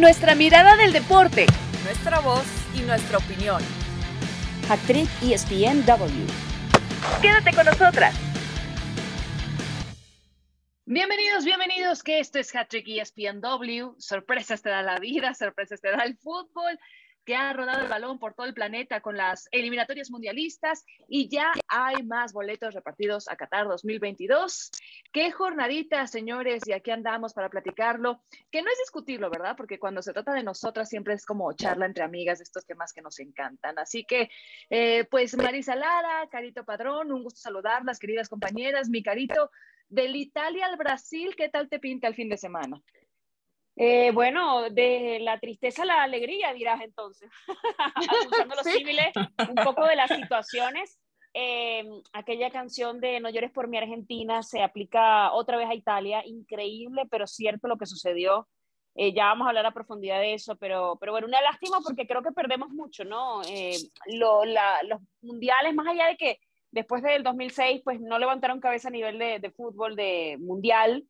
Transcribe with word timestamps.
nuestra 0.00 0.34
mirada 0.34 0.76
del 0.76 0.94
deporte, 0.94 1.44
nuestra 1.84 2.20
voz 2.20 2.46
y 2.74 2.80
nuestra 2.80 3.18
opinión. 3.18 3.62
Actriz 4.70 5.10
ESPNW. 5.22 6.26
Quédate 7.20 7.54
con 7.54 7.66
nosotras. 7.66 8.14
Bienvenidos, 10.86 11.44
bienvenidos, 11.44 12.02
que 12.02 12.18
esto 12.18 12.38
es 12.38 12.54
Hattrick 12.54 12.88
ESPNW. 12.88 13.94
Sorpresas 13.98 14.62
te 14.62 14.70
da 14.70 14.82
la 14.82 14.98
vida, 14.98 15.34
sorpresas 15.34 15.82
te 15.82 15.90
da 15.90 16.02
el 16.04 16.16
fútbol 16.16 16.78
que 17.24 17.36
ha 17.36 17.52
rodado 17.52 17.82
el 17.82 17.88
balón 17.88 18.18
por 18.18 18.34
todo 18.34 18.46
el 18.46 18.54
planeta 18.54 19.00
con 19.00 19.16
las 19.16 19.48
eliminatorias 19.52 20.10
mundialistas 20.10 20.84
y 21.08 21.28
ya 21.28 21.52
hay 21.68 22.02
más 22.02 22.32
boletos 22.32 22.74
repartidos 22.74 23.28
a 23.28 23.36
Qatar 23.36 23.68
2022. 23.68 24.70
Qué 25.12 25.30
jornadita, 25.30 26.06
señores, 26.06 26.66
y 26.66 26.72
aquí 26.72 26.90
andamos 26.90 27.34
para 27.34 27.48
platicarlo, 27.48 28.22
que 28.50 28.62
no 28.62 28.70
es 28.70 28.78
discutirlo, 28.78 29.30
¿verdad? 29.30 29.56
Porque 29.56 29.78
cuando 29.78 30.02
se 30.02 30.12
trata 30.12 30.32
de 30.32 30.42
nosotras 30.42 30.88
siempre 30.88 31.14
es 31.14 31.26
como 31.26 31.52
charla 31.52 31.86
entre 31.86 32.04
amigas, 32.04 32.40
estos 32.40 32.64
temas 32.66 32.92
que 32.92 33.02
nos 33.02 33.18
encantan. 33.18 33.78
Así 33.78 34.04
que, 34.04 34.30
eh, 34.70 35.04
pues 35.10 35.36
Marisa 35.36 35.74
Lara, 35.74 36.28
Carito 36.30 36.64
Padrón, 36.64 37.12
un 37.12 37.22
gusto 37.22 37.40
saludarlas, 37.40 37.98
queridas 37.98 38.28
compañeras. 38.28 38.88
Mi 38.88 39.02
Carito, 39.02 39.50
del 39.88 40.16
Italia 40.16 40.66
al 40.66 40.76
Brasil, 40.76 41.34
¿qué 41.36 41.48
tal 41.48 41.68
te 41.68 41.78
pinta 41.78 42.06
el 42.06 42.14
fin 42.14 42.28
de 42.28 42.36
semana? 42.36 42.80
Eh, 43.82 44.10
bueno, 44.12 44.68
de 44.68 45.20
la 45.22 45.40
tristeza 45.40 45.84
a 45.84 45.86
la 45.86 46.02
alegría, 46.02 46.52
dirás 46.52 46.82
entonces, 46.82 47.30
usando 48.30 48.54
los 48.54 48.66
símiles, 48.66 49.10
un 49.48 49.54
poco 49.54 49.86
de 49.86 49.96
las 49.96 50.10
situaciones. 50.14 51.00
Eh, 51.32 51.88
aquella 52.12 52.50
canción 52.50 53.00
de 53.00 53.20
No 53.20 53.30
llores 53.30 53.50
por 53.50 53.68
mi 53.68 53.78
Argentina 53.78 54.42
se 54.42 54.62
aplica 54.62 55.32
otra 55.32 55.56
vez 55.56 55.66
a 55.70 55.74
Italia, 55.74 56.22
increíble, 56.26 57.04
pero 57.10 57.26
cierto 57.26 57.68
lo 57.68 57.78
que 57.78 57.86
sucedió. 57.86 58.46
Eh, 58.96 59.14
ya 59.14 59.24
vamos 59.26 59.46
a 59.46 59.48
hablar 59.48 59.64
a 59.64 59.72
profundidad 59.72 60.20
de 60.20 60.34
eso, 60.34 60.56
pero, 60.56 60.98
pero 61.00 61.12
bueno, 61.12 61.26
una 61.26 61.40
lástima 61.40 61.78
porque 61.82 62.06
creo 62.06 62.22
que 62.22 62.32
perdemos 62.32 62.68
mucho, 62.68 63.06
¿no? 63.06 63.40
los 64.08 65.00
mundiales, 65.22 65.74
más 65.74 65.86
allá 65.86 66.08
de 66.08 66.18
que 66.18 66.38
después 66.70 67.02
del 67.02 67.22
2006, 67.22 67.80
pues 67.82 67.98
no 67.98 68.18
levantaron 68.18 68.60
cabeza 68.60 68.88
a 68.88 68.90
nivel 68.90 69.18
de, 69.18 69.38
de 69.38 69.50
fútbol 69.52 69.96
de 69.96 70.36
mundial, 70.38 71.06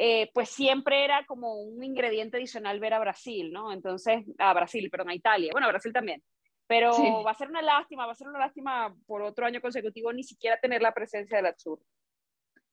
eh, 0.00 0.30
pues 0.32 0.48
siempre 0.50 1.04
era 1.04 1.26
como 1.26 1.56
un 1.56 1.82
ingrediente 1.82 2.36
adicional 2.36 2.78
ver 2.78 2.94
a 2.94 3.00
Brasil, 3.00 3.50
¿no? 3.52 3.72
Entonces, 3.72 4.24
a 4.38 4.54
Brasil, 4.54 4.88
perdón, 4.90 5.10
a 5.10 5.14
Italia, 5.14 5.50
bueno, 5.50 5.66
a 5.66 5.70
Brasil 5.70 5.92
también. 5.92 6.22
Pero 6.68 6.92
va 7.24 7.32
a 7.32 7.34
ser 7.34 7.48
una 7.48 7.62
lástima, 7.62 8.06
va 8.06 8.12
a 8.12 8.14
ser 8.14 8.28
una 8.28 8.38
lástima 8.38 8.94
por 9.06 9.22
otro 9.22 9.44
año 9.44 9.60
consecutivo 9.60 10.12
ni 10.12 10.22
siquiera 10.22 10.60
tener 10.60 10.82
la 10.82 10.94
presencia 10.94 11.38
del 11.38 11.46
Azul. 11.46 11.80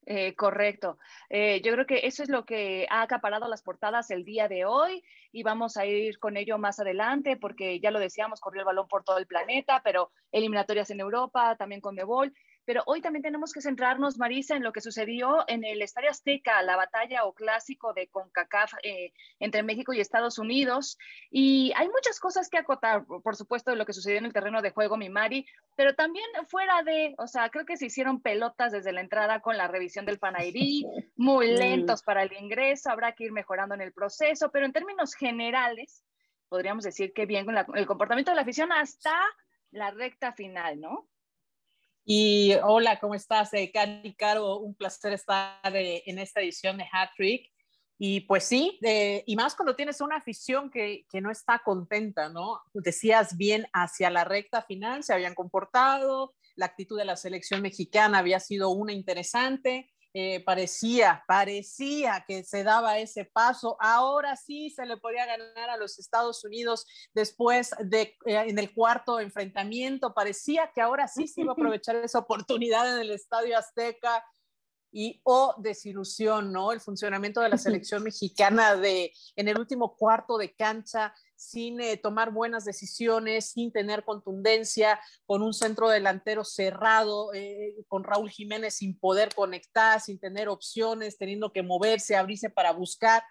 Eh, 0.05 0.35
correcto. 0.35 0.99
Eh, 1.29 1.61
yo 1.63 1.71
creo 1.71 1.87
que 1.87 2.05
eso 2.05 2.21
es 2.21 2.29
lo 2.29 2.45
que 2.45 2.85
ha 2.91 3.01
acaparado 3.01 3.47
las 3.47 3.63
portadas 3.63 4.11
el 4.11 4.23
día 4.23 4.47
de 4.47 4.65
hoy 4.65 5.03
y 5.31 5.41
vamos 5.41 5.77
a 5.77 5.87
ir 5.87 6.19
con 6.19 6.37
ello 6.37 6.59
más 6.59 6.79
adelante 6.79 7.37
porque 7.37 7.79
ya 7.79 7.89
lo 7.89 7.99
decíamos, 7.99 8.39
corrió 8.39 8.59
el 8.59 8.65
balón 8.65 8.87
por 8.87 9.03
todo 9.03 9.17
el 9.17 9.25
planeta, 9.25 9.81
pero 9.83 10.11
eliminatorias 10.31 10.91
en 10.91 10.99
Europa, 10.99 11.55
también 11.55 11.81
con 11.81 11.95
Debol. 11.95 12.31
Pero 12.65 12.83
hoy 12.87 13.01
también 13.01 13.23
tenemos 13.23 13.53
que 13.53 13.61
centrarnos, 13.61 14.17
Marisa, 14.17 14.55
en 14.55 14.63
lo 14.63 14.73
que 14.73 14.81
sucedió 14.81 15.45
en 15.47 15.63
el 15.63 15.81
Estadio 15.81 16.09
Azteca, 16.09 16.61
la 16.63 16.75
batalla 16.75 17.25
o 17.25 17.33
clásico 17.33 17.93
de 17.93 18.07
CONCACAF 18.07 18.73
eh, 18.83 19.13
entre 19.39 19.63
México 19.63 19.93
y 19.93 19.99
Estados 19.99 20.39
Unidos. 20.39 20.97
Y 21.29 21.71
hay 21.75 21.87
muchas 21.89 22.19
cosas 22.19 22.49
que 22.49 22.57
acotar, 22.57 23.05
por 23.05 23.35
supuesto, 23.35 23.71
de 23.71 23.77
lo 23.77 23.85
que 23.85 23.93
sucedió 23.93 24.17
en 24.17 24.25
el 24.25 24.33
terreno 24.33 24.61
de 24.61 24.71
juego, 24.71 24.97
mi 24.97 25.09
Mari, 25.09 25.45
pero 25.75 25.95
también 25.95 26.25
fuera 26.47 26.83
de, 26.83 27.15
o 27.17 27.27
sea, 27.27 27.49
creo 27.49 27.65
que 27.65 27.77
se 27.77 27.85
hicieron 27.85 28.21
pelotas 28.21 28.71
desde 28.71 28.91
la 28.91 29.01
entrada 29.01 29.41
con 29.41 29.57
la 29.57 29.67
revisión 29.67 30.05
del 30.05 30.19
Panairí, 30.19 30.85
muy 31.15 31.55
lentos 31.55 32.01
para 32.03 32.23
el 32.23 32.33
ingreso, 32.33 32.89
habrá 32.89 33.13
que 33.13 33.25
ir 33.25 33.31
mejorando 33.31 33.75
en 33.75 33.81
el 33.81 33.93
proceso, 33.93 34.49
pero 34.51 34.65
en 34.65 34.73
términos 34.73 35.13
generales, 35.13 36.03
podríamos 36.49 36.83
decir 36.83 37.13
que 37.13 37.25
bien 37.25 37.45
con 37.45 37.55
el 37.57 37.85
comportamiento 37.85 38.31
de 38.31 38.35
la 38.35 38.41
afición 38.41 38.71
hasta 38.71 39.13
la 39.71 39.91
recta 39.91 40.31
final, 40.33 40.79
¿no? 40.79 41.07
Y 42.07 42.53
hola, 42.63 42.99
¿cómo 42.99 43.15
estás? 43.15 43.51
Eh, 43.55 43.71
Cari 43.73 44.13
Caro, 44.13 44.59
un 44.59 44.75
placer 44.75 45.13
estar 45.13 45.75
eh, 45.75 46.03
en 46.05 46.19
esta 46.19 46.39
edición 46.39 46.77
de 46.77 46.85
Hat 46.91 47.09
Trick. 47.17 47.51
Y 47.97 48.21
pues 48.21 48.43
sí, 48.43 48.77
eh, 48.83 49.23
y 49.25 49.35
más 49.35 49.55
cuando 49.55 49.75
tienes 49.75 50.01
una 50.01 50.17
afición 50.17 50.69
que, 50.69 51.07
que, 51.09 51.19
no 51.19 51.31
está 51.31 51.63
contenta, 51.65 52.29
¿no? 52.29 52.61
Decías 52.73 53.37
bien 53.37 53.65
hacia 53.73 54.11
la 54.11 54.23
recta 54.23 54.61
final, 54.61 55.03
se 55.03 55.13
habían 55.13 55.33
comportado, 55.33 56.35
la 56.55 56.67
actitud 56.67 56.97
de 56.97 57.05
la 57.05 57.15
selección 57.15 57.61
mexicana 57.63 58.19
había 58.19 58.39
sido 58.39 58.69
una 58.69 58.91
interesante, 58.93 59.89
eh, 60.17 60.41
parecía, 60.45 61.25
parecía 61.27 62.23
que 62.25 62.45
se 62.45 62.63
daba 62.63 62.99
ese 62.99 63.25
paso. 63.25 63.75
Ahora 63.81 64.37
sí 64.37 64.69
se 64.69 64.85
le 64.85 64.95
podía 64.95 65.25
ganar 65.25 65.69
a 65.69 65.75
los 65.75 65.99
Estados 65.99 66.41
Unidos 66.45 66.87
después 67.13 67.71
de 67.79 68.15
eh, 68.25 68.45
en 68.47 68.57
el 68.57 68.73
cuarto 68.73 69.19
enfrentamiento. 69.19 70.13
Parecía 70.13 70.71
que 70.73 70.79
ahora 70.79 71.09
sí 71.09 71.27
se 71.27 71.41
iba 71.41 71.51
a 71.51 71.53
aprovechar 71.59 71.97
esa 71.97 72.19
oportunidad 72.19 72.95
en 72.95 73.01
el 73.01 73.11
Estadio 73.11 73.57
Azteca. 73.57 74.23
Y 74.89 75.19
oh, 75.25 75.53
desilusión, 75.57 76.53
¿no? 76.53 76.71
El 76.71 76.79
funcionamiento 76.79 77.41
de 77.41 77.49
la 77.49 77.57
selección 77.57 78.01
mexicana 78.05 78.77
de 78.77 79.11
en 79.35 79.49
el 79.49 79.59
último 79.59 79.97
cuarto 79.97 80.37
de 80.37 80.55
cancha 80.55 81.13
sin 81.35 81.81
eh, 81.81 81.97
tomar 81.97 82.31
buenas 82.31 82.65
decisiones, 82.65 83.51
sin 83.51 83.71
tener 83.71 84.03
contundencia, 84.03 84.99
con 85.25 85.41
un 85.41 85.53
centro 85.53 85.89
delantero 85.89 86.43
cerrado, 86.43 87.33
eh, 87.33 87.75
con 87.87 88.03
Raúl 88.03 88.29
Jiménez 88.29 88.75
sin 88.75 88.97
poder 88.97 89.33
conectar, 89.35 89.99
sin 89.99 90.19
tener 90.19 90.47
opciones, 90.49 91.17
teniendo 91.17 91.51
que 91.51 91.63
moverse, 91.63 92.15
abrirse 92.15 92.49
para 92.49 92.71
buscar. 92.71 93.23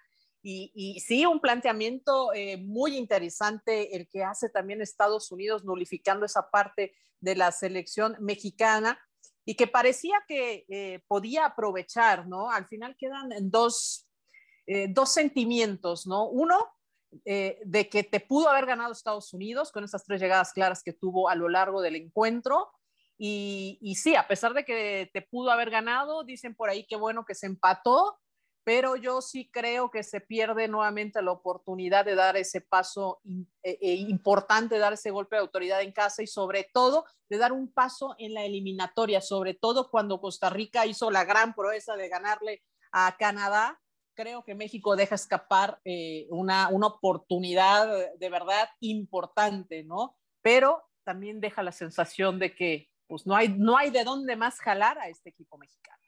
Y, 0.46 1.00
sí, 1.00 1.24
un 1.24 1.40
planteamiento 1.40 2.34
eh, 2.34 2.58
muy 2.58 2.98
interesante 2.98 3.96
el 3.96 4.06
que 4.10 4.22
hace 4.22 4.50
también 4.50 4.82
Estados 4.82 5.32
Unidos, 5.32 5.64
nulificando 5.64 6.26
esa 6.26 6.50
parte 6.50 6.94
de 7.20 7.34
la 7.34 7.50
selección 7.50 8.14
mexicana 8.20 9.00
y 9.46 9.54
que 9.54 9.66
parecía 9.66 10.22
que 10.28 11.00
podía 11.08 11.46
aprovechar, 11.46 12.28
¿no? 12.28 12.50
Al 12.50 12.66
final 12.66 12.94
quedan 12.98 13.30
dos, 13.50 14.06
dos 14.90 15.12
sentimientos, 15.14 16.06
¿no? 16.06 16.28
Uno, 16.28 16.74
eh, 17.24 17.58
de 17.64 17.88
que 17.88 18.02
te 18.04 18.20
pudo 18.20 18.48
haber 18.48 18.66
ganado 18.66 18.92
Estados 18.92 19.32
Unidos 19.32 19.72
con 19.72 19.84
esas 19.84 20.04
tres 20.04 20.20
llegadas 20.20 20.52
claras 20.52 20.82
que 20.82 20.92
tuvo 20.92 21.28
a 21.28 21.34
lo 21.34 21.48
largo 21.48 21.80
del 21.82 21.96
encuentro. 21.96 22.70
Y, 23.16 23.78
y, 23.80 23.94
sí, 23.94 24.16
a 24.16 24.26
pesar 24.26 24.54
de 24.54 24.64
que 24.64 25.10
te 25.12 25.22
pudo 25.22 25.50
haber 25.50 25.70
ganado, 25.70 26.24
dicen 26.24 26.54
por 26.54 26.68
ahí 26.68 26.84
que 26.86 26.96
bueno 26.96 27.24
que 27.24 27.34
se 27.34 27.46
empató, 27.46 28.18
pero 28.64 28.96
yo 28.96 29.20
sí 29.20 29.48
creo 29.52 29.90
que 29.90 30.02
se 30.02 30.20
pierde 30.20 30.68
nuevamente 30.68 31.22
la 31.22 31.32
oportunidad 31.32 32.04
de 32.04 32.14
dar 32.14 32.36
ese 32.36 32.62
paso 32.62 33.20
eh, 33.62 33.78
eh, 33.80 33.94
importante, 33.94 34.78
dar 34.78 34.94
ese 34.94 35.10
golpe 35.10 35.36
de 35.36 35.42
autoridad 35.42 35.82
en 35.82 35.92
casa 35.92 36.22
y 36.22 36.26
sobre 36.26 36.68
todo 36.72 37.04
de 37.28 37.36
dar 37.36 37.52
un 37.52 37.70
paso 37.70 38.16
en 38.18 38.32
la 38.32 38.44
eliminatoria, 38.44 39.20
sobre 39.20 39.52
todo 39.52 39.90
cuando 39.90 40.20
Costa 40.20 40.48
Rica 40.48 40.86
hizo 40.86 41.10
la 41.10 41.24
gran 41.24 41.54
proeza 41.54 41.94
de 41.96 42.08
ganarle 42.08 42.62
a 42.90 43.14
Canadá 43.18 43.80
creo 44.14 44.44
que 44.44 44.54
México 44.54 44.96
deja 44.96 45.14
escapar 45.14 45.80
eh, 45.84 46.26
una, 46.30 46.68
una 46.68 46.86
oportunidad 46.86 47.88
de 48.16 48.28
verdad 48.30 48.68
importante, 48.80 49.84
¿no? 49.84 50.16
Pero 50.42 50.82
también 51.04 51.40
deja 51.40 51.62
la 51.62 51.72
sensación 51.72 52.38
de 52.38 52.54
que 52.54 52.88
pues 53.06 53.26
no 53.26 53.36
hay, 53.36 53.48
no 53.48 53.76
hay 53.76 53.90
de 53.90 54.04
dónde 54.04 54.36
más 54.36 54.58
jalar 54.60 54.98
a 54.98 55.08
este 55.08 55.30
equipo 55.30 55.58
mexicano. 55.58 56.03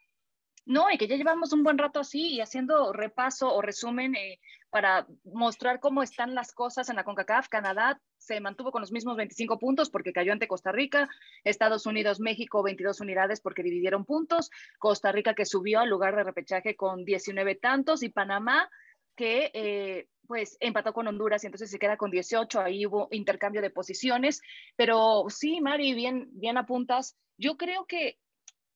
No, 0.67 0.91
y 0.91 0.97
que 0.97 1.07
ya 1.07 1.15
llevamos 1.15 1.53
un 1.53 1.63
buen 1.63 1.77
rato 1.77 2.01
así 2.01 2.27
y 2.27 2.41
haciendo 2.41 2.91
repaso 2.91 3.55
o 3.55 3.61
resumen 3.61 4.15
eh, 4.15 4.37
para 4.69 5.07
mostrar 5.23 5.79
cómo 5.79 6.03
están 6.03 6.35
las 6.35 6.51
cosas 6.51 6.89
en 6.89 6.97
la 6.97 7.05
CONCACAF. 7.05 7.47
Canadá 7.47 8.01
se 8.17 8.41
mantuvo 8.41 8.73
con 8.73 8.81
los 8.81 8.91
mismos 8.91 9.15
25 9.15 9.59
puntos 9.59 9.89
porque 9.89 10.11
cayó 10.11 10.33
ante 10.33 10.49
Costa 10.49 10.73
Rica. 10.73 11.07
Estados 11.45 11.85
Unidos, 11.85 12.19
México, 12.19 12.63
22 12.63 12.99
unidades 12.99 13.39
porque 13.39 13.63
dividieron 13.63 14.03
puntos. 14.03 14.51
Costa 14.77 15.13
Rica 15.13 15.33
que 15.35 15.45
subió 15.45 15.79
al 15.79 15.89
lugar 15.89 16.17
de 16.17 16.25
repechaje 16.25 16.75
con 16.75 17.05
19 17.05 17.55
tantos 17.55 18.03
y 18.03 18.09
Panamá 18.09 18.69
que 19.15 19.51
eh, 19.53 20.09
pues 20.27 20.57
empató 20.59 20.91
con 20.91 21.07
Honduras 21.07 21.45
y 21.45 21.47
entonces 21.47 21.71
se 21.71 21.79
queda 21.79 21.95
con 21.95 22.11
18. 22.11 22.59
Ahí 22.59 22.85
hubo 22.85 23.07
intercambio 23.11 23.61
de 23.61 23.69
posiciones. 23.69 24.41
Pero 24.75 25.27
sí, 25.29 25.61
Mari, 25.61 25.93
bien, 25.93 26.27
bien 26.33 26.57
apuntas. 26.57 27.15
Yo 27.37 27.55
creo 27.55 27.85
que 27.85 28.17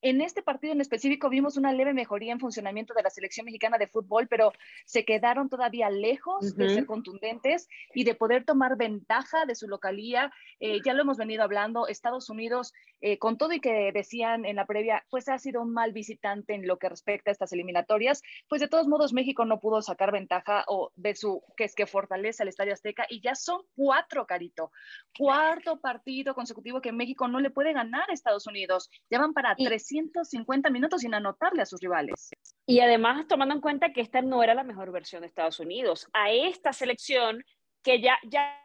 en 0.02 0.20
este 0.20 0.42
partido 0.42 0.72
en 0.72 0.80
específico 0.80 1.30
vimos 1.30 1.56
una 1.56 1.72
leve 1.72 1.94
mejoría 1.94 2.32
en 2.32 2.40
funcionamiento 2.40 2.92
de 2.92 3.02
la 3.02 3.10
selección 3.10 3.46
mexicana 3.46 3.78
de 3.78 3.86
fútbol, 3.86 4.26
pero 4.28 4.52
se 4.84 5.04
quedaron 5.04 5.48
todavía 5.48 5.90
lejos 5.90 6.56
de 6.56 6.68
ser 6.68 6.86
contundentes 6.86 7.68
y 7.94 8.02
de 8.02 8.16
poder 8.16 8.44
tomar 8.44 8.76
ventaja 8.76 9.46
de 9.46 9.54
su 9.54 9.68
localía. 9.68 10.32
Eh, 10.58 10.80
ya 10.84 10.92
lo 10.92 11.02
hemos 11.02 11.18
venido 11.18 11.44
hablando, 11.44 11.86
Estados 11.86 12.28
Unidos, 12.30 12.72
eh, 13.00 13.18
con 13.18 13.38
todo 13.38 13.52
y 13.52 13.60
que 13.60 13.92
decían 13.92 14.44
en 14.44 14.56
la 14.56 14.66
previa, 14.66 15.04
pues 15.08 15.28
ha 15.28 15.38
sido 15.38 15.62
un 15.62 15.72
mal 15.72 15.92
visitante 15.92 16.54
en 16.54 16.66
lo 16.66 16.78
que 16.78 16.88
respecta 16.88 17.30
a 17.30 17.32
estas 17.32 17.52
eliminatorias, 17.52 18.22
pues 18.48 18.60
de 18.60 18.68
todos 18.68 18.88
modos 18.88 19.12
México 19.12 19.44
no 19.44 19.60
pudo 19.60 19.82
sacar 19.82 20.10
ventaja 20.10 20.64
o 20.66 20.90
de 20.96 21.14
su, 21.14 21.42
que 21.56 21.64
es 21.64 21.74
que 21.74 21.86
fortalece 21.86 22.42
al 22.42 22.48
Estadio 22.48 22.72
Azteca 22.72 23.06
y 23.08 23.20
ya 23.20 23.36
son 23.36 23.62
cuatro, 23.76 24.26
Carito, 24.26 24.72
cuarto 25.16 25.80
partido 25.80 26.34
consecutivo 26.34 26.80
que 26.80 26.92
México 26.92 27.28
no 27.28 27.38
le 27.38 27.50
puede 27.50 27.72
ganar 27.72 28.10
a 28.10 28.12
Estados 28.12 28.46
Unidos. 28.48 28.90
Ya 29.10 29.20
van 29.20 29.32
para 29.32 29.54
tres 29.54 29.91
150 29.92 30.70
minutos 30.70 31.02
sin 31.02 31.14
anotarle 31.14 31.62
a 31.62 31.66
sus 31.66 31.80
rivales. 31.80 32.30
Y 32.66 32.80
además, 32.80 33.26
tomando 33.28 33.54
en 33.54 33.60
cuenta 33.60 33.92
que 33.92 34.00
esta 34.00 34.22
no 34.22 34.42
era 34.42 34.54
la 34.54 34.64
mejor 34.64 34.90
versión 34.90 35.20
de 35.22 35.28
Estados 35.28 35.60
Unidos, 35.60 36.08
a 36.12 36.30
esta 36.30 36.72
selección 36.72 37.44
que 37.82 38.00
ya, 38.00 38.18
ya 38.24 38.58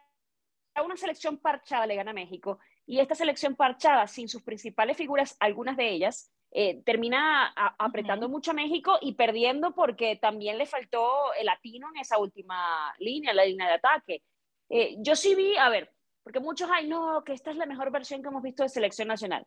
una 0.84 0.96
selección 0.96 1.38
parchada 1.38 1.86
le 1.86 1.96
gana 1.96 2.10
a 2.10 2.14
México, 2.14 2.58
y 2.86 3.00
esta 3.00 3.14
selección 3.14 3.54
parchada, 3.54 4.06
sin 4.06 4.28
sus 4.28 4.42
principales 4.42 4.96
figuras, 4.96 5.36
algunas 5.40 5.76
de 5.76 5.90
ellas, 5.90 6.32
eh, 6.50 6.82
termina 6.84 7.52
apretando 7.78 8.28
mucho 8.30 8.52
a 8.52 8.54
México 8.54 8.98
y 9.02 9.12
perdiendo 9.12 9.74
porque 9.74 10.16
también 10.16 10.56
le 10.56 10.64
faltó 10.64 11.34
el 11.38 11.44
latino 11.44 11.88
en 11.94 12.00
esa 12.00 12.18
última 12.18 12.94
línea, 12.98 13.34
la 13.34 13.44
línea 13.44 13.66
de 13.66 13.74
ataque. 13.74 14.22
Eh, 14.70 14.96
yo 14.98 15.14
sí 15.14 15.34
vi, 15.34 15.56
a 15.56 15.68
ver, 15.68 15.92
porque 16.22 16.40
muchos, 16.40 16.70
ay, 16.72 16.88
no, 16.88 17.22
que 17.24 17.34
esta 17.34 17.50
es 17.50 17.56
la 17.56 17.66
mejor 17.66 17.90
versión 17.90 18.22
que 18.22 18.28
hemos 18.28 18.42
visto 18.42 18.62
de 18.62 18.70
selección 18.70 19.08
nacional. 19.08 19.46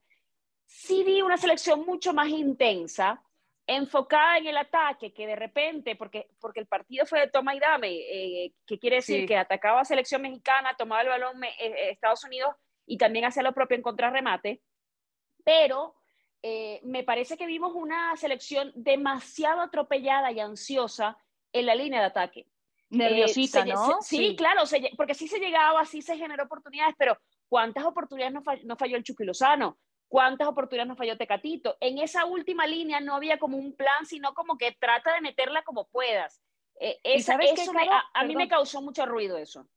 Sí 0.73 1.03
vi 1.03 1.21
una 1.21 1.35
selección 1.35 1.85
mucho 1.85 2.13
más 2.13 2.29
intensa, 2.29 3.21
enfocada 3.67 4.37
en 4.37 4.47
el 4.47 4.57
ataque, 4.57 5.13
que 5.13 5.27
de 5.27 5.35
repente, 5.35 5.97
porque, 5.97 6.29
porque 6.39 6.61
el 6.61 6.65
partido 6.65 7.05
fue 7.05 7.19
de 7.19 7.27
toma 7.27 7.53
y 7.53 7.59
dame, 7.59 7.89
eh, 7.89 8.53
que 8.65 8.79
quiere 8.79 8.95
decir 8.97 9.27
que 9.27 9.35
atacaba 9.35 9.81
a 9.81 9.85
selección 9.85 10.21
mexicana, 10.21 10.75
tomaba 10.77 11.01
el 11.01 11.09
balón 11.09 11.41
Estados 11.59 12.23
Unidos 12.23 12.55
y 12.85 12.97
también 12.97 13.25
hacía 13.25 13.43
lo 13.43 13.53
propio 13.53 13.75
en 13.75 13.83
contrarremate, 13.83 14.61
pero 15.43 15.95
eh, 16.41 16.79
me 16.83 17.03
parece 17.03 17.37
que 17.37 17.45
vimos 17.45 17.73
una 17.75 18.15
selección 18.15 18.71
demasiado 18.73 19.61
atropellada 19.61 20.31
y 20.31 20.39
ansiosa 20.39 21.17
en 21.51 21.65
la 21.65 21.75
línea 21.75 21.99
de 21.99 22.07
ataque. 22.07 22.39
Eh, 22.39 22.47
Nerviosita, 22.91 23.65
¿no? 23.65 24.01
sí, 24.01 24.37
claro, 24.37 24.63
porque 24.95 25.15
sí 25.15 25.27
se 25.27 25.39
llegaba, 25.39 25.83
sí 25.85 26.01
se 26.01 26.17
generó 26.17 26.45
oportunidades, 26.45 26.95
pero 26.97 27.17
¿cuántas 27.49 27.83
oportunidades 27.83 28.33
no, 28.33 28.41
falló, 28.41 28.63
no 28.65 28.77
falló 28.77 28.95
el 28.95 29.03
Chucky 29.03 29.25
Lozano? 29.25 29.77
¿Cuántas 30.11 30.49
oportunidades 30.49 30.89
no 30.89 30.97
falló 30.97 31.15
Tecatito? 31.15 31.77
En 31.79 31.97
esa 31.97 32.25
última 32.25 32.67
línea 32.67 32.99
no 32.99 33.15
había 33.15 33.39
como 33.39 33.55
un 33.55 33.73
plan, 33.73 34.05
sino 34.05 34.33
como 34.33 34.57
que 34.57 34.73
trata 34.73 35.13
de 35.13 35.21
meterla 35.21 35.63
como 35.63 35.87
puedas. 35.87 36.43
Eh, 36.81 36.99
eso 37.01 37.31
a, 37.31 38.23
mí 38.25 38.35
me 38.35 38.49
causó 38.49 38.81
mucho 38.81 39.05
ruido 39.05 39.37
eso. 39.37 39.69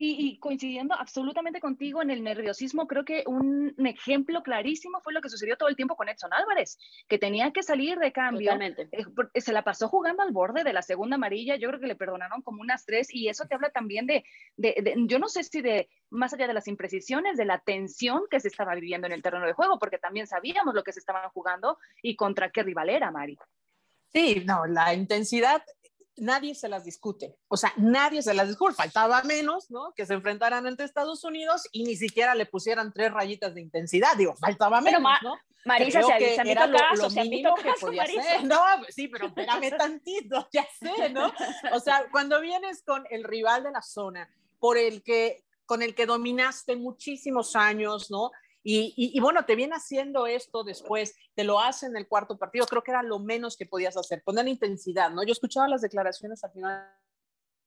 Y, 0.00 0.38
coincidiendo 0.38 0.94
absolutamente 0.94 1.58
contigo 1.60 2.02
en 2.02 2.10
el 2.10 2.22
nerviosismo, 2.22 2.86
creo 2.86 3.04
que 3.04 3.24
un, 3.26 3.74
ejemplo 3.84 4.44
clarísimo 4.44 5.00
fue 5.00 5.12
lo 5.12 5.20
que 5.20 5.28
sucedió 5.28 5.56
todo 5.56 5.68
el 5.68 5.74
tiempo 5.74 5.96
con 5.96 6.08
Edson 6.08 6.32
Álvarez, 6.32 6.78
que 7.08 7.18
tenía 7.18 7.52
que 7.52 7.64
salir 7.64 7.98
de 7.98 8.12
cambio. 8.12 8.52
Eh, 8.60 9.40
se 9.40 9.52
la 9.52 9.64
pasó 9.64 9.88
jugando 9.88 10.22
al 10.22 10.30
borde 10.30 10.62
de 10.62 10.72
la 10.72 10.82
segunda 10.82 11.16
amarilla, 11.16 11.56
yo 11.56 11.68
creo 11.68 11.80
que 11.80 11.88
le 11.88 11.96
perdonaron 11.96 12.42
como 12.42 12.60
unas 12.60 12.86
tres, 12.86 13.12
y 13.12 13.28
eso 13.28 13.46
te 13.46 13.56
habla 13.56 13.70
también 13.70 14.06
de, 14.06 14.24
de, 14.56 14.94
yo 15.08 15.18
no 15.18 15.28
sé 15.28 15.42
si 15.42 15.62
de, 15.62 15.88
más 16.10 16.32
allá 16.32 16.46
de 16.46 16.54
las 16.54 16.68
imprecisiones, 16.68 17.36
de 17.36 17.44
la 17.44 17.58
tensión 17.58 18.22
que 18.30 18.38
se 18.38 18.48
estaba 18.48 18.76
viviendo 18.76 19.08
en 19.08 19.14
el 19.14 19.22
terreno 19.22 19.46
de 19.46 19.52
juego, 19.52 19.80
porque 19.80 19.98
también 19.98 20.28
sabíamos 20.28 20.76
lo 20.76 20.84
que 20.84 20.92
se 20.92 21.00
estaban 21.00 21.28
jugando 21.30 21.76
y 22.02 22.14
contra 22.14 22.50
qué 22.50 22.62
rival 22.62 22.88
era, 22.88 23.10
Mari. 23.10 23.36
Sí, 24.12 24.42
no, 24.46 24.66
la 24.66 24.94
intensidad 24.94 25.62
nadie 26.20 26.54
se 26.54 26.68
las 26.68 26.84
discute. 26.84 27.36
O 27.48 27.56
sea, 27.56 27.72
nadie 27.76 28.22
se 28.22 28.34
las 28.34 28.48
discute. 28.48 28.74
Faltaba 28.74 29.22
menos, 29.22 29.70
¿no? 29.70 29.92
Que 29.94 30.06
se 30.06 30.14
enfrentaran 30.14 30.66
ante 30.66 30.84
Estados 30.84 31.24
Unidos 31.24 31.68
y 31.72 31.84
ni 31.84 31.96
siquiera 31.96 32.34
le 32.34 32.46
pusieran 32.46 32.92
tres 32.92 33.12
rayitas 33.12 33.54
de 33.54 33.60
intensidad. 33.60 34.16
Digo, 34.16 34.34
faltaba 34.36 34.80
menos, 34.80 35.02
¿no? 35.22 35.38
Marisa, 35.64 36.02
se, 36.02 36.36
se 36.36 36.50
era 36.50 36.66
lo, 36.66 36.78
lo 36.96 37.10
mínimo 37.10 37.54
que 37.56 37.72
podía 37.80 38.06
ser. 38.06 38.44
No, 38.44 38.60
sí, 38.88 39.08
pero 39.08 39.26
espérame 39.26 39.76
tantito, 39.76 40.48
ya 40.52 40.66
sé, 40.78 41.10
¿no? 41.10 41.32
O 41.72 41.80
sea, 41.80 42.06
cuando 42.10 42.40
vienes 42.40 42.82
con 42.82 43.04
el 43.10 43.24
rival 43.24 43.64
de 43.64 43.72
la 43.72 43.82
zona, 43.82 44.30
por 44.58 44.78
el 44.78 45.02
que, 45.02 45.44
con 45.66 45.82
el 45.82 45.94
que 45.94 46.06
dominaste 46.06 46.76
muchísimos 46.76 47.54
años, 47.56 48.10
¿no? 48.10 48.30
Y, 48.62 49.18
bueno, 49.20 49.44
te 49.46 49.54
viene 49.54 49.74
haciendo 49.74 50.26
esto 50.26 50.62
después, 50.64 51.14
te 51.34 51.44
lo 51.44 51.60
hace 51.60 51.86
en 51.86 51.96
el 51.96 52.06
cuarto 52.06 52.36
partido, 52.36 52.66
creo 52.66 52.82
que 52.82 52.90
era 52.90 53.02
lo 53.02 53.18
menos 53.18 53.56
que 53.56 53.66
podías 53.66 53.96
hacer, 53.96 54.22
poner 54.22 54.46
intensidad, 54.46 55.10
¿no? 55.10 55.22
Yo 55.22 55.32
escuchaba 55.32 55.68
las 55.68 55.80
declaraciones 55.80 56.44
al 56.44 56.52
final 56.52 56.92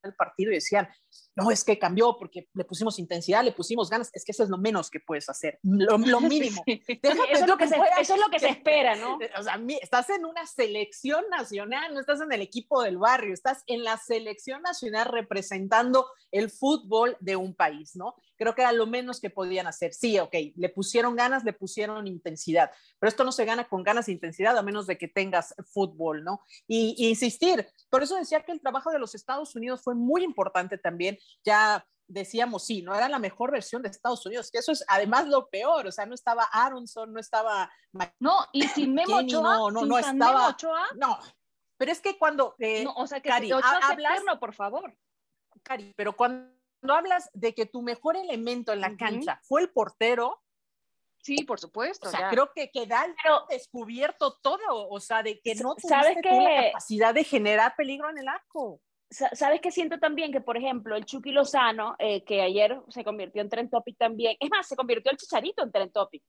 el 0.04 0.16
partido 0.16 0.52
y 0.52 0.56
decían, 0.56 0.90
no, 1.36 1.50
es 1.50 1.64
que 1.64 1.80
cambió 1.80 2.18
porque 2.18 2.50
le 2.54 2.66
pusimos 2.66 3.00
intensidad, 3.00 3.44
le 3.44 3.54
pusimos 3.54 3.90
ganas, 3.90 4.10
es 4.14 4.26
que 4.26 4.34
eso 4.34 4.44
es 4.44 4.50
lo 4.50 4.58
menos 4.58 4.90
que 4.90 5.00
puedes 5.00 5.30
hacer, 5.30 5.60
lo, 5.64 5.98
mínimo. 6.22 6.64
eso, 6.68 7.24
es 7.30 7.48
lo 7.48 7.58
que 7.58 7.68
se, 7.68 7.76
eso 8.00 8.16
es 8.16 8.20
lo 8.20 8.30
que 8.30 8.40
se 8.40 8.50
espera, 8.50 8.96
¿no? 8.96 9.18
O 9.40 9.44
sea, 9.44 9.60
estás 9.82 10.10
en 10.10 10.26
una 10.26 10.46
selección 10.46 11.24
nacional, 11.30 11.94
no 11.94 12.00
estás 12.00 12.22
en 12.22 12.32
el 12.32 12.42
equipo 12.42 12.82
del 12.84 12.98
barrio, 12.98 13.34
estás 13.34 13.64
en 13.68 13.84
la 13.84 13.98
selección 13.98 14.62
nacional 14.62 15.06
representando 15.06 16.06
el 16.32 16.50
fútbol 16.50 17.18
de 17.20 17.36
un 17.36 17.56
país, 17.56 17.96
¿no? 17.96 18.16
Creo 18.38 18.56
que 18.56 18.62
era 18.62 18.72
lo 18.72 18.88
menos 18.88 19.22
que 19.22 19.30
podían 19.30 19.68
hacer. 19.68 19.94
Sí, 19.94 20.18
ok, 20.20 20.34
le 20.56 20.70
pusieron 20.70 21.16
ganas, 21.16 21.44
le 21.44 21.54
pusieron 21.54 22.08
intensidad, 22.08 22.72
pero 23.00 23.10
esto 23.10 23.24
no 23.24 23.32
se 23.32 23.46
gana 23.46 23.70
con 23.70 23.84
ganas 23.84 24.08
e 24.08 24.12
intensidad 24.12 24.58
a 24.58 24.64
menos 24.64 24.88
de 24.88 24.98
que 24.98 25.08
tengas 25.08 25.56
fútbol, 25.66 26.24
¿no? 26.24 26.42
Y, 26.68 26.96
y 26.98 27.10
insistir, 27.10 27.68
por 27.90 28.04
eso 28.04 28.16
decía 28.16 28.44
que 28.44 28.52
el 28.52 28.62
trabajo 28.62 28.92
de 28.92 29.00
los 29.00 29.16
Estados 29.16 29.56
Unidos 29.56 29.82
fue 29.82 29.96
muy 29.96 30.24
importante 30.24 30.78
también 30.78 31.18
ya 31.44 31.86
decíamos, 32.08 32.66
sí, 32.66 32.82
no 32.82 32.94
era 32.94 33.08
la 33.10 33.20
mejor 33.20 33.52
versión 33.52 33.82
de 33.82 33.90
Estados 33.90 34.26
Unidos, 34.26 34.52
que 34.52 34.60
eso 34.60 34.72
es 34.72 34.84
además 34.88 35.28
lo 35.28 35.50
peor, 35.50 35.88
o 35.88 35.92
sea, 35.92 36.06
no 36.06 36.14
estaba 36.14 36.44
Aronson, 36.52 37.14
no 37.14 37.20
estaba... 37.20 37.72
No, 38.20 38.38
y 38.52 38.64
sin 38.68 38.94
Memo 38.94 39.18
Ochoa, 39.18 39.58
no, 39.58 39.72
no, 39.72 39.86
no 39.86 39.98
estaba... 39.98 40.58
No, 40.96 41.18
pero 41.78 41.92
es 41.92 42.02
que 42.02 42.18
cuando... 42.18 42.56
Eh, 42.60 42.84
no, 42.84 42.94
o 42.94 43.08
sea, 43.08 43.22
que 43.22 43.30
Cari, 43.30 43.52
hablas, 43.52 44.22
por 44.40 44.54
favor. 44.54 44.96
Cari, 45.64 45.94
pero 45.96 46.16
cuando 46.16 46.52
hablas 46.90 47.30
de 47.34 47.54
que 47.56 47.66
tu 47.66 47.82
mejor 47.82 48.18
elemento 48.18 48.74
en 48.74 48.82
la 48.82 48.96
cancha 48.98 49.40
fue 49.44 49.62
el 49.62 49.72
portero, 49.72 50.42
Sí, 51.24 51.44
por 51.44 51.60
supuesto. 51.60 52.08
O 52.08 52.12
sea, 52.12 52.30
creo 52.30 52.52
que 52.54 52.72
queda 52.72 53.06
descubierto 53.50 54.40
todo, 54.42 54.90
o 54.90 55.00
sea, 55.00 55.22
de 55.22 55.40
que 55.40 55.54
no 55.56 55.76
tuviste 55.76 56.42
la 56.42 56.66
capacidad 56.66 57.14
de 57.14 57.24
generar 57.24 57.76
peligro 57.76 58.10
en 58.10 58.18
el 58.18 58.28
arco. 58.28 58.82
¿Sabes 59.12 59.60
qué 59.60 59.72
siento 59.72 60.00
también? 60.00 60.32
Que, 60.32 60.40
por 60.40 60.56
ejemplo, 60.56 60.96
el 60.96 61.06
Chucky 61.06 61.32
Lozano, 61.32 61.96
eh, 62.00 62.24
que 62.24 62.42
ayer 62.42 62.80
se 62.88 63.04
convirtió 63.04 63.42
en 63.42 63.50
Trend 63.50 63.70
Topic 63.70 63.98
también, 63.98 64.38
es 64.40 64.50
más, 64.50 64.66
se 64.66 64.78
convirtió 64.78 65.12
el 65.12 65.18
Chicharito 65.18 65.64
en 65.64 65.72
Trend 65.72 65.92
Topic. 65.92 66.24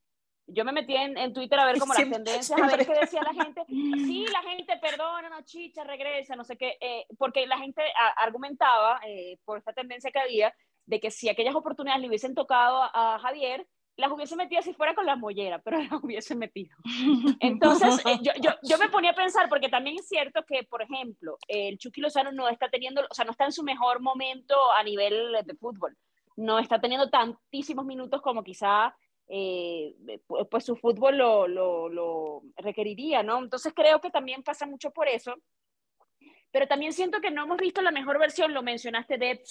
Yo 0.49 0.64
me 0.64 0.73
metí 0.73 0.96
en, 0.96 1.32
Twitter 1.32 1.58
a 1.61 1.64
ver 1.64 1.79
como 1.79 1.94
las 1.94 2.11
tendencias, 2.11 2.61
a 2.61 2.67
ver 2.67 2.84
qué 2.84 2.93
decía 2.93 3.23
la 3.23 3.44
gente. 3.44 3.62
Sí, 3.69 4.26
la 4.32 4.43
gente, 4.43 4.76
perdona, 4.79 5.31
no, 5.31 5.43
chicha, 5.43 5.84
regresa, 5.84 6.34
no 6.34 6.43
sé 6.44 6.56
qué, 6.56 6.76
eh, 6.81 7.06
porque 7.17 7.46
la 7.46 7.58
gente 7.58 7.82
argumentaba 8.17 9.00
eh, 9.06 9.38
por 9.44 9.58
esta 9.58 9.73
tendencia 9.73 10.11
que 10.11 10.19
había 10.19 10.52
de 10.84 10.99
que 10.99 11.12
si 11.12 11.29
aquellas 11.29 11.55
oportunidades 11.55 12.02
le 12.02 12.08
hubiesen 12.08 12.34
tocado 12.34 12.82
a 12.82 13.20
Javier, 13.23 13.64
las 13.97 14.11
hubiese 14.11 14.37
metido 14.37 14.62
si 14.62 14.73
fuera 14.73 14.94
con 14.94 15.06
la 15.06 15.17
mollera, 15.17 15.59
pero 15.61 15.79
las 15.83 16.03
hubiese 16.03 16.35
metido. 16.35 16.77
Entonces, 17.41 18.05
eh, 18.06 18.19
yo, 18.23 18.33
yo, 18.41 18.50
yo, 18.62 18.79
me 18.79 18.89
ponía 18.91 19.11
a 19.11 19.15
pensar, 19.15 19.49
porque 19.49 19.69
también 19.69 19.97
es 19.99 20.09
cierto 20.09 20.44
que, 20.47 20.65
por 20.65 20.83
ejemplo, 20.83 21.39
el 21.49 21.79
Chucky 21.79 22.00
Lozano 22.00 22.33
no 22.33 22.49
está 22.49 22.69
teniendo, 22.69 23.03
o 23.09 23.15
sea, 23.15 23.25
no 23.25 23.33
está 23.33 23.44
en 23.44 23.53
su 23.53 23.62
mejor 23.62 24.00
momento 24.00 24.55
a 24.73 24.83
nivel 24.83 25.37
de 25.44 25.55
fútbol. 25.55 25.96
No 26.37 26.58
está 26.58 26.81
teniendo 26.81 27.11
tantísimos 27.11 27.84
minutos 27.84 28.22
como 28.22 28.43
quizá 28.43 28.96
eh, 29.29 29.94
pues 30.51 30.65
su 30.65 30.77
fútbol 30.77 31.17
lo, 31.17 31.46
lo, 31.49 31.89
lo, 31.89 32.43
requeriría, 32.56 33.22
¿no? 33.22 33.39
Entonces 33.39 33.72
creo 33.75 34.01
que 34.01 34.11
también 34.11 34.43
pasa 34.43 34.67
mucho 34.67 34.91
por 34.91 35.08
eso. 35.08 35.34
Pero 36.51 36.67
también 36.67 36.93
siento 36.93 37.20
que 37.20 37.31
no 37.31 37.44
hemos 37.44 37.56
visto 37.56 37.81
la 37.81 37.93
mejor 37.93 38.19
versión, 38.19 38.53
lo 38.53 38.63
mencionaste 38.63 39.17
de. 39.17 39.43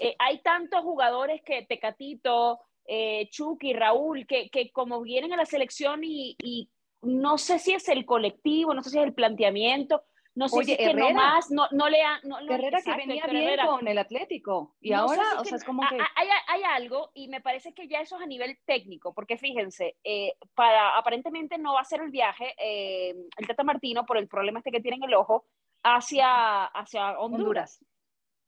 Eh, 0.00 0.16
hay 0.18 0.42
tantos 0.42 0.80
jugadores 0.80 1.40
que 1.44 1.64
Tecatito, 1.66 2.60
eh, 2.86 3.28
Chucky, 3.30 3.72
Raúl, 3.72 4.26
que, 4.26 4.50
que, 4.50 4.70
como 4.72 5.02
vienen 5.02 5.32
a 5.32 5.36
la 5.36 5.46
selección 5.46 6.04
y, 6.04 6.36
y, 6.42 6.70
no 7.02 7.36
sé 7.36 7.58
si 7.58 7.72
es 7.72 7.88
el 7.88 8.06
colectivo, 8.06 8.74
no 8.74 8.82
sé 8.82 8.90
si 8.90 8.98
es 8.98 9.04
el 9.04 9.14
planteamiento, 9.14 10.04
no 10.34 10.48
sé 10.48 10.64
si 10.64 10.72
es 10.72 10.78
que 10.78 10.94
nomás 10.94 11.50
no, 11.50 11.66
no 11.72 11.88
le 11.88 12.00
han... 12.00 12.20
No, 12.22 12.38
Herrera 12.38 12.80
que 12.80 12.94
venía 12.94 13.26
bien 13.26 13.58
con 13.66 13.86
el 13.86 13.98
Atlético 13.98 14.76
y 14.80 14.92
ahora, 14.92 15.22
o 15.40 15.44
sea, 15.44 15.56
es 15.56 15.64
como 15.64 15.82
que... 15.88 15.96
Hay, 15.96 16.28
hay, 16.46 16.62
algo 16.62 17.10
y 17.12 17.28
me 17.28 17.40
parece 17.40 17.74
que 17.74 17.88
ya 17.88 18.00
eso 18.00 18.16
es 18.16 18.22
a 18.22 18.26
nivel 18.26 18.56
técnico, 18.64 19.12
porque 19.12 19.36
fíjense, 19.36 19.96
eh, 20.04 20.34
para, 20.54 20.96
aparentemente 20.96 21.58
no 21.58 21.74
va 21.74 21.80
a 21.80 21.84
ser 21.84 22.00
el 22.00 22.10
viaje 22.10 22.54
eh, 22.56 23.14
el 23.36 23.46
Tata 23.46 23.64
Martino 23.64 24.06
por 24.06 24.16
el 24.16 24.28
problema 24.28 24.60
este 24.60 24.70
que 24.70 24.80
tiene 24.80 24.96
en 24.98 25.04
el 25.04 25.14
ojo 25.14 25.44
hacia, 25.82 26.64
hacia 26.64 27.18
Honduras 27.18 27.84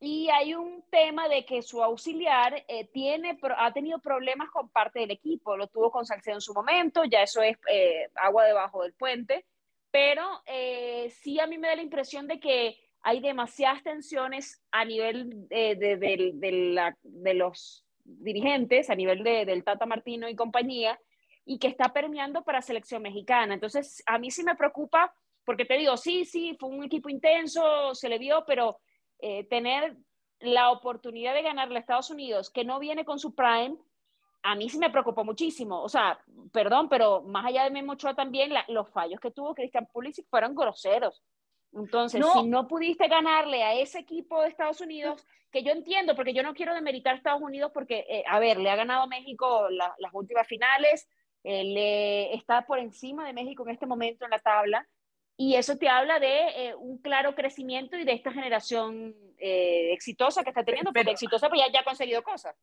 y 0.07 0.29
hay 0.31 0.55
un 0.55 0.85
tema 0.91 1.29
de 1.29 1.45
que 1.45 1.63
su 1.63 1.83
auxiliar 1.83 2.65
eh, 2.69 2.87
tiene, 2.93 3.39
ha 3.57 3.73
tenido 3.73 3.99
problemas 3.99 4.51
con 4.51 4.69
parte 4.69 5.01
del 5.01 5.11
equipo, 5.11 5.57
lo 5.57 5.69
tuvo 5.69 5.91
con 5.91 6.05
Salcedo 6.05 6.37
en 6.37 6.41
su 6.41 6.53
momento, 6.53 7.05
ya 7.05 7.23
eso 7.23 7.43
es 7.43 7.57
eh, 7.71 8.09
agua 8.15 8.45
debajo 8.45 8.83
del 8.83 8.93
puente, 8.93 9.47
pero 9.91 10.43
eh, 10.47 11.11
sí 11.11 11.41
a 11.41 11.47
mí 11.47 11.59
me 11.59 11.69
da 11.69 11.77
la 11.77 11.83
impresión 11.83 12.27
de 12.27 12.41
que 12.41 12.77
hay 13.01 13.21
demasiadas 13.21 13.83
tensiones 13.83 14.63
a 14.71 14.85
nivel 14.85 15.49
de, 15.49 15.77
de, 15.77 15.97
de, 17.03 17.35
los 17.35 17.85
dirigentes, 18.03 18.91
a 18.91 18.95
nivel 18.95 19.23
del 19.23 19.63
Tata 19.63 19.87
Martino 19.87 20.29
y 20.29 20.35
compañía, 20.35 20.99
y 21.45 21.59
que 21.59 21.69
está 21.69 21.93
permeando 21.93 22.43
para 22.43 22.63
selección 22.63 23.03
mexicana. 23.03 23.55
Entonces, 23.55 24.03
a 24.07 24.19
mí 24.19 24.31
sí 24.31 24.43
me 24.43 24.57
preocupa, 24.57 25.15
porque 25.45 25.67
te 25.67 25.77
digo, 25.77 25.99
sí, 25.99 26.25
sí, 26.25 26.57
fue 26.59 26.71
un 26.71 26.83
equipo 26.83 27.11
intenso, 27.11 27.95
se 27.95 28.09
le 28.09 28.19
vio, 28.19 28.45
pero 28.47 28.79
eh, 29.27 29.45
tener 29.45 29.97
la 30.41 30.71
oportunidad 30.71 31.33
de 31.33 31.41
ganarle 31.41 31.79
a 31.79 31.81
Estados 31.81 32.11
Unidos, 32.11 32.51
que 32.51 32.63
no 32.63 32.79
viene 32.79 33.07
con 33.07 33.19
su 33.19 33.35
prime, 33.35 33.79
a 34.43 34.55
mí 34.55 34.69
sí 34.69 34.77
me 34.77 34.91
preocupó 34.91 35.25
muchísimo. 35.25 35.83
O 35.83 35.89
sea, 35.89 36.23
perdón, 36.53 36.91
pero 36.91 37.23
más 37.23 37.47
allá 37.47 37.65
de 37.65 37.71
Memo 37.71 37.93
Ochoa 37.93 38.15
también, 38.15 38.53
los 38.69 38.91
fallos 38.91 39.19
que 39.21 39.31
tuvo 39.31 39.55
Christian 39.55 39.89
Pulisic 39.91 40.29
fueron 40.29 40.55
groseros. 40.55 41.23
Entonces, 41.73 42.23
si 42.35 42.43
no 42.43 42.69
pudiste 42.69 43.09
ganarle 43.09 43.63
a 43.65 43.73
ese 43.73 44.01
equipo 44.01 44.43
de 44.43 44.49
Estados 44.49 44.83
Unidos, 44.83 45.27
que 45.51 45.63
yo 45.63 45.73
entiendo, 45.73 46.15
porque 46.15 46.35
yo 46.35 46.43
no 46.43 46.53
quiero 46.53 46.75
demeritar 46.75 47.15
a 47.15 47.17
Estados 47.17 47.41
Unidos, 47.41 47.71
porque, 47.73 48.05
eh, 48.07 48.25
a 48.29 48.39
ver, 48.39 48.59
le 48.59 48.69
ha 48.69 48.77
ganado 48.77 49.07
México 49.07 49.71
las 49.71 50.13
últimas 50.13 50.47
finales, 50.47 51.09
eh, 51.43 51.65
le 51.65 52.35
está 52.35 52.67
por 52.67 52.79
encima 52.79 53.27
de 53.27 53.33
México 53.33 53.65
en 53.65 53.71
este 53.71 53.87
momento 53.87 54.27
en 54.27 54.33
la 54.33 54.39
tabla, 54.39 54.87
y 55.37 55.57
eso 55.57 55.77
te 55.77 55.89
habla 55.89 56.19
de 56.21 56.69
eh, 56.69 56.75
un 56.77 56.99
claro 56.99 57.35
crecimiento 57.35 57.97
y 57.97 58.05
de 58.05 58.13
esta 58.13 58.33
generación 58.33 59.15
exitosa 59.39 60.43
que 60.43 60.51
está 60.51 60.65
teniendo, 60.65 60.91
porque 60.93 61.11
exitosa 61.11 61.51
pues 61.51 61.61
ya, 61.61 61.71
ya 61.71 61.81
ha 61.81 61.85
conseguido 61.85 62.23
cosas. 62.23 62.57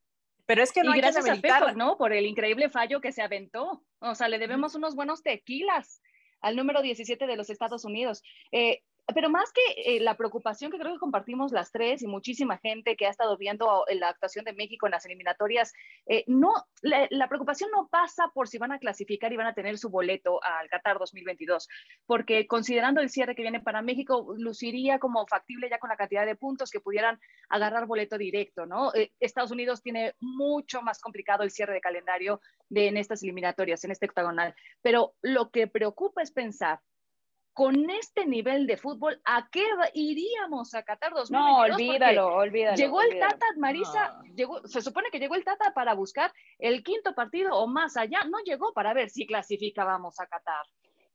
Pero 0.45 0.63
es 0.63 0.71
que 0.71 0.83
no 0.83 0.91
hay 0.91 1.01
gracias 1.01 1.23
que 1.23 1.49
a 1.49 1.73
¿no? 1.73 1.97
Por 1.97 2.11
el 2.11 2.25
increíble 2.25 2.69
fallo 2.69 2.99
que 2.99 3.11
se 3.11 3.21
aventó. 3.21 3.83
O 3.99 4.15
sea, 4.15 4.27
le 4.27 4.39
debemos 4.39 4.75
unos 4.75 4.95
buenos 4.95 5.23
tequilas 5.23 6.01
al 6.41 6.55
número 6.55 6.81
17 6.81 7.25
de 7.25 7.35
los 7.35 7.49
Estados 7.49 7.85
Unidos. 7.85 8.23
Eh, 8.51 8.81
pero 9.13 9.29
más 9.29 9.51
que 9.51 9.95
eh, 9.95 9.99
la 9.99 10.15
preocupación 10.15 10.71
que 10.71 10.77
creo 10.77 10.93
que 10.93 10.99
compartimos 10.99 11.51
las 11.51 11.71
tres 11.71 12.01
y 12.01 12.07
muchísima 12.07 12.57
gente 12.57 12.95
que 12.95 13.05
ha 13.05 13.09
estado 13.09 13.37
viendo 13.37 13.85
la 13.93 14.09
actuación 14.09 14.45
de 14.45 14.53
México 14.53 14.85
en 14.85 14.91
las 14.91 15.05
eliminatorias, 15.05 15.73
eh, 16.05 16.23
no, 16.27 16.53
la, 16.81 17.27
preocupación 17.27 17.69
no 17.71 17.87
pasa 17.89 18.29
por 18.33 18.47
si 18.47 18.57
van 18.57 18.71
a 18.71 18.79
clasificar 18.79 19.31
y 19.31 19.37
van 19.37 19.47
a 19.47 19.53
tener 19.53 19.77
su 19.77 19.89
boleto 19.89 20.43
al 20.43 20.69
Qatar 20.69 20.99
2022, 20.99 21.67
porque 22.05 22.47
considerando 22.47 23.01
el 23.01 23.09
cierre 23.09 23.35
que 23.35 23.41
viene 23.41 23.61
para 23.61 23.81
México, 23.81 24.33
luciría 24.37 24.99
como 24.99 25.25
factible 25.27 25.69
ya 25.69 25.79
con 25.79 25.89
la 25.89 25.97
cantidad 25.97 26.25
de 26.25 26.35
puntos 26.35 26.71
que 26.71 26.79
pudieran 26.79 27.19
agarrar 27.49 27.85
boleto 27.85 28.17
directo, 28.17 28.65
¿no? 28.65 28.93
Eh, 28.93 29.11
Estados 29.19 29.51
Unidos 29.51 29.81
tiene 29.81 30.13
mucho 30.19 30.81
más 30.81 30.99
complicado 30.99 31.43
el 31.43 31.51
cierre 31.51 31.73
de 31.73 31.81
calendario 31.81 32.41
de 32.69 32.87
en 32.87 32.97
estas 32.97 33.23
eliminatorias, 33.23 33.83
en 33.83 33.91
este 33.91 34.05
octagonal, 34.05 34.55
pero 34.81 35.13
lo 35.21 35.49
que 35.49 35.67
preocupa 35.67 36.21
es 36.21 36.31
pensar 36.31 36.79
con 37.53 37.89
este 37.89 38.25
nivel 38.25 38.65
de 38.65 38.77
fútbol, 38.77 39.21
¿a 39.25 39.49
qué 39.51 39.65
iríamos 39.93 40.73
a 40.73 40.83
Qatar 40.83 41.13
2022? 41.13 41.31
No, 41.31 41.73
olvídalo, 41.73 42.35
olvídalo. 42.35 42.77
Llegó 42.77 43.01
el 43.01 43.19
Tata, 43.19 43.45
Marisa, 43.57 44.21
llegó, 44.35 44.65
se 44.67 44.81
supone 44.81 45.09
que 45.11 45.19
llegó 45.19 45.35
el 45.35 45.43
Tata 45.43 45.73
para 45.73 45.93
buscar 45.93 46.31
el 46.59 46.83
quinto 46.83 47.13
partido 47.13 47.55
o 47.57 47.67
más 47.67 47.97
allá, 47.97 48.23
no 48.23 48.39
llegó 48.45 48.73
para 48.73 48.93
ver 48.93 49.09
si 49.09 49.25
clasificábamos 49.25 50.19
a 50.19 50.27
Qatar. 50.27 50.65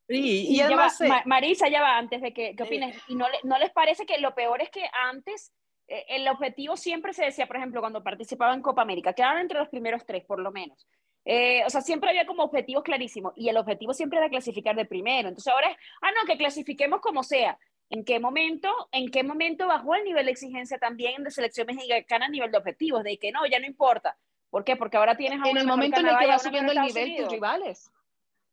y, 0.08 0.60
además, 0.60 0.98
Marisa, 1.24 1.68
ya 1.68 1.80
va, 1.80 1.96
antes 1.96 2.20
de 2.20 2.32
que, 2.34 2.54
¿qué 2.54 2.62
opinas? 2.62 2.94
¿Y 3.08 3.14
no, 3.14 3.26
no 3.42 3.58
les 3.58 3.72
parece 3.72 4.04
que 4.04 4.18
lo 4.18 4.34
peor 4.34 4.60
es 4.60 4.70
que 4.70 4.84
antes 4.92 5.52
eh, 5.88 6.04
el 6.08 6.28
objetivo 6.28 6.76
siempre 6.76 7.12
se 7.12 7.24
decía, 7.24 7.46
por 7.46 7.56
ejemplo, 7.56 7.80
cuando 7.80 8.02
participaba 8.02 8.54
en 8.54 8.62
Copa 8.62 8.82
América, 8.82 9.12
quedaron 9.12 9.40
entre 9.40 9.58
los 9.58 9.68
primeros 9.68 10.04
tres, 10.04 10.24
por 10.24 10.40
lo 10.40 10.50
menos. 10.50 10.86
Eh, 11.28 11.64
o 11.66 11.70
sea, 11.70 11.80
siempre 11.80 12.08
había 12.08 12.24
como 12.24 12.44
objetivos 12.44 12.84
clarísimos 12.84 13.32
y 13.34 13.48
el 13.48 13.56
objetivo 13.56 13.92
siempre 13.92 14.18
era 14.18 14.30
clasificar 14.30 14.76
de 14.76 14.84
primero. 14.84 15.28
Entonces 15.28 15.52
ahora 15.52 15.70
es, 15.70 15.76
ah, 16.00 16.12
no, 16.12 16.24
que 16.24 16.38
clasifiquemos 16.38 17.00
como 17.00 17.24
sea. 17.24 17.58
¿En 17.90 18.04
qué 18.04 18.20
momento, 18.20 18.68
en 18.92 19.10
qué 19.10 19.24
momento 19.24 19.66
bajó 19.66 19.96
el 19.96 20.04
nivel 20.04 20.26
de 20.26 20.32
exigencia 20.32 20.78
también 20.78 21.24
de 21.24 21.32
selección 21.32 21.66
mexicana 21.66 22.26
a 22.26 22.28
nivel 22.28 22.52
de 22.52 22.58
objetivos? 22.58 23.02
De 23.02 23.18
que 23.18 23.32
no, 23.32 23.44
ya 23.44 23.58
no 23.58 23.66
importa. 23.66 24.16
¿Por 24.50 24.62
qué? 24.64 24.76
Porque 24.76 24.96
ahora 24.96 25.16
tienes 25.16 25.40
a 25.42 25.50
En 25.50 25.56
el 25.56 25.66
momento 25.66 26.00
en 26.00 26.06
el 26.06 26.16
que 26.16 26.26
va 26.26 26.38
subiendo 26.38 26.72
el 26.72 26.80
nivel 26.80 27.16
tus 27.16 27.32
rivales. 27.32 27.90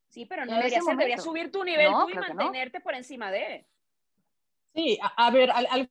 Sí, 0.10 0.26
pero 0.26 0.46
no 0.46 0.56
debería 0.56 0.82
ser, 0.82 0.98
debería 0.98 1.18
subir 1.20 1.52
tu 1.52 1.64
nivel 1.64 1.92
tú 1.92 2.10
y 2.10 2.16
mantenerte 2.16 2.82
por 2.82 2.96
encima 2.96 3.32
de. 3.32 3.68
Sí, 4.74 5.00
a, 5.02 5.30
ver, 5.30 5.52
al 5.52 5.68
al 5.70 5.90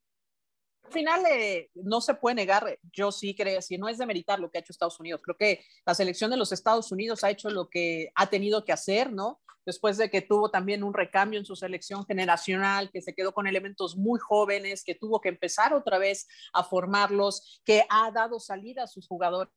final 0.92 1.24
eh, 1.26 1.70
no 1.74 2.00
se 2.00 2.14
puede 2.14 2.36
negar, 2.36 2.78
yo 2.92 3.10
sí 3.10 3.34
creo, 3.34 3.60
si 3.60 3.78
no 3.78 3.88
es 3.88 3.98
de 3.98 4.06
meritar 4.06 4.38
lo 4.38 4.50
que 4.50 4.58
ha 4.58 4.60
hecho 4.60 4.72
Estados 4.72 5.00
Unidos, 5.00 5.20
creo 5.24 5.36
que 5.36 5.64
la 5.84 5.94
selección 5.94 6.30
de 6.30 6.36
los 6.36 6.52
Estados 6.52 6.92
Unidos 6.92 7.24
ha 7.24 7.30
hecho 7.30 7.50
lo 7.50 7.68
que 7.68 8.12
ha 8.14 8.30
tenido 8.30 8.64
que 8.64 8.72
hacer, 8.72 9.12
¿no? 9.12 9.40
Después 9.64 9.96
de 9.96 10.10
que 10.10 10.22
tuvo 10.22 10.50
también 10.50 10.82
un 10.82 10.92
recambio 10.92 11.38
en 11.38 11.46
su 11.46 11.54
selección 11.54 12.04
generacional, 12.04 12.90
que 12.90 13.00
se 13.00 13.14
quedó 13.14 13.32
con 13.32 13.46
elementos 13.46 13.96
muy 13.96 14.18
jóvenes, 14.18 14.82
que 14.84 14.94
tuvo 14.94 15.20
que 15.20 15.28
empezar 15.28 15.72
otra 15.72 15.98
vez 15.98 16.26
a 16.52 16.64
formarlos, 16.64 17.60
que 17.64 17.84
ha 17.88 18.10
dado 18.10 18.40
salida 18.40 18.84
a 18.84 18.88
sus 18.88 19.06
jugadores 19.06 19.52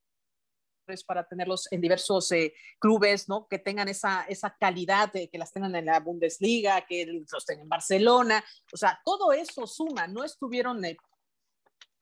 para 1.07 1.27
tenerlos 1.27 1.67
en 1.71 1.81
diversos 1.81 2.31
eh, 2.31 2.53
clubes, 2.79 3.27
¿no? 3.27 3.47
Que 3.47 3.57
tengan 3.57 3.87
esa, 3.87 4.23
esa 4.29 4.55
calidad, 4.55 5.11
de, 5.11 5.29
que 5.29 5.37
las 5.37 5.51
tengan 5.51 5.75
en 5.75 5.85
la 5.85 5.99
Bundesliga, 5.99 6.85
que 6.85 7.05
los 7.05 7.45
tengan 7.45 7.63
en 7.63 7.69
Barcelona. 7.69 8.43
O 8.71 8.77
sea, 8.77 8.99
todo 9.03 9.33
eso 9.33 9.65
suma. 9.65 10.07
No 10.07 10.23
estuvieron 10.23 10.83
eh, 10.85 10.97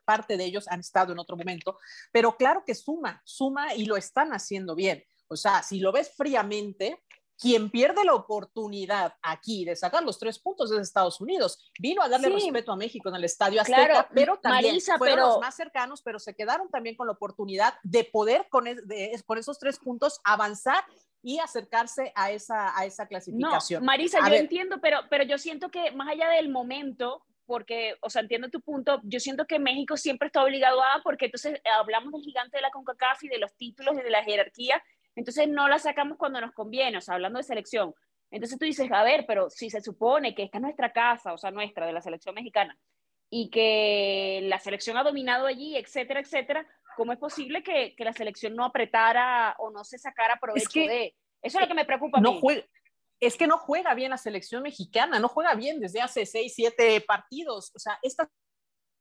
parte 0.03 0.37
de 0.37 0.45
ellos 0.45 0.67
han 0.67 0.79
estado 0.79 1.13
en 1.13 1.19
otro 1.19 1.37
momento, 1.37 1.77
pero 2.11 2.35
claro 2.37 2.63
que 2.65 2.75
suma, 2.75 3.21
suma 3.25 3.73
y 3.75 3.85
lo 3.85 3.97
están 3.97 4.33
haciendo 4.33 4.75
bien. 4.75 5.03
O 5.27 5.35
sea, 5.35 5.63
si 5.63 5.79
lo 5.79 5.91
ves 5.91 6.13
fríamente, 6.15 7.01
quien 7.37 7.69
pierde 7.69 8.05
la 8.05 8.13
oportunidad 8.13 9.15
aquí 9.21 9.65
de 9.65 9.75
sacar 9.75 10.03
los 10.03 10.19
tres 10.19 10.39
puntos 10.39 10.71
es 10.71 10.79
Estados 10.79 11.19
Unidos. 11.19 11.71
Vino 11.79 12.01
a 12.01 12.07
darle 12.07 12.29
respeto 12.29 12.71
a 12.71 12.75
México 12.75 13.09
en 13.09 13.15
el 13.15 13.23
Estadio 13.23 13.61
Azteca, 13.61 14.07
pero 14.13 14.37
también 14.37 14.79
fueron 14.97 15.19
los 15.19 15.39
más 15.39 15.55
cercanos, 15.55 16.01
pero 16.01 16.19
se 16.19 16.35
quedaron 16.35 16.69
también 16.69 16.95
con 16.95 17.07
la 17.07 17.13
oportunidad 17.13 17.73
de 17.83 18.03
poder 18.05 18.47
con, 18.49 18.65
con 19.25 19.37
esos 19.37 19.59
tres 19.59 19.79
puntos 19.79 20.19
avanzar 20.23 20.83
y 21.21 21.39
acercarse 21.39 22.11
a 22.15 22.31
esa, 22.31 22.77
a 22.77 22.85
esa 22.85 23.07
clasificación. 23.07 23.83
Marisa, 23.83 24.19
yo 24.27 24.35
entiendo, 24.35 24.79
pero, 24.81 24.99
pero 25.09 25.23
yo 25.23 25.37
siento 25.37 25.69
que 25.69 25.91
más 25.91 26.09
allá 26.09 26.29
del 26.29 26.49
momento, 26.49 27.25
porque, 27.45 27.95
o 28.01 28.09
sea, 28.09 28.21
entiendo 28.21 28.49
tu 28.49 28.61
punto, 28.61 28.99
yo 29.03 29.19
siento 29.19 29.45
que 29.45 29.59
México 29.59 29.97
siempre 29.97 30.27
está 30.27 30.43
obligado 30.43 30.81
a, 30.81 31.01
porque 31.03 31.25
entonces 31.25 31.61
hablamos 31.79 32.11
del 32.13 32.21
gigante 32.21 32.57
de 32.57 32.61
la 32.61 32.71
CONCACAF 32.71 33.23
y 33.23 33.27
de 33.27 33.37
los 33.37 33.55
títulos 33.55 33.95
y 33.95 34.01
de 34.01 34.09
la 34.09 34.23
jerarquía, 34.23 34.81
entonces 35.15 35.47
no 35.47 35.67
la 35.67 35.79
sacamos 35.79 36.17
cuando 36.17 36.41
nos 36.41 36.53
conviene, 36.53 36.97
o 36.97 37.01
sea, 37.01 37.15
hablando 37.15 37.37
de 37.37 37.43
selección. 37.43 37.93
Entonces 38.31 38.57
tú 38.57 38.65
dices, 38.65 38.91
a 38.91 39.03
ver, 39.03 39.25
pero 39.27 39.49
si 39.49 39.69
se 39.69 39.81
supone 39.81 40.33
que 40.33 40.43
esta 40.43 40.57
es 40.57 40.61
nuestra 40.63 40.91
casa, 40.91 41.33
o 41.33 41.37
sea, 41.37 41.51
nuestra, 41.51 41.85
de 41.85 41.93
la 41.93 42.01
selección 42.01 42.33
mexicana, 42.33 42.77
y 43.29 43.49
que 43.49 44.41
la 44.43 44.59
selección 44.59 44.97
ha 44.97 45.03
dominado 45.03 45.45
allí, 45.45 45.75
etcétera, 45.75 46.19
etcétera, 46.19 46.67
¿cómo 46.95 47.13
es 47.13 47.19
posible 47.19 47.63
que, 47.63 47.95
que 47.95 48.03
la 48.03 48.13
selección 48.13 48.55
no 48.55 48.65
apretara 48.65 49.55
o 49.59 49.71
no 49.71 49.83
se 49.83 49.97
sacara 49.97 50.37
provecho 50.39 50.79
de? 50.79 51.15
Eso 51.41 51.57
es 51.57 51.61
lo 51.61 51.67
que 51.67 51.73
me 51.73 51.85
preocupa. 51.85 52.19
No, 52.21 52.39
es 53.25 53.37
que 53.37 53.47
no 53.47 53.57
juega 53.57 53.93
bien 53.93 54.11
la 54.11 54.17
selección 54.17 54.63
mexicana, 54.63 55.19
no 55.19 55.27
juega 55.27 55.55
bien 55.55 55.79
desde 55.79 56.01
hace 56.01 56.25
seis, 56.25 56.53
siete 56.55 56.99
partidos. 57.01 57.71
O 57.75 57.79
sea, 57.79 57.99
esta 58.01 58.29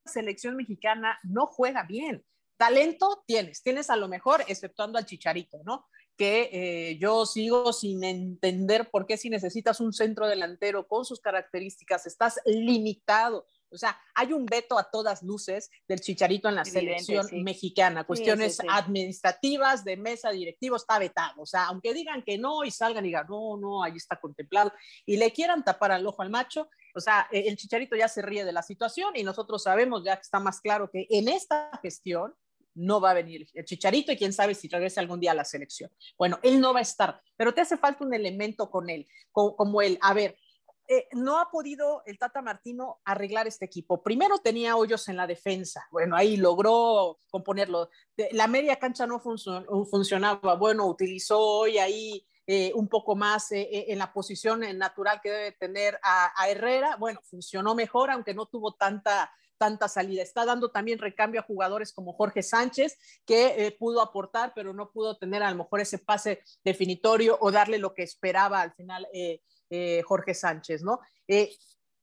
selección 0.04 0.56
mexicana 0.56 1.18
no 1.22 1.46
juega 1.46 1.84
bien. 1.84 2.24
Talento 2.56 3.24
tienes, 3.26 3.62
tienes 3.62 3.90
a 3.90 3.96
lo 3.96 4.08
mejor, 4.08 4.44
exceptuando 4.46 4.98
al 4.98 5.06
Chicharito, 5.06 5.62
¿no? 5.64 5.86
Que 6.16 6.50
eh, 6.52 6.98
yo 6.98 7.26
sigo 7.26 7.72
sin 7.72 8.04
entender 8.04 8.90
por 8.90 9.06
qué 9.06 9.16
si 9.16 9.30
necesitas 9.30 9.80
un 9.80 9.92
centro 9.92 10.26
delantero 10.26 10.86
con 10.86 11.04
sus 11.04 11.20
características, 11.20 12.06
estás 12.06 12.38
limitado 12.44 13.46
o 13.72 13.78
sea, 13.78 13.98
hay 14.14 14.32
un 14.32 14.46
veto 14.46 14.78
a 14.78 14.90
todas 14.90 15.22
luces 15.22 15.70
del 15.88 16.00
chicharito 16.00 16.48
en 16.48 16.54
la 16.54 16.64
selección 16.64 17.26
mexicana. 17.42 18.04
Cuestiones 18.04 18.58
administrativas, 18.68 19.84
de 19.84 19.96
mesa 19.96 20.30
directivo, 20.30 20.76
está 20.76 20.98
vetado. 20.98 21.42
O 21.42 21.46
sea, 21.46 21.66
aunque 21.66 21.94
digan 21.94 22.22
que 22.22 22.38
no 22.38 22.64
y 22.64 22.70
salgan 22.70 23.04
y 23.04 23.08
digan, 23.08 23.26
no, 23.28 23.56
no, 23.56 23.82
ahí 23.82 23.96
está 23.96 24.16
contemplado, 24.16 24.72
y 25.06 25.16
le 25.16 25.32
quieran 25.32 25.64
tapar 25.64 25.92
al 25.92 26.06
ojo 26.06 26.22
al 26.22 26.30
macho, 26.30 26.68
o 26.94 27.00
sea, 27.00 27.26
e, 27.30 27.48
el 27.48 27.56
chicharito 27.56 27.96
ya 27.96 28.08
se 28.08 28.22
ríe 28.22 28.44
de 28.44 28.52
la 28.52 28.62
situación 28.62 29.16
y 29.16 29.22
nosotros 29.22 29.62
sabemos 29.62 30.04
ya 30.04 30.16
que 30.16 30.22
está 30.22 30.40
más 30.40 30.60
claro 30.60 30.90
que 30.90 31.06
en 31.10 31.28
esta 31.28 31.70
gestión 31.82 32.34
no 32.74 33.00
va 33.00 33.10
a 33.10 33.14
venir 33.14 33.46
el 33.54 33.64
Chicharito 33.64 34.12
y 34.12 34.16
quién 34.16 34.32
sabe 34.32 34.54
si 34.54 34.68
regresa 34.68 35.00
algún 35.00 35.20
día 35.20 35.32
a 35.32 35.34
la 35.34 35.44
selección. 35.44 35.90
Bueno, 36.16 36.38
él 36.42 36.60
no 36.60 36.72
va 36.72 36.78
a 36.78 36.82
estar, 36.82 37.20
pero 37.36 37.52
te 37.52 37.60
hace 37.60 37.76
falta 37.76 38.04
un 38.04 38.14
elemento 38.14 38.70
con 38.70 38.88
él, 38.88 39.06
como, 39.30 39.56
como 39.56 39.82
él. 39.82 39.98
A 40.00 40.14
ver, 40.14 40.38
eh, 40.94 41.08
no 41.12 41.38
ha 41.38 41.50
podido 41.50 42.02
el 42.04 42.18
Tata 42.18 42.42
Martino 42.42 43.00
arreglar 43.06 43.46
este 43.46 43.64
equipo. 43.64 44.02
Primero 44.02 44.36
tenía 44.40 44.76
hoyos 44.76 45.08
en 45.08 45.16
la 45.16 45.26
defensa, 45.26 45.88
bueno, 45.90 46.14
ahí 46.14 46.36
logró 46.36 47.18
componerlo. 47.30 47.88
La 48.32 48.46
media 48.46 48.76
cancha 48.76 49.06
no 49.06 49.18
funcionaba, 49.18 50.54
bueno, 50.56 50.86
utilizó 50.86 51.40
hoy 51.40 51.78
ahí 51.78 52.26
eh, 52.46 52.72
un 52.74 52.88
poco 52.88 53.16
más 53.16 53.52
eh, 53.52 53.86
en 53.88 53.98
la 54.00 54.12
posición 54.12 54.60
natural 54.76 55.20
que 55.22 55.30
debe 55.30 55.52
tener 55.52 55.98
a, 56.02 56.30
Herrera, 56.46 56.96
bueno, 56.96 57.20
funcionó 57.22 57.74
mejor, 57.74 58.10
aunque 58.10 58.34
no 58.34 58.44
tuvo 58.44 58.74
tanta, 58.74 59.32
tanta 59.56 59.88
salida. 59.88 60.22
Está 60.22 60.44
dando 60.44 60.70
también 60.70 60.98
recambio 60.98 61.40
a 61.40 61.44
jugadores 61.44 61.94
como 61.94 62.12
Jorge 62.12 62.42
Sánchez, 62.42 62.98
que 63.24 63.74
pudo 63.78 64.02
aportar, 64.02 64.52
pero 64.54 64.74
no 64.74 64.90
pudo 64.90 65.16
tener 65.16 65.42
a 65.42 65.50
lo 65.50 65.56
mejor 65.56 65.80
ese 65.80 65.96
pase 65.96 66.42
definitorio 66.62 67.38
o 67.40 67.50
darle 67.50 67.78
lo 67.78 67.94
que 67.94 68.02
esperaba 68.02 68.60
al 68.60 68.74
final 68.74 69.08
eh, 69.74 70.02
Jorge 70.02 70.34
Sánchez, 70.34 70.82
¿no? 70.82 71.00
Eh, 71.26 71.50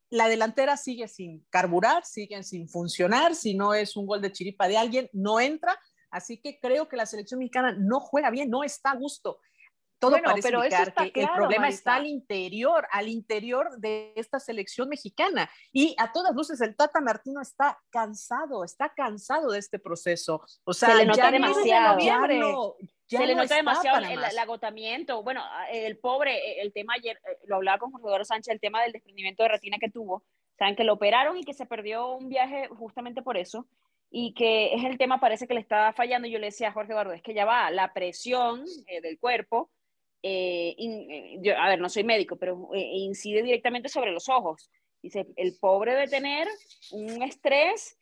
la 0.10 0.28
delantera 0.28 0.76
sigue 0.76 1.08
sin 1.08 1.46
carburar, 1.52 2.04
sigue 2.04 2.42
sin 2.42 2.68
funcionar, 2.68 3.36
si 3.36 3.54
no 3.54 3.76
es 3.76 3.96
un 3.96 4.08
gol 4.08 4.24
de 4.24 4.32
chiripa 4.32 4.68
de 4.68 4.76
alguien, 4.76 5.08
no 5.14 5.40
entra, 5.40 5.80
así 6.10 6.42
que 6.42 6.60
creo 6.60 6.90
que 6.90 6.98
la 6.98 7.06
selección 7.06 7.38
mexicana 7.38 7.76
no 7.78 8.00
juega 8.00 8.32
bien, 8.32 8.50
no 8.50 8.64
está 8.64 8.90
a 8.92 8.96
gusto. 8.96 9.40
Todo 10.00 10.18
parece 10.24 10.48
pero 10.48 10.64
indicar 10.64 11.12
que 11.12 11.22
el 11.22 11.30
problema 11.30 11.68
está 11.68 11.98
al 11.98 12.08
interior, 12.08 12.88
al 12.92 13.08
interior 13.08 13.78
de 13.78 14.14
esta 14.16 14.40
selección 14.40 14.90
mexicana. 14.90 15.48
Y 15.74 15.94
a 16.00 16.12
todas 16.12 16.34
luces 16.34 16.62
el 16.62 16.76
Tata 16.76 17.02
Martino 17.02 17.42
está 17.42 17.78
cansado, 17.92 18.64
está 18.64 18.94
cansado 18.96 19.52
de 19.52 19.60
este 19.60 19.78
proceso. 19.78 20.42
O 20.64 20.74
sea, 20.74 20.92
Se 20.92 20.96
le 20.96 21.06
nota 21.06 21.30
demasiado. 21.30 22.78
Se 23.18 23.26
le 23.26 23.36
nota 23.36 23.56
demasiado 23.56 23.98
el, 24.06 24.38
agotamiento. 24.38 25.24
Bueno, 25.24 25.44
el 25.72 25.98
pobre, 25.98 26.62
el 26.62 26.72
tema 26.72 26.94
ayer, 26.94 27.20
eh, 27.28 27.38
lo 27.46 27.58
hablaba 27.58 27.80
con 27.80 27.92
Jorge 27.92 28.26
Sánchez, 28.26 28.54
el 28.54 28.60
tema 28.60 28.82
del 28.84 28.92
desprendimiento 28.92 29.44
de 29.44 29.50
retina 29.50 29.78
que 29.80 29.90
tuvo. 29.90 30.24
Saben 30.58 30.76
que 30.76 30.84
lo 30.84 30.94
operaron 30.94 31.38
y 31.38 31.44
que 31.44 31.54
se 31.54 31.66
perdió 31.66 32.16
un 32.16 32.30
viaje 32.30 32.68
justamente 32.68 33.22
por 33.22 33.38
eso. 33.38 33.68
Y 34.12 34.34
que 34.34 34.74
es 34.74 34.84
el 34.84 34.98
tema, 34.98 35.20
parece 35.20 35.48
que 35.48 35.54
le 35.54 35.60
estaba 35.60 35.94
fallando. 35.94 36.28
Yo 36.28 36.40
le 36.40 36.48
decía 36.48 36.70
a 36.70 36.72
Jorge 36.72 36.92
Eduardo, 36.92 37.14
es 37.14 37.22
que 37.22 37.34
ya 37.34 37.46
va, 37.46 37.72
la 37.72 37.94
presión 37.94 38.64
eh, 38.88 39.02
del 39.02 39.20
cuerpo, 39.20 39.70
eh, 40.22 40.76
yo, 41.42 41.58
a 41.58 41.70
ver, 41.70 41.80
no 41.80 41.90
soy 41.90 42.04
médico, 42.04 42.36
pero 42.36 42.70
incide 42.74 43.42
directamente 43.42 43.90
sobre 43.90 44.12
los 44.12 44.30
ojos. 44.30 44.70
Dice, 45.02 45.28
el 45.38 45.56
pobre 45.60 45.94
debe 45.94 46.08
tener 46.08 46.48
un 46.92 47.22
estrés 47.24 47.99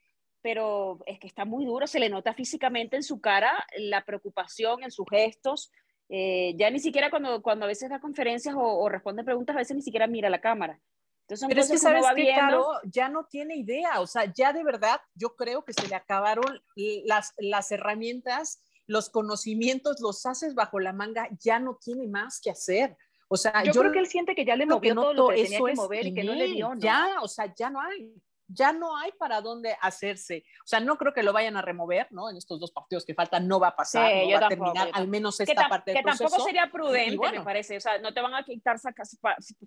pero 0.48 1.00
es 1.06 1.20
que 1.20 1.27
está 1.27 1.44
muy 1.44 1.66
duro, 1.66 1.88
se 1.88 2.00
le 2.00 2.08
nota 2.08 2.34
físicamente 2.34 2.96
en 2.96 3.04
su 3.04 3.20
cara 3.20 3.51
la 3.75 4.06
preocupación, 4.06 4.82
en 4.82 4.92
sus 4.92 5.06
gestos. 5.10 5.74
Eh, 6.08 6.56
ya 6.58 6.72
ni 6.72 6.80
siquiera 6.80 7.10
cuando, 7.10 7.42
cuando 7.42 7.66
a 7.66 7.68
veces 7.68 7.89
da 7.89 8.00
conferencias 8.00 8.56
o, 8.58 8.88
responde 8.88 9.25
preguntas, 9.25 9.58
a 9.58 9.60
veces 9.60 9.75
ni 9.75 9.82
siquiera 9.82 10.08
mira 10.08 10.30
la 10.30 10.39
cámara. 10.39 10.80
Entonces, 11.24 11.50
pero 11.50 11.60
es 11.60 11.70
que 11.70 11.77
sabes 11.77 12.06
que 12.16 12.34
Caro 12.34 12.66
ya 12.86 13.10
no 13.10 13.25
tiene 13.25 13.58
idea, 13.58 14.00
o 14.00 14.08
sea, 14.08 14.32
ya 14.34 14.54
de 14.54 14.63
verdad 14.63 15.01
yo 15.16 15.36
creo 15.36 15.66
que 15.66 15.74
se 15.74 15.86
le 15.86 15.96
acabaron 15.96 16.62
las, 17.04 17.34
las 17.39 17.70
herramientas, 17.74 18.62
los 18.86 19.10
conocimientos, 19.10 20.00
los 20.00 20.25
haces 20.25 20.56
bajo 20.56 20.80
la 20.80 20.94
manga, 20.94 21.27
ya 21.42 21.60
no 21.60 21.75
tiene 21.75 22.08
más 22.08 22.39
que 22.39 22.51
hacer. 22.51 22.96
O 23.27 23.36
sea, 23.36 23.66
yo, 23.66 23.74
creo 23.74 23.92
que 23.92 24.00
él 24.00 24.08
siente 24.08 24.34
que 24.34 24.46
ya 24.46 24.56
le 24.56 24.66
movió 24.66 24.96
todo 24.96 25.13
lo 25.13 25.27
que 25.27 25.44
tenía 25.44 25.60
que 25.60 25.75
mover 25.75 26.08
y 26.08 26.13
que 26.13 26.24
no 26.24 26.36
le 26.36 26.46
dio. 26.46 26.72
Ya, 26.77 27.18
o 27.22 27.27
sea, 27.27 27.54
ya 27.54 27.70
no 27.70 27.82
hay 27.82 28.13
ya 28.48 28.72
no 28.72 28.96
hay 28.98 29.12
para 29.13 29.42
dónde 29.42 29.75
hacerse. 29.82 30.46
O 30.63 30.68
sea, 30.68 30.80
no 30.80 30.98
creo 30.98 31.13
que 31.13 31.24
lo 31.24 31.34
vayan 31.34 31.58
a 31.58 31.62
remover, 31.62 32.08
¿no? 32.12 32.30
En 32.30 32.38
estos 32.38 32.60
dos 32.60 32.72
partidos 32.72 33.06
que 33.06 33.13
faltan 33.13 33.48
no 33.48 33.60
va 33.60 33.70
a 33.70 33.75
pasar, 33.75 34.12
no 34.12 34.39
va 34.39 34.46
a 34.46 34.50
terminar 34.50 34.89
al 34.94 35.08
menos 35.08 35.39
esta 35.39 35.68
parte 35.68 35.92
del 35.92 36.01
que 36.01 36.10
tampoco 36.10 36.39
sería 36.44 36.70
prudente, 36.72 37.32
me 37.32 37.42
parece. 37.42 37.77
O 37.77 37.82
sea, 37.82 37.98
no 38.00 38.13
te 38.13 38.22
van 38.22 38.34
a 38.34 38.44
quitar 38.44 38.77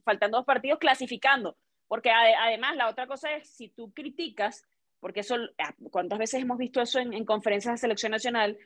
faltando 0.04 0.38
dos 0.38 0.46
partidos 0.46 0.78
clasificando. 0.78 1.56
Porque 1.88 2.10
además 2.10 2.76
la 2.76 2.88
otra 2.88 3.06
cosa 3.08 3.32
es, 3.32 3.50
si 3.50 3.68
tú 3.68 3.92
criticas, 3.92 4.64
porque 5.00 5.20
eso, 5.20 5.37
ah, 5.58 5.75
¿cuántas 5.90 6.20
veces 6.20 6.40
hemos 6.40 6.56
visto 6.56 6.80
eso 6.80 7.00
en, 7.00 7.25
conferencias 7.25 7.75
de 7.75 7.78
selección 7.78 8.12
nacional? 8.12 8.56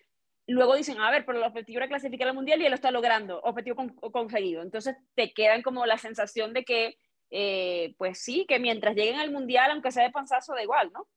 Luego 0.47 0.76
dicen, 0.76 1.00
a 1.00 1.11
ver, 1.11 1.25
pero 1.25 1.38
el 1.38 1.44
objetivo 1.44 1.78
era 1.78 1.88
clasificar 1.88 2.28
al 2.28 2.35
Mundial 2.35 2.61
y 2.61 2.66
él 2.66 2.71
lo 2.71 2.75
está 2.75 2.90
logrando, 2.90 3.40
objetivo 3.40 3.87
conseguido. 4.12 4.61
Entonces 4.61 4.97
te 5.14 5.33
quedan 5.33 5.62
como 5.62 5.87
la 5.87 5.97
sensación 5.97 6.52
de 6.52 6.64
que 6.64 6.99
eh, 7.37 7.97
pues 7.99 8.21
sí, 8.21 8.47
que 8.49 8.61
mientras 8.61 8.95
lleguen 8.95 9.17
al 9.17 9.33
Mundial, 9.33 9.73
aunque 9.73 9.91
sea 9.91 10.05
de 10.05 10.12
panzazo, 10.12 10.55
da 10.55 10.62
igual, 10.62 10.93
¿no? 10.93 11.09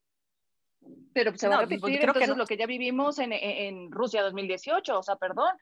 Pero 1.14 1.36
se 1.38 1.48
va 1.48 1.58
a 1.58 1.62
repetir 1.62 1.80
creo 1.82 2.00
entonces 2.00 2.32
que 2.32 2.36
lo 2.36 2.48
que 2.48 2.58
ya 2.58 2.66
vivimos 2.66 3.20
en, 3.20 3.34
en, 3.34 3.92
Rusia 3.92 4.24
2018, 4.24 4.98
o 4.98 5.04
sea, 5.04 5.18
perdón, 5.18 5.56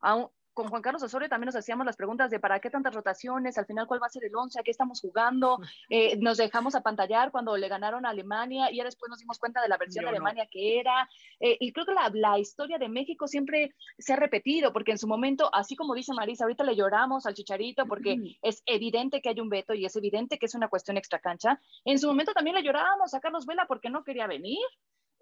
aún, 0.00 0.28
con 0.54 0.68
Juan 0.68 0.82
Carlos 0.82 1.02
Osorio 1.02 1.28
también 1.28 1.46
nos 1.46 1.56
hacíamos 1.56 1.86
las 1.86 1.96
preguntas 1.96 2.30
de 2.30 2.38
para 2.38 2.60
qué 2.60 2.70
tantas 2.70 2.94
rotaciones, 2.94 3.58
al 3.58 3.66
final 3.66 3.86
cuál 3.86 4.02
va 4.02 4.06
a 4.06 4.10
ser 4.10 4.24
el 4.24 4.34
11, 4.34 4.60
a 4.60 4.62
qué 4.62 4.70
estamos 4.70 5.00
jugando, 5.00 5.58
eh, 5.88 6.16
nos 6.18 6.36
dejamos 6.36 6.74
apantallar 6.74 7.30
cuando 7.30 7.56
le 7.56 7.68
ganaron 7.68 8.04
a 8.06 8.10
Alemania 8.10 8.70
y 8.70 8.76
ya 8.76 8.84
después 8.84 9.08
nos 9.10 9.18
dimos 9.18 9.38
cuenta 9.38 9.60
de 9.62 9.68
la 9.68 9.78
versión 9.78 10.04
de 10.04 10.10
Alemania 10.10 10.48
que 10.50 10.78
era. 10.78 11.08
Eh, 11.40 11.56
y 11.60 11.72
creo 11.72 11.86
que 11.86 11.94
la, 11.94 12.10
la, 12.12 12.38
historia 12.38 12.78
de 12.78 12.88
México 12.88 13.28
siempre 13.28 13.74
se 13.98 14.12
ha 14.12 14.16
repetido, 14.16 14.72
porque 14.72 14.90
en 14.90 14.98
su 14.98 15.06
momento, 15.06 15.48
así 15.54 15.76
como 15.76 15.94
dice 15.94 16.12
Marisa, 16.12 16.44
ahorita 16.44 16.64
le 16.64 16.76
lloramos 16.76 17.26
al 17.26 17.34
chicharito 17.34 17.86
porque 17.86 18.38
es 18.42 18.62
evidente 18.66 19.20
que 19.20 19.28
hay 19.28 19.40
un 19.40 19.48
veto 19.48 19.74
y 19.74 19.84
es 19.84 19.94
evidente 19.96 20.38
que 20.38 20.46
es 20.46 20.54
una 20.54 20.68
cuestión 20.68 20.96
extra 20.96 21.18
cancha. 21.18 21.60
En 21.84 21.98
su 21.98 22.08
momento 22.08 22.32
también 22.32 22.56
le 22.56 22.62
llorábamos 22.62 23.14
a 23.14 23.20
Carlos 23.20 23.46
Vela 23.46 23.66
porque 23.66 23.90
no 23.90 24.04
quería 24.04 24.26
venir. 24.26 24.58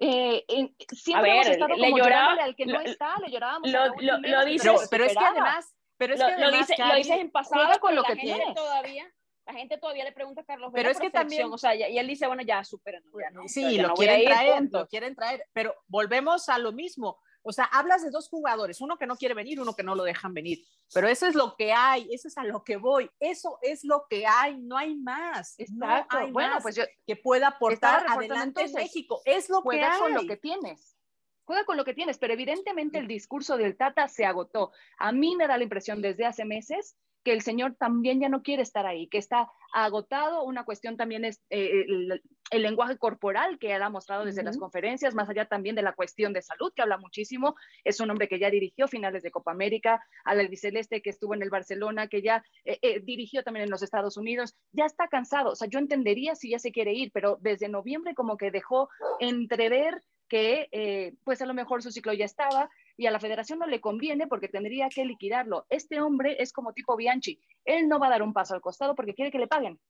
Eh, 0.03 0.47
siempre 0.93 1.31
a 1.31 1.35
ver, 1.35 1.47
hemos 1.47 1.47
estado 1.49 1.77
le 1.77 1.91
llorábamos 1.91 2.43
al 2.43 2.57
que 2.57 2.65
no 2.65 2.81
está, 2.81 3.19
le 3.19 3.31
llorábamos. 3.31 3.71
Lo, 3.71 3.87
lo, 4.01 4.19
lo 4.19 4.45
dices, 4.47 4.89
pero, 4.91 5.05
es 5.05 5.15
que 5.15 5.25
además, 5.25 5.77
pero 5.99 6.15
es 6.15 6.21
lo, 6.21 6.27
que 6.27 6.33
además, 6.33 6.53
lo, 6.53 6.59
dice, 6.59 6.75
lo 6.79 6.95
dices 6.95 7.19
en 7.19 7.31
pasado 7.31 7.79
con 7.81 7.95
lo 7.95 8.03
que 8.05 8.17
tiene 8.17 8.55
todavía. 8.55 9.13
La 9.47 9.53
gente 9.53 9.79
todavía 9.79 10.05
le 10.05 10.13
pregunta 10.13 10.43
a 10.43 10.45
Carlos 10.45 10.71
Pero 10.73 10.91
es 10.91 11.01
que 11.01 11.11
también, 11.11 11.53
o 11.53 11.59
sea, 11.59 11.75
y, 11.75 11.99
él 11.99 12.07
dice, 12.07 12.27
bueno, 12.27 12.43
ya, 12.43 12.65
superen. 12.65 13.03
sí, 13.47 13.79
lo 13.79 13.95
quieren 13.95 14.25
traer, 14.25 14.69
lo 14.71 14.87
quieren 14.87 15.15
traer, 15.15 15.45
pero 15.53 15.75
volvemos 15.87 16.49
a 16.49 16.59
lo 16.59 16.73
mismo. 16.73 17.19
O 17.43 17.53
sea, 17.53 17.65
hablas 17.65 18.03
de 18.03 18.11
dos 18.11 18.29
jugadores, 18.29 18.81
uno 18.81 18.99
que 18.99 19.07
no 19.07 19.17
quiere 19.17 19.35
venir, 19.35 19.61
uno 19.61 19.75
que 19.75 19.83
no 19.83 19.95
lo 19.95 20.05
dejan 20.05 20.35
venir. 20.35 20.65
Pero 20.93 21.09
eso 21.09 21.27
es 21.27 21.35
lo 21.35 21.57
que 21.57 21.73
hay, 21.73 22.09
eso 22.13 22.29
es 22.29 22.37
a 22.37 22.45
lo 22.45 22.65
que 22.65 22.77
voy, 22.77 23.11
eso 23.19 23.59
es 23.63 23.85
lo 23.85 24.05
que 24.09 24.27
hay, 24.27 24.59
no 24.59 24.77
hay 24.77 24.95
más. 24.97 25.59
Exacto. 25.59 26.17
No 26.17 26.25
hay 26.25 26.33
bueno, 26.33 26.55
más 26.55 26.63
pues 26.63 26.77
yo, 26.77 26.85
que 27.07 27.17
pueda 27.17 27.49
aportar 27.49 28.05
adelante 28.09 28.69
México. 28.75 29.23
Es 29.25 29.49
lo 29.49 29.63
que 29.63 29.83
hay. 29.83 29.99
con 29.99 30.15
lo 30.15 30.27
que 30.27 30.37
tienes. 30.37 30.97
Juega 31.45 31.65
con 31.65 31.77
lo 31.77 31.85
que 31.85 31.95
tienes, 31.95 32.19
pero 32.19 32.33
evidentemente 32.33 32.99
el 32.99 33.09
discurso 33.09 33.57
del 33.57 33.77
Tata 33.77 34.07
se 34.07 34.25
agotó. 34.25 34.71
A 34.99 35.11
mí 35.11 35.35
me 35.35 35.49
da 35.49 35.57
la 35.57 35.65
impresión 35.65 36.01
desde 36.01 36.25
hace 36.25 36.45
meses 36.45 36.97
que 37.25 37.33
el 37.33 37.43
señor 37.43 37.75
también 37.75 38.21
ya 38.21 38.29
no 38.29 38.43
quiere 38.43 38.63
estar 38.63 38.87
ahí, 38.87 39.09
que 39.09 39.19
está 39.19 39.51
agotado. 39.73 40.43
Una 40.45 40.65
cuestión 40.65 40.97
también 40.97 41.25
es 41.25 41.41
eh, 41.51 41.85
el, 41.87 42.63
lenguaje 42.63 42.99
corporal 42.99 43.59
que 43.59 43.73
ha 43.73 43.89
mostrado 43.91 44.25
desde 44.25 44.43
las 44.43 44.59
conferencias, 44.59 45.15
más 45.15 45.29
allá 45.29 45.45
también 45.45 45.77
de 45.77 45.83
la 45.83 45.93
cuestión 45.93 46.33
de 46.33 46.43
salud, 46.43 46.73
que 46.75 46.83
habla 46.83 46.99
muchísimo. 46.99 47.55
Es 47.85 48.01
un 48.01 48.11
hombre 48.11 48.29
que 48.29 48.39
ya 48.39 48.51
dirigió 48.51 48.89
finales 48.89 49.23
de 49.23 49.31
Copa 49.31 49.53
América, 49.53 50.03
al 50.25 50.41
albiceleste 50.41 51.03
que 51.03 51.11
estuvo 51.11 51.35
en 51.35 51.43
el 51.43 51.51
Barcelona, 51.51 52.09
que 52.09 52.23
ya 52.23 52.43
eh, 52.65 52.79
eh, 52.83 53.01
dirigió 53.01 53.43
también 53.43 53.65
en 53.65 53.71
los 53.71 53.83
Estados 53.83 54.17
Unidos. 54.17 54.57
Ya 54.73 54.87
está 54.87 55.09
cansado. 55.09 55.51
O 55.51 55.57
sea, 55.57 55.69
yo 55.69 55.79
entendería 55.79 56.35
si 56.35 56.51
ya 56.51 56.59
se 56.59 56.73
quiere 56.73 56.93
ir, 56.93 57.11
pero 57.13 57.39
desde 57.41 57.69
noviembre 57.69 58.15
como 58.15 58.37
que 58.37 58.51
dejó 58.51 58.89
entrever 59.21 60.03
que 60.29 61.17
pues 61.25 61.43
a 61.43 61.47
lo 61.47 61.55
mejor 61.55 61.83
su 61.83 61.91
ciclo 61.91 62.13
ya 62.13 62.25
estaba 62.25 62.71
y 62.97 63.07
a 63.07 63.11
la 63.11 63.21
federación 63.21 63.59
no 63.59 63.67
le 63.67 63.81
conviene 63.81 64.27
porque 64.27 64.49
tendría 64.49 64.89
que 64.89 65.05
liquidarlo. 65.05 65.67
Este 65.69 66.01
hombre 66.01 66.37
es 66.41 66.53
como 66.53 66.73
tipo 66.73 66.97
Bianchi, 66.97 67.41
él 67.65 67.89
no 67.89 67.99
va 67.99 68.09
a 68.09 68.11
dar 68.11 68.23
un 68.23 68.33
paso 68.33 68.55
al 68.55 68.61
costado 68.61 68.95
porque 68.95 69.15
quiere 69.15 69.31
que 69.31 69.39
le 69.39 69.47
paguen. 69.47 69.81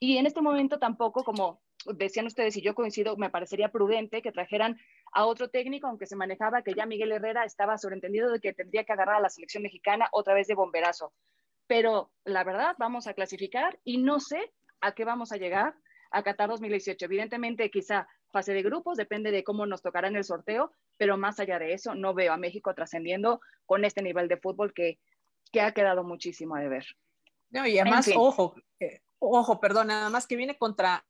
Y 0.00 0.18
en 0.18 0.26
este 0.26 0.40
momento 0.40 0.78
tampoco, 0.78 1.24
como 1.24 1.62
decían 1.86 2.26
ustedes 2.26 2.56
y 2.56 2.62
yo 2.62 2.74
coincido, 2.74 3.16
me 3.16 3.30
parecería 3.30 3.70
prudente 3.70 4.22
que 4.22 4.32
trajeran 4.32 4.78
a 5.12 5.26
otro 5.26 5.48
técnico, 5.48 5.86
aunque 5.86 6.06
se 6.06 6.16
manejaba 6.16 6.62
que 6.62 6.74
ya 6.74 6.86
Miguel 6.86 7.12
Herrera 7.12 7.44
estaba 7.44 7.78
sobreentendido 7.78 8.30
de 8.30 8.40
que 8.40 8.52
tendría 8.52 8.84
que 8.84 8.92
agarrar 8.92 9.16
a 9.16 9.20
la 9.20 9.28
selección 9.28 9.62
mexicana 9.62 10.08
otra 10.12 10.34
vez 10.34 10.46
de 10.46 10.54
bomberazo. 10.54 11.12
Pero 11.66 12.10
la 12.24 12.44
verdad, 12.44 12.74
vamos 12.78 13.06
a 13.06 13.14
clasificar 13.14 13.78
y 13.84 13.98
no 13.98 14.20
sé 14.20 14.52
a 14.80 14.92
qué 14.92 15.04
vamos 15.04 15.32
a 15.32 15.36
llegar 15.36 15.74
a 16.14 16.22
Qatar 16.22 16.48
2018. 16.48 17.04
Evidentemente, 17.04 17.70
quizá 17.70 18.06
fase 18.30 18.52
de 18.52 18.62
grupos, 18.62 18.96
depende 18.96 19.30
de 19.30 19.42
cómo 19.42 19.66
nos 19.66 19.82
tocará 19.82 20.08
en 20.08 20.16
el 20.16 20.24
sorteo, 20.24 20.72
pero 20.96 21.16
más 21.16 21.40
allá 21.40 21.58
de 21.58 21.72
eso, 21.72 21.94
no 21.94 22.14
veo 22.14 22.32
a 22.32 22.36
México 22.36 22.72
trascendiendo 22.74 23.40
con 23.66 23.84
este 23.84 24.00
nivel 24.00 24.28
de 24.28 24.36
fútbol 24.36 24.72
que, 24.72 25.00
que 25.52 25.60
ha 25.60 25.72
quedado 25.72 26.04
muchísimo 26.04 26.54
a 26.54 26.60
deber. 26.60 26.86
No, 27.50 27.66
y 27.66 27.78
además, 27.78 28.08
ojo, 28.16 28.54
eh, 28.80 29.02
ojo, 29.18 29.60
perdón, 29.60 29.88
nada 29.88 30.08
más 30.08 30.26
que 30.26 30.36
viene 30.36 30.56
contra, 30.56 31.04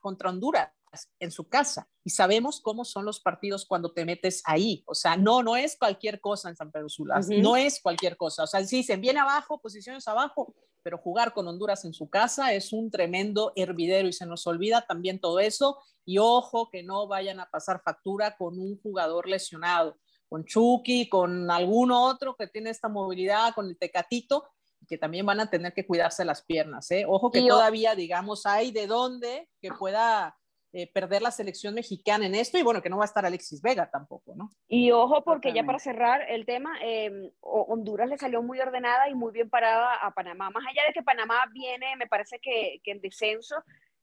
contra 0.00 0.30
Honduras 0.30 0.72
en 1.18 1.30
su 1.30 1.48
casa 1.48 1.88
y 2.04 2.10
sabemos 2.10 2.60
cómo 2.60 2.84
son 2.84 3.04
los 3.04 3.20
partidos 3.20 3.64
cuando 3.64 3.92
te 3.92 4.04
metes 4.04 4.42
ahí. 4.44 4.82
O 4.86 4.94
sea, 4.94 5.16
no, 5.16 5.42
no 5.42 5.56
es 5.56 5.76
cualquier 5.78 6.20
cosa 6.20 6.48
en 6.48 6.56
San 6.56 6.70
Pedro 6.70 6.88
Sula, 6.88 7.20
no 7.28 7.56
es 7.56 7.80
cualquier 7.80 8.16
cosa. 8.16 8.44
O 8.44 8.46
sea, 8.46 8.64
si 8.64 8.82
se 8.82 8.96
viene 8.96 9.20
abajo, 9.20 9.60
posiciones 9.60 10.06
abajo, 10.08 10.54
pero 10.82 10.98
jugar 10.98 11.32
con 11.32 11.48
Honduras 11.48 11.84
en 11.84 11.94
su 11.94 12.08
casa 12.08 12.52
es 12.52 12.72
un 12.72 12.90
tremendo 12.90 13.52
hervidero 13.56 14.08
y 14.08 14.12
se 14.12 14.26
nos 14.26 14.46
olvida 14.46 14.84
también 14.86 15.20
todo 15.20 15.40
eso. 15.40 15.78
Y 16.04 16.18
ojo 16.18 16.68
que 16.70 16.82
no 16.82 17.06
vayan 17.06 17.40
a 17.40 17.48
pasar 17.50 17.80
factura 17.82 18.36
con 18.36 18.58
un 18.58 18.80
jugador 18.80 19.28
lesionado, 19.28 19.98
con 20.28 20.44
Chucky, 20.44 21.08
con 21.08 21.50
algún 21.50 21.92
otro 21.92 22.36
que 22.36 22.48
tiene 22.48 22.70
esta 22.70 22.88
movilidad, 22.88 23.54
con 23.54 23.66
el 23.66 23.78
Tecatito, 23.78 24.44
que 24.88 24.98
también 24.98 25.24
van 25.24 25.40
a 25.40 25.48
tener 25.48 25.72
que 25.72 25.86
cuidarse 25.86 26.24
las 26.24 26.42
piernas. 26.42 26.90
¿eh? 26.90 27.04
Ojo 27.08 27.30
que 27.30 27.46
todavía, 27.46 27.94
digamos, 27.94 28.46
hay 28.46 28.72
de 28.72 28.86
dónde 28.86 29.48
que 29.60 29.70
pueda 29.70 30.36
eh, 30.74 30.90
perder 30.90 31.20
la 31.20 31.30
selección 31.30 31.74
mexicana 31.74 32.24
en 32.24 32.34
esto 32.34 32.56
y 32.56 32.62
bueno, 32.62 32.80
que 32.80 32.88
no 32.88 32.96
va 32.96 33.04
a 33.04 33.06
estar 33.06 33.26
Alexis 33.26 33.60
Vega 33.60 33.90
tampoco, 33.90 34.34
¿no? 34.34 34.50
Y 34.68 34.90
ojo, 34.90 35.22
porque 35.22 35.52
ya 35.52 35.64
para 35.64 35.78
cerrar 35.78 36.24
el 36.30 36.46
tema, 36.46 36.78
em, 36.80 37.30
Honduras 37.40 38.08
le 38.08 38.16
salió 38.16 38.42
muy 38.42 38.58
ordenada 38.58 39.06
y 39.10 39.14
muy 39.14 39.32
bien 39.32 39.50
parada 39.50 39.96
a 39.96 40.12
Panamá. 40.12 40.48
Más 40.48 40.64
allá 40.66 40.86
de 40.86 40.94
que 40.94 41.02
Panamá 41.02 41.44
viene, 41.52 41.94
me 41.96 42.06
parece 42.06 42.38
que, 42.40 42.80
que 42.82 42.92
en 42.92 43.02
descenso, 43.02 43.56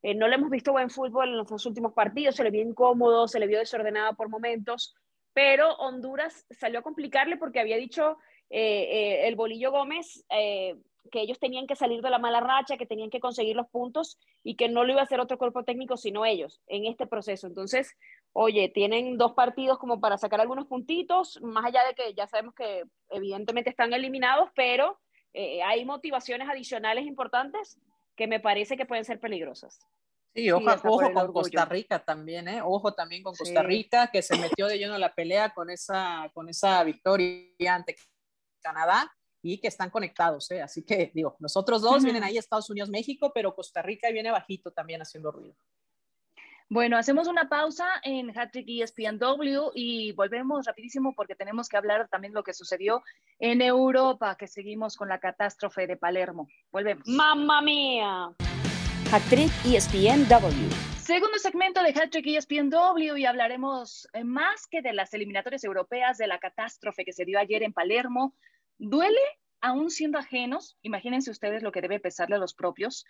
eh, 0.04 0.14
no 0.14 0.28
le 0.28 0.36
hemos 0.36 0.52
visto 0.52 0.72
buen 0.72 0.92
fútbol 0.92 1.30
en 1.30 1.38
los 1.38 1.66
últimos 1.66 1.94
partidos, 1.94 2.36
se 2.36 2.44
le 2.44 2.52
vio 2.52 2.62
incómodo, 2.62 3.28
se 3.28 3.40
le 3.40 3.48
vio 3.48 3.58
desordenada 3.58 4.14
por 4.14 4.30
momentos, 4.30 4.96
pero 5.34 5.74
Honduras 5.78 6.46
salió 6.52 6.80
a 6.80 6.84
complicarle 6.84 7.38
porque 7.38 7.60
había 7.60 7.78
dicho 7.78 8.18
eh, 8.52 9.28
el 9.28 9.36
Bolillo 9.36 9.72
Gómez 9.72 10.24
que 11.12 11.22
ellos 11.22 11.40
tenían 11.40 11.68
que 11.68 11.76
salir 11.76 12.02
de 12.02 12.10
la 12.10 12.20
mala 12.20 12.40
racha, 12.40 12.78
que 12.78 12.86
tenían 12.86 13.10
que 13.10 13.20
conseguir 13.20 13.56
los 13.56 13.68
puntos 13.68 14.18
y 14.44 14.56
que 14.56 14.70
no 14.70 14.84
lo 14.84 14.92
iba 14.92 15.02
a 15.02 15.06
hacer 15.06 15.20
otro 15.20 15.38
cuerpo 15.38 15.64
técnico 15.64 15.98
sino 15.98 16.26
ellos 16.26 16.62
en 16.68 16.86
este 16.86 17.08
proceso. 17.08 17.48
Entonces, 17.48 17.96
oye, 18.34 18.70
tienen 18.70 19.18
dos 19.18 19.34
partidos 19.34 19.80
como 19.80 20.00
para 20.00 20.18
sacar 20.18 20.42
algunos 20.42 20.68
puntitos, 20.68 21.40
más 21.42 21.66
allá 21.66 21.84
de 21.86 21.96
que 21.96 22.14
ya 22.14 22.28
sabemos 22.28 22.54
que 22.54 22.84
evidentemente 23.10 23.70
están 23.70 23.94
eliminados, 23.94 24.50
pero 24.56 25.00
eh, 25.34 25.62
hay 25.64 25.86
motivaciones 25.86 26.48
adicionales 26.50 27.06
importantes 27.06 27.80
que 28.16 28.28
me 28.28 28.40
parece 28.40 28.78
que 28.78 28.86
pueden 28.86 29.06
ser 29.06 29.20
peligrosas. 29.20 29.80
Sí, 30.36 30.52
ojo, 30.52 30.70
ojo 30.84 31.14
con 31.14 31.34
Costa 31.34 31.66
Rica 31.66 32.00
también, 32.06 32.48
¿eh? 32.48 32.62
Ojo 32.64 32.94
también 32.94 33.24
con 33.24 33.34
Costa 33.34 33.64
Rica, 33.64 34.12
que 34.12 34.22
se 34.22 34.38
metió 34.38 34.68
de 34.68 34.78
lleno 34.78 34.94
a 34.94 35.00
la 35.00 35.14
pelea 35.16 35.50
con 35.54 35.72
esa, 35.72 36.30
con 36.34 36.50
esa 36.50 36.84
victoria 36.84 37.74
ante 37.74 37.96
Canadá 38.62 39.12
y 39.42 39.60
que 39.60 39.68
están 39.68 39.90
conectados, 39.90 40.50
¿eh? 40.52 40.62
Así 40.62 40.84
que 40.86 41.12
digo, 41.14 41.36
nosotros 41.40 41.82
dos 41.82 42.04
vienen 42.04 42.24
ahí 42.24 42.38
Estados 42.38 42.70
Unidos, 42.70 42.90
México, 42.90 43.32
pero 43.34 43.56
Costa 43.56 43.82
Rica 43.82 44.10
viene 44.12 44.32
bajito 44.32 44.72
también 44.72 45.02
haciendo 45.02 45.32
ruido. 45.32 45.56
Bueno, 46.72 46.98
hacemos 46.98 47.28
una 47.28 47.50
pausa 47.50 47.88
en 48.04 48.30
Hattrick 48.38 48.68
ESPNW 48.70 49.72
y 49.74 50.12
volvemos 50.12 50.68
rapidísimo 50.68 51.16
porque 51.16 51.34
tenemos 51.34 51.68
que 51.68 51.78
hablar 51.78 52.08
también 52.10 52.32
lo 52.32 52.44
que 52.44 52.54
sucedió 52.54 53.02
en 53.40 53.64
Europa, 53.64 54.36
que 54.38 54.46
seguimos 54.46 54.96
con 54.96 55.10
la 55.10 55.20
catástrofe 55.20 55.88
de 55.88 55.98
Palermo. 55.98 56.48
Volvemos. 56.72 57.08
¡Mamma 57.08 57.64
mía! 57.64 58.36
Hattrick 59.12 59.52
ESPNW. 59.66 60.70
Segundo 61.02 61.40
segmento 61.40 61.82
de 61.82 61.90
Hattrick 61.90 62.28
ESPNW 62.28 63.18
y 63.18 63.26
hablaremos 63.26 64.08
eh, 64.14 64.24
más 64.24 64.68
que 64.68 64.84
de 64.84 64.94
las 64.94 65.12
eliminatorias 65.16 65.64
europeas, 65.64 66.20
de 66.20 66.28
la 66.28 66.38
catástrofe 66.38 67.04
que 67.04 67.14
se 67.14 67.26
dio 67.26 67.40
ayer 67.40 67.64
en 67.64 67.74
Palermo. 67.74 68.36
¿Duele 68.80 69.20
aún 69.62 69.92
siendo 69.92 70.18
ajenos? 70.18 70.78
Imagínense 70.82 71.30
ustedes 71.30 71.62
lo 71.62 71.72
que 71.72 71.82
debe 71.82 72.00
pesarle 72.00 72.38
a 72.38 72.40
los 72.40 72.54
propios. 72.54 73.06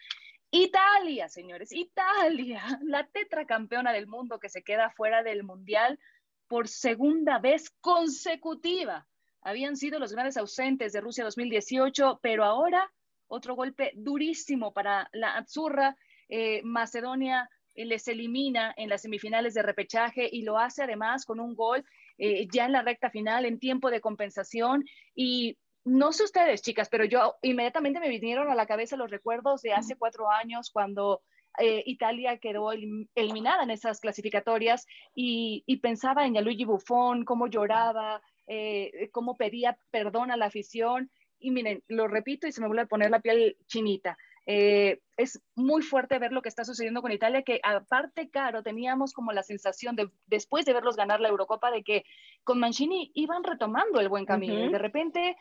Italia, 0.51 1.29
señores, 1.29 1.71
Italia, 1.71 2.61
la 2.83 3.07
tetracampeona 3.07 3.93
del 3.93 4.07
mundo 4.07 4.39
que 4.39 4.49
se 4.49 4.63
queda 4.63 4.89
fuera 4.89 5.21
del 5.21 5.43
Mundial 5.43 5.99
por 6.47 6.67
segunda 6.67 7.37
vez 7.37 7.69
consecutiva. 7.81 9.07
Habían 9.41 9.77
sido 9.77 9.99
los 9.99 10.11
grandes 10.11 10.37
ausentes 10.37 10.91
de 10.91 11.01
Rusia 11.01 11.23
2018, 11.23 12.19
pero 12.21 12.43
ahora 12.43 12.91
otro 13.27 13.55
golpe 13.55 13.91
durísimo 13.95 14.73
para 14.73 15.07
la 15.13 15.35
Azzurra. 15.35 15.95
Eh, 16.29 16.61
Macedonia 16.63 17.47
eh, 17.75 17.85
les 17.85 18.07
elimina 18.07 18.73
en 18.75 18.89
las 18.89 19.03
semifinales 19.03 19.53
de 19.53 19.61
repechaje 19.61 20.27
y 20.31 20.41
lo 20.41 20.57
hace 20.57 20.83
además 20.83 21.25
con 21.25 21.39
un 21.39 21.53
gol 21.53 21.85
eh, 22.19 22.47
ya 22.51 22.65
en 22.65 22.73
la 22.73 22.83
recta 22.83 23.09
final 23.09 23.45
en 23.45 23.59
tiempo 23.59 23.89
de 23.89 24.01
compensación 24.01 24.85
y 25.15 25.57
no 25.85 26.11
sé 26.11 26.25
ustedes, 26.25 26.61
chicas, 26.61 26.89
pero 26.89 27.05
yo 27.05 27.35
inmediatamente 27.41 27.99
me 27.99 28.09
vinieron 28.09 28.51
a 28.51 28.55
la 28.55 28.67
cabeza 28.67 28.97
los 28.97 29.09
recuerdos 29.09 29.61
de 29.61 29.73
hace 29.73 29.95
cuatro 29.95 30.29
años 30.29 30.69
cuando 30.71 31.21
eh, 31.57 31.83
Italia 31.85 32.37
quedó 32.37 32.71
eliminada 32.71 33.63
en 33.63 33.71
esas 33.71 33.99
clasificatorias 33.99 34.85
y, 35.15 35.63
pensaba 35.81 36.25
en 36.25 36.41
Luigi 36.43 36.65
Buffon, 36.65 37.25
cómo 37.25 37.47
lloraba, 37.47 38.21
eh, 38.47 39.09
cómo 39.11 39.35
pedía 39.35 39.79
perdón 39.89 40.31
a 40.31 40.37
la 40.37 40.45
afición. 40.45 41.09
Y 41.39 41.51
miren, 41.51 41.81
lo 41.87 42.07
repito 42.07 42.47
y 42.47 42.51
se 42.51 42.61
me 42.61 42.67
vuelve 42.67 42.83
a 42.83 42.87
poner 42.87 43.09
la 43.09 43.21
piel 43.21 43.57
chinita. 43.67 44.17
Eh, 44.51 44.99
es 45.15 45.39
muy 45.53 45.83
fuerte 45.83 46.17
ver 46.17 46.31
lo 46.31 46.41
que 46.41 46.49
está 46.49 46.65
sucediendo 46.65 47.03
con 47.03 47.11
Italia, 47.11 47.43
que 47.43 47.61
aparte, 47.63 48.31
Caro, 48.31 48.63
teníamos 48.63 49.13
como 49.13 49.31
la 49.31 49.43
sensación 49.43 49.95
de, 49.95 50.09
después 50.25 50.65
de 50.65 50.73
verlos 50.73 50.95
ganar 50.95 51.21
la 51.21 51.29
Eurocopa, 51.29 51.69
de 51.69 51.83
que 51.83 52.03
con 52.43 52.59
Mancini 52.59 53.11
iban 53.13 53.43
retomando 53.43 53.99
el 53.99 54.09
buen 54.09 54.25
camino. 54.25 54.65
y 54.65 54.71
de 54.71 54.79
repente 54.79 55.37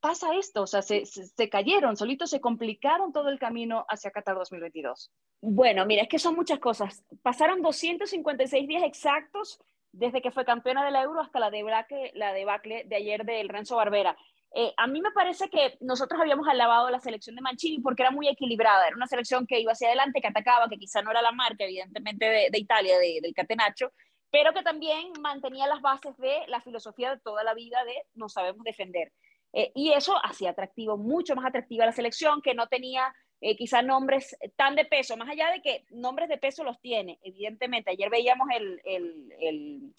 pasa 0.00 0.34
esto, 0.36 0.62
o 0.62 0.66
sea, 0.66 0.80
se, 0.80 1.04
se, 1.04 1.48
cayeron, 1.50 1.98
solitos 1.98 2.30
se 2.30 2.40
complicaron 2.40 3.12
todo 3.12 3.28
el 3.28 3.38
camino 3.38 3.84
hacia 3.90 4.10
Qatar 4.10 4.36
2022. 4.36 5.12
Bueno, 5.42 5.84
mira, 5.84 6.04
es 6.04 6.08
que 6.08 6.18
son 6.18 6.34
muchas 6.34 6.58
cosas. 6.58 7.04
Pasaron 7.20 7.60
256 7.60 8.66
días 8.66 8.84
exactos 8.84 9.60
desde 9.92 10.22
que 10.22 10.30
fue 10.30 10.46
campeona 10.46 10.82
del 10.82 10.96
Euro 10.96 11.20
hasta 11.20 11.40
la 11.40 11.50
debacle, 11.50 12.10
la 12.14 12.32
debacle 12.32 12.84
de 12.84 12.96
ayer 12.96 13.26
del 13.26 13.50
Renzo 13.50 13.76
Barbera. 13.76 14.16
Eh, 14.54 14.72
a 14.76 14.86
mí 14.86 15.00
me 15.02 15.10
parece 15.10 15.50
que 15.50 15.76
nosotros 15.80 16.20
habíamos 16.20 16.48
alabado 16.48 16.88
la 16.88 17.00
selección 17.00 17.36
de 17.36 17.42
Mancini 17.42 17.80
porque 17.80 18.02
era 18.02 18.10
muy 18.10 18.28
equilibrada, 18.28 18.86
era 18.86 18.96
una 18.96 19.06
selección 19.06 19.46
que 19.46 19.60
iba 19.60 19.72
hacia 19.72 19.88
adelante, 19.88 20.20
que 20.20 20.28
atacaba, 20.28 20.68
que 20.68 20.78
quizá 20.78 21.02
no 21.02 21.10
era 21.10 21.20
la 21.20 21.32
marca, 21.32 21.64
evidentemente, 21.64 22.24
de, 22.50 22.58
Italia, 22.58 22.98
de, 22.98 23.20
del 23.20 23.34
Catenaccio, 23.34 23.92
pero 24.30 24.52
que 24.52 24.62
también 24.62 25.12
mantenía 25.20 25.66
las 25.66 25.82
bases 25.82 26.16
de 26.18 26.46
la 26.48 26.60
filosofía 26.60 27.10
de 27.10 27.20
toda 27.20 27.44
la 27.44 27.54
vida 27.54 27.84
de 27.84 27.94
no 28.14 28.28
sabemos 28.28 28.64
defender. 28.64 29.12
Eh, 29.52 29.72
y 29.74 29.92
eso 29.92 30.14
hacía 30.22 30.50
atractivo, 30.50 30.96
mucho 30.96 31.34
más 31.34 31.46
atractiva 31.46 31.86
la 31.86 31.92
selección, 31.92 32.42
que 32.42 32.54
no 32.54 32.66
tenía 32.66 33.14
eh, 33.40 33.56
quizá 33.56 33.82
nombres 33.82 34.36
tan 34.56 34.74
de 34.74 34.84
peso, 34.84 35.16
más 35.16 35.28
allá 35.28 35.50
de 35.50 35.60
que 35.60 35.84
nombres 35.90 36.28
de 36.28 36.38
peso 36.38 36.64
los 36.64 36.80
tiene, 36.80 37.18
evidentemente. 37.22 37.90
Ayer 37.90 38.10
veíamos 38.10 38.48
el, 38.54 38.80
el, 38.84 39.94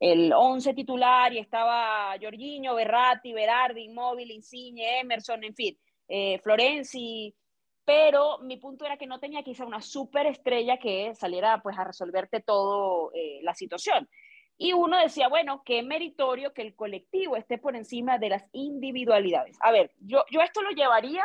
el 0.00 0.32
11 0.32 0.74
titular 0.74 1.32
y 1.32 1.38
estaba 1.38 2.16
Jorginho, 2.20 2.74
Berratti, 2.74 3.32
Berardi, 3.32 3.84
Immobile, 3.84 4.34
Insigne, 4.34 5.00
Emerson, 5.00 5.44
en 5.44 5.54
fin, 5.54 5.78
eh, 6.08 6.40
Florenzi, 6.42 7.34
pero 7.84 8.38
mi 8.38 8.56
punto 8.56 8.84
era 8.84 8.96
que 8.96 9.06
no 9.06 9.20
tenía 9.20 9.42
quizá 9.42 9.64
una 9.64 9.82
superestrella 9.82 10.78
que 10.78 11.14
saliera 11.14 11.62
pues 11.62 11.78
a 11.78 11.84
resolverte 11.84 12.40
todo 12.40 13.12
la 13.42 13.54
situación. 13.54 14.08
Y 14.62 14.74
uno 14.74 14.98
decía, 14.98 15.28
bueno, 15.28 15.62
qué 15.64 15.82
meritorio 15.82 16.52
que 16.52 16.60
el 16.60 16.76
colectivo 16.76 17.34
esté 17.34 17.56
por 17.56 17.76
encima 17.76 18.18
de 18.18 18.28
las 18.28 18.44
individualidades. 18.52 19.56
A 19.62 19.72
ver, 19.72 19.90
yo, 20.00 20.22
yo 20.30 20.42
esto 20.42 20.60
lo 20.60 20.70
llevaría 20.72 21.24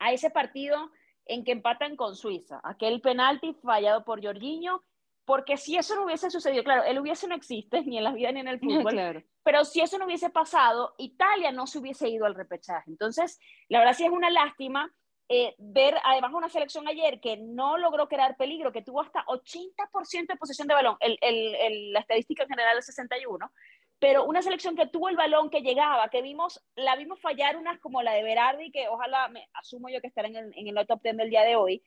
a 0.00 0.12
ese 0.12 0.30
partido 0.30 0.90
en 1.26 1.44
que 1.44 1.52
empatan 1.52 1.94
con 1.94 2.16
Suiza, 2.16 2.60
aquel 2.64 3.00
penalti 3.00 3.54
fallado 3.62 4.04
por 4.04 4.20
Jorginho, 4.20 4.82
porque 5.24 5.56
si 5.56 5.76
eso 5.76 5.94
no 5.94 6.04
hubiese 6.04 6.30
sucedido, 6.30 6.64
claro, 6.64 6.84
él 6.84 6.98
hubiese 6.98 7.26
no 7.26 7.34
existe 7.34 7.82
ni 7.82 7.98
en 7.98 8.04
la 8.04 8.12
vida 8.12 8.32
ni 8.32 8.40
en 8.40 8.48
el 8.48 8.60
fútbol, 8.60 9.24
pero 9.42 9.64
si 9.64 9.80
eso 9.80 9.98
no 9.98 10.06
hubiese 10.06 10.30
pasado, 10.30 10.94
Italia 10.98 11.52
no 11.52 11.66
se 11.66 11.78
hubiese 11.78 12.08
ido 12.08 12.26
al 12.26 12.34
repechaje. 12.34 12.90
Entonces, 12.90 13.38
la 13.68 13.78
verdad 13.78 13.94
sí 13.94 14.04
es 14.04 14.10
una 14.10 14.30
lástima 14.30 14.92
eh, 15.30 15.54
ver 15.56 15.94
además 16.04 16.32
una 16.34 16.50
selección 16.50 16.86
ayer 16.86 17.18
que 17.18 17.38
no 17.38 17.78
logró 17.78 18.08
crear 18.08 18.36
peligro, 18.36 18.72
que 18.72 18.82
tuvo 18.82 19.00
hasta 19.00 19.24
80% 19.24 20.26
de 20.28 20.36
posesión 20.36 20.68
de 20.68 20.74
balón, 20.74 20.96
el, 21.00 21.18
el, 21.22 21.92
la 21.92 22.00
estadística 22.00 22.42
en 22.42 22.50
general 22.50 22.76
es 22.76 22.86
61, 22.86 23.50
pero 23.98 24.24
una 24.24 24.42
selección 24.42 24.76
que 24.76 24.86
tuvo 24.86 25.08
el 25.08 25.16
balón, 25.16 25.48
que 25.48 25.62
llegaba, 25.62 26.10
que 26.10 26.20
vimos, 26.20 26.62
la 26.76 26.94
vimos 26.96 27.20
fallar 27.20 27.56
unas 27.56 27.80
como 27.80 28.02
la 28.02 28.12
de 28.12 28.22
Berardi, 28.22 28.70
que 28.70 28.86
ojalá, 28.88 29.28
me, 29.28 29.48
asumo 29.54 29.88
yo 29.88 30.02
que 30.02 30.08
estará 30.08 30.28
en 30.28 30.36
el, 30.36 30.52
en 30.56 30.76
el 30.76 30.86
top 30.86 31.00
10 31.02 31.16
del 31.16 31.30
día 31.30 31.42
de 31.42 31.56
hoy, 31.56 31.82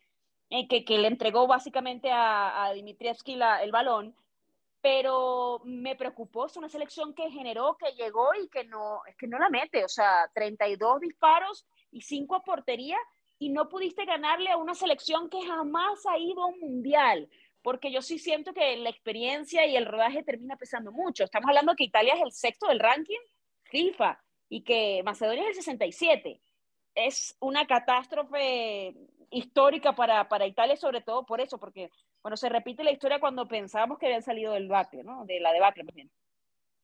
eh, 0.49 0.67
que, 0.67 0.85
que, 0.85 0.97
le 0.97 1.07
entregó 1.07 1.47
básicamente 1.47 2.11
a, 2.11 2.65
a 2.65 2.73
Dimitrievski 2.73 3.35
la, 3.35 3.61
el 3.63 3.71
balón, 3.71 4.15
pero 4.81 5.61
me 5.65 5.95
preocupó, 5.95 6.45
es 6.45 6.55
una 6.55 6.69
selección 6.69 7.13
que 7.13 7.29
generó, 7.31 7.77
que 7.77 7.91
llegó 8.01 8.33
y 8.35 8.47
que 8.47 8.63
no, 8.63 9.01
es 9.05 9.15
que 9.17 9.27
no 9.27 9.37
la 9.39 9.49
mete, 9.49 9.83
o 9.83 9.89
sea, 9.89 10.29
32 10.33 11.01
disparos 11.01 11.65
y 11.91 12.01
5 12.01 12.35
a 12.35 12.43
portería, 12.43 12.97
y 13.39 13.49
no 13.49 13.69
pudiste 13.69 14.05
ganarle 14.05 14.49
a 14.49 14.57
una 14.57 14.73
selección 14.73 15.29
que 15.29 15.45
jamás 15.45 16.05
ha 16.05 16.17
ido 16.17 16.43
a 16.43 16.47
un 16.47 16.59
mundial, 16.59 17.29
porque 17.61 17.91
yo 17.91 18.01
sí 18.01 18.17
siento 18.17 18.53
que 18.53 18.77
la 18.77 18.89
experiencia 18.89 19.65
y 19.65 19.75
el 19.75 19.85
rodaje 19.85 20.23
termina 20.23 20.55
pesando 20.55 20.91
mucho. 20.91 21.23
Estamos 21.23 21.49
hablando 21.49 21.75
que 21.75 21.83
Italia 21.83 22.13
es 22.13 22.21
el 22.21 22.31
sexto 22.31 22.67
del 22.67 22.79
ranking 22.79 23.19
FIFA 23.63 24.19
y 24.49 24.63
que 24.63 25.01
Macedonia 25.03 25.43
es 25.43 25.49
el 25.49 25.63
67. 25.63 26.39
Es 26.95 27.35
una 27.39 27.67
catástrofe 27.67 28.95
histórica 29.29 29.93
para, 29.93 30.27
para 30.27 30.47
Italia, 30.47 30.75
sobre 30.75 31.01
todo 31.01 31.25
por 31.25 31.41
eso, 31.41 31.57
porque, 31.57 31.89
bueno, 32.21 32.37
se 32.37 32.49
repite 32.49 32.83
la 32.83 32.91
historia 32.91 33.19
cuando 33.19 33.47
pensábamos 33.47 33.97
que 33.97 34.05
habían 34.05 34.23
salido 34.23 34.53
del 34.53 34.67
debacle, 34.67 35.03
¿no? 35.03 35.25
De 35.25 35.39
la 35.39 35.51
bien. 35.93 36.09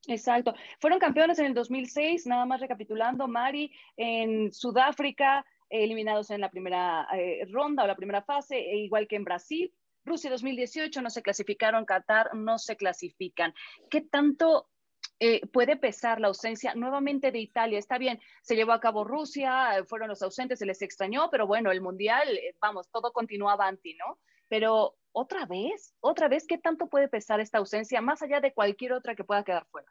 Exacto. 0.08 0.54
Fueron 0.80 1.00
campeones 1.00 1.40
en 1.40 1.46
el 1.46 1.54
2006, 1.54 2.28
nada 2.28 2.46
más 2.46 2.60
recapitulando, 2.60 3.28
Mari, 3.28 3.72
en 3.96 4.52
Sudáfrica, 4.52 5.46
eliminados 5.70 6.30
en 6.30 6.42
la 6.42 6.50
primera 6.50 7.08
eh, 7.14 7.46
ronda 7.50 7.84
o 7.84 7.88
la 7.88 7.96
primera 7.96 8.22
fase, 8.22 8.58
e 8.58 8.78
igual 8.78 9.08
que 9.08 9.16
en 9.16 9.24
Brasil. 9.24 9.74
Rusia 10.06 10.30
2018 10.30 11.02
no 11.02 11.10
se 11.10 11.22
clasificaron, 11.22 11.86
Qatar 11.86 12.36
no 12.36 12.60
se 12.60 12.76
clasifican. 12.76 13.54
¿Qué 13.90 14.02
tanto 14.02 14.68
eh, 15.20 15.46
puede 15.48 15.78
pesar 15.78 16.20
la 16.20 16.28
ausencia 16.28 16.76
nuevamente 16.76 17.32
de 17.32 17.40
Italia? 17.40 17.80
Está 17.80 17.98
bien, 17.98 18.20
se 18.42 18.56
llevó 18.56 18.74
a 18.74 18.80
cabo 18.80 19.04
Rusia, 19.04 19.78
eh, 19.78 19.86
fueron 19.86 20.10
los 20.10 20.22
ausentes, 20.22 20.60
se 20.60 20.66
les 20.66 20.82
extrañó, 20.82 21.30
pero 21.30 21.48
bueno, 21.48 21.72
el 21.72 21.82
Mundial, 21.82 22.28
vamos, 22.60 22.90
todo 22.90 23.14
continuaba 23.14 23.68
anti, 23.68 23.96
¿no? 23.96 24.20
Pero 24.48 24.96
otra 25.12 25.46
vez, 25.46 25.96
otra 26.00 26.28
vez, 26.28 26.46
¿qué 26.48 26.58
tanto 26.58 26.88
puede 26.88 27.08
pesar 27.08 27.40
esta 27.40 27.60
ausencia 27.60 28.02
más 28.02 28.22
allá 28.22 28.40
de 28.42 28.54
cualquier 28.54 28.94
otra 28.94 29.16
que 29.16 29.24
pueda 29.24 29.44
quedar 29.44 29.66
fuera? 29.72 29.88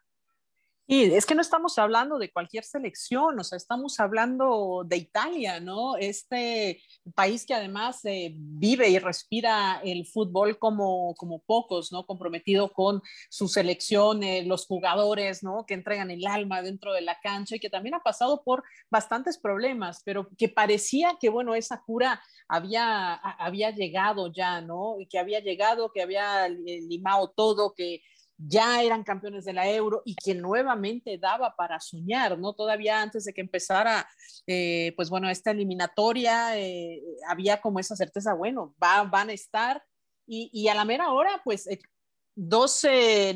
Y 0.85 1.13
es 1.13 1.25
que 1.25 1.33
no 1.33 1.41
estamos 1.41 1.77
hablando 1.79 2.19
de 2.19 2.29
cualquier 2.29 2.65
selección, 2.65 3.39
o 3.39 3.43
sea, 3.45 3.55
estamos 3.55 4.01
hablando 4.01 4.83
de 4.85 4.97
Italia, 4.97 5.61
¿no? 5.61 5.95
Este 5.95 6.81
país 7.15 7.45
que 7.45 7.53
además 7.53 8.03
eh, 8.03 8.33
vive 8.35 8.89
y 8.89 8.99
respira 8.99 9.79
el 9.85 10.05
fútbol 10.05 10.59
como, 10.59 11.15
como 11.15 11.39
pocos, 11.39 11.93
¿no? 11.93 12.05
Comprometido 12.05 12.73
con 12.73 13.01
su 13.29 13.47
selección, 13.47 14.23
eh, 14.23 14.43
los 14.45 14.65
jugadores, 14.67 15.41
¿no? 15.41 15.65
Que 15.65 15.73
entregan 15.73 16.11
el 16.11 16.27
alma 16.27 16.61
dentro 16.61 16.91
de 16.91 17.01
la 17.01 17.17
cancha 17.21 17.55
y 17.55 17.59
que 17.61 17.69
también 17.69 17.95
ha 17.95 18.03
pasado 18.03 18.43
por 18.43 18.63
bastantes 18.91 19.37
problemas, 19.37 20.01
pero 20.03 20.27
que 20.37 20.49
parecía 20.49 21.17
que, 21.17 21.29
bueno, 21.29 21.55
esa 21.55 21.81
cura 21.85 22.21
había, 22.49 23.13
había 23.13 23.71
llegado 23.71 24.33
ya, 24.33 24.59
¿no? 24.59 24.99
Y 24.99 25.07
que 25.07 25.17
había 25.17 25.39
llegado, 25.39 25.93
que 25.93 26.01
había 26.01 26.49
limado 26.49 27.29
todo, 27.29 27.73
que 27.73 28.01
ya 28.37 28.81
eran 28.81 29.03
campeones 29.03 29.45
de 29.45 29.53
la 29.53 29.69
Euro 29.69 30.01
y 30.05 30.15
que 30.15 30.35
nuevamente 30.35 31.17
daba 31.17 31.55
para 31.55 31.79
soñar, 31.79 32.37
¿no? 32.37 32.53
Todavía 32.53 33.01
antes 33.01 33.25
de 33.25 33.33
que 33.33 33.41
empezara, 33.41 34.07
eh, 34.47 34.93
pues 34.95 35.09
bueno, 35.09 35.29
esta 35.29 35.51
eliminatoria, 35.51 36.57
eh, 36.59 37.01
había 37.27 37.61
como 37.61 37.79
esa 37.79 37.95
certeza, 37.95 38.33
bueno, 38.33 38.75
va, 38.81 39.03
van 39.03 39.29
a 39.29 39.33
estar 39.33 39.83
y, 40.25 40.49
y 40.53 40.67
a 40.67 40.75
la 40.75 40.85
mera 40.85 41.11
hora, 41.11 41.41
pues 41.43 41.67
eh, 41.67 41.79
dos 42.35 42.81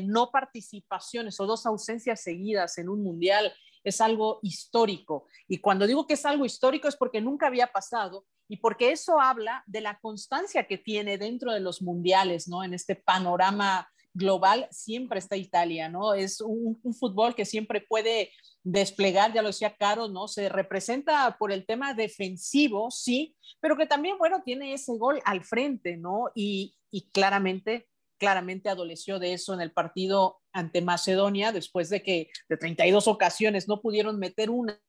no 0.02 0.30
participaciones 0.30 1.38
o 1.38 1.46
dos 1.46 1.66
ausencias 1.66 2.20
seguidas 2.20 2.78
en 2.78 2.88
un 2.88 3.02
mundial 3.02 3.52
es 3.84 4.00
algo 4.00 4.40
histórico. 4.42 5.26
Y 5.46 5.58
cuando 5.58 5.86
digo 5.86 6.06
que 6.06 6.14
es 6.14 6.26
algo 6.26 6.44
histórico 6.44 6.88
es 6.88 6.96
porque 6.96 7.20
nunca 7.20 7.46
había 7.46 7.68
pasado 7.68 8.26
y 8.48 8.58
porque 8.58 8.92
eso 8.92 9.20
habla 9.20 9.62
de 9.66 9.80
la 9.80 9.98
constancia 10.00 10.66
que 10.66 10.78
tiene 10.78 11.18
dentro 11.18 11.52
de 11.52 11.60
los 11.60 11.82
mundiales, 11.82 12.48
¿no? 12.48 12.64
En 12.64 12.74
este 12.74 12.96
panorama 12.96 13.88
global 14.14 14.68
siempre 14.70 15.18
está 15.18 15.36
Italia, 15.36 15.88
¿no? 15.88 16.14
Es 16.14 16.40
un, 16.40 16.80
fútbol 16.98 17.34
que 17.34 17.44
siempre 17.44 17.80
puede 17.80 18.30
desplegar, 18.62 19.32
ya 19.32 19.42
lo 19.42 19.48
decía 19.48 19.76
Caro, 19.76 20.08
¿no? 20.08 20.28
Se 20.28 20.48
representa 20.48 21.36
por 21.38 21.52
el 21.52 21.66
tema 21.66 21.94
defensivo, 21.94 22.90
sí, 22.90 23.36
pero 23.60 23.76
que 23.76 23.86
también, 23.86 24.18
bueno, 24.18 24.42
tiene 24.44 24.72
ese 24.72 24.96
gol 24.96 25.20
al 25.24 25.44
frente, 25.44 25.96
¿no? 25.96 26.30
Y, 26.34 26.76
y 26.90 27.08
claramente, 27.10 27.88
claramente 28.18 28.68
adoleció 28.68 29.18
de 29.18 29.34
eso 29.34 29.54
en 29.54 29.60
el 29.60 29.72
partido 29.72 30.40
ante 30.52 30.82
Macedonia, 30.82 31.52
después 31.52 31.88
de 31.88 32.02
que 32.02 32.30
de 32.48 32.56
32 32.56 33.06
ocasiones 33.06 33.68
no 33.68 33.80
pudieron 33.80 34.18
meter 34.18 34.50
una 34.50 34.80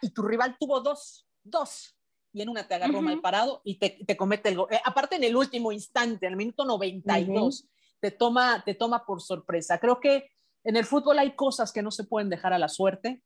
y 0.00 0.10
tu 0.10 0.22
rival 0.22 0.56
tuvo 0.58 0.80
dos, 0.80 1.28
dos, 1.44 1.96
y 2.32 2.42
en 2.42 2.48
una 2.48 2.66
te 2.66 2.74
agarró 2.74 3.00
mal 3.00 3.20
parado 3.20 3.62
y 3.64 3.78
te, 3.78 3.98
te 4.06 4.16
comete 4.16 4.50
el 4.50 4.56
gol. 4.56 4.68
Eh, 4.70 4.80
aparte 4.84 5.16
en 5.16 5.24
el 5.24 5.36
último 5.36 5.72
instante, 5.72 6.26
en 6.26 6.32
el 6.32 6.36
minuto 6.36 6.64
92 6.64 7.66
te 8.00 8.10
toma, 8.10 8.62
te 8.64 8.74
toma 8.74 9.04
por 9.04 9.20
sorpresa. 9.22 9.78
Creo 9.78 10.00
que 10.00 10.28
en 10.64 10.76
el 10.76 10.84
fútbol 10.84 11.18
hay 11.18 11.34
cosas 11.34 11.72
que 11.72 11.82
no 11.82 11.90
se 11.90 12.04
pueden 12.04 12.28
dejar 12.28 12.52
a 12.52 12.58
la 12.58 12.68
suerte 12.68 13.22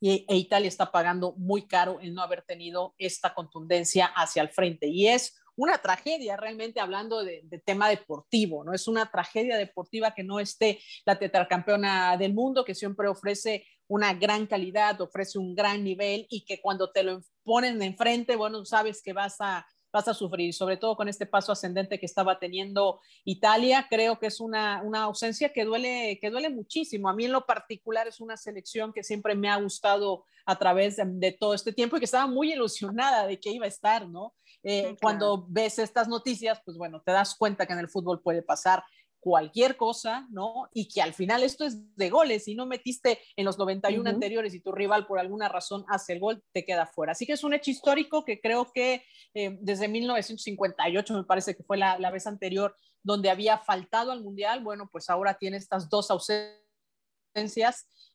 y, 0.00 0.24
e 0.28 0.36
Italia 0.36 0.68
está 0.68 0.90
pagando 0.90 1.34
muy 1.36 1.66
caro 1.66 1.98
en 2.00 2.14
no 2.14 2.22
haber 2.22 2.42
tenido 2.42 2.94
esta 2.98 3.34
contundencia 3.34 4.06
hacia 4.06 4.42
el 4.42 4.48
frente. 4.48 4.86
Y 4.86 5.08
es 5.08 5.38
una 5.56 5.78
tragedia 5.78 6.36
realmente 6.36 6.80
hablando 6.80 7.22
de, 7.22 7.42
de, 7.44 7.58
tema 7.58 7.88
deportivo, 7.88 8.64
¿no? 8.64 8.72
Es 8.72 8.88
una 8.88 9.10
tragedia 9.10 9.58
deportiva 9.58 10.14
que 10.14 10.24
no 10.24 10.40
esté 10.40 10.80
la 11.04 11.18
tetracampeona 11.18 12.16
del 12.16 12.32
mundo, 12.32 12.64
que 12.64 12.74
siempre 12.74 13.08
ofrece 13.08 13.66
una 13.86 14.14
gran 14.14 14.46
calidad, 14.46 15.00
ofrece 15.00 15.38
un 15.38 15.54
gran 15.54 15.82
nivel 15.84 16.26
y 16.30 16.44
que 16.44 16.60
cuando 16.60 16.92
te 16.92 17.02
lo 17.02 17.20
ponen 17.42 17.82
enfrente, 17.82 18.36
bueno, 18.36 18.64
sabes 18.64 19.02
que 19.02 19.12
vas 19.12 19.36
a 19.40 19.66
vas 19.92 20.08
a 20.08 20.14
sufrir, 20.14 20.54
sobre 20.54 20.76
todo 20.76 20.96
con 20.96 21.08
este 21.08 21.26
paso 21.26 21.52
ascendente 21.52 21.98
que 21.98 22.06
estaba 22.06 22.38
teniendo 22.38 23.00
Italia. 23.24 23.86
Creo 23.88 24.18
que 24.18 24.26
es 24.26 24.40
una, 24.40 24.82
una, 24.82 25.02
ausencia 25.02 25.52
que 25.52 25.64
duele, 25.64 26.18
que 26.20 26.30
duele 26.30 26.50
muchísimo. 26.50 27.08
A 27.08 27.14
mí 27.14 27.24
en 27.24 27.32
lo 27.32 27.46
particular 27.46 28.06
es 28.06 28.20
una 28.20 28.36
selección 28.36 28.92
que 28.92 29.02
siempre 29.02 29.34
me 29.34 29.48
ha 29.48 29.56
gustado 29.56 30.24
a 30.46 30.58
través 30.58 30.96
de, 30.96 31.32
todo 31.32 31.54
este 31.54 31.72
tiempo 31.72 31.96
y 31.96 32.00
que 32.00 32.04
estaba 32.04 32.26
muy 32.26 32.52
ilusionada 32.52 33.26
de 33.26 33.38
que 33.38 33.50
iba 33.50 33.66
a 33.66 33.68
estar, 33.68 34.08
¿no? 34.08 34.34
Eh, 34.62 34.96
cuando 35.00 35.46
ves 35.48 35.78
estas 35.78 36.08
noticias, 36.08 36.60
pues 36.64 36.76
bueno, 36.76 37.00
te 37.00 37.12
das 37.12 37.34
cuenta 37.34 37.66
que 37.66 37.72
en 37.72 37.78
el 37.78 37.88
fútbol 37.88 38.20
puede 38.20 38.42
pasar 38.42 38.82
cualquier 39.20 39.76
cosa, 39.76 40.26
¿no? 40.30 40.68
Y 40.72 40.88
que 40.88 41.02
al 41.02 41.14
final 41.14 41.42
esto 41.42 41.64
es 41.64 41.96
de 41.96 42.10
goles, 42.10 42.44
si 42.44 42.54
no 42.54 42.66
metiste 42.66 43.20
en 43.36 43.44
los 43.44 43.58
91 43.58 44.08
anteriores 44.08 44.54
y 44.54 44.60
tu 44.60 44.72
rival 44.72 45.06
por 45.06 45.18
alguna 45.18 45.48
razón 45.48 45.84
hace 45.88 46.14
el 46.14 46.20
gol, 46.20 46.42
te 46.52 46.64
queda 46.64 46.86
fuera. 46.86 47.12
Así 47.12 47.26
que 47.26 47.34
es 47.34 47.44
un 47.44 47.54
hecho 47.54 47.70
histórico 47.70 48.24
que 48.24 48.40
creo 48.40 48.72
que 48.72 49.04
eh, 49.34 49.56
desde 49.60 49.88
1958 49.88 51.14
me 51.14 51.24
parece 51.24 51.54
que 51.54 51.62
fue 51.62 51.76
la, 51.76 51.98
la 51.98 52.10
vez 52.10 52.26
anterior 52.26 52.74
donde 53.02 53.30
había 53.30 53.58
faltado 53.58 54.12
al 54.12 54.22
Mundial, 54.22 54.62
bueno, 54.62 54.88
pues 54.90 55.08
ahora 55.08 55.34
tiene 55.34 55.56
estas 55.56 55.88
dos 55.88 56.10
ausencias 56.10 56.60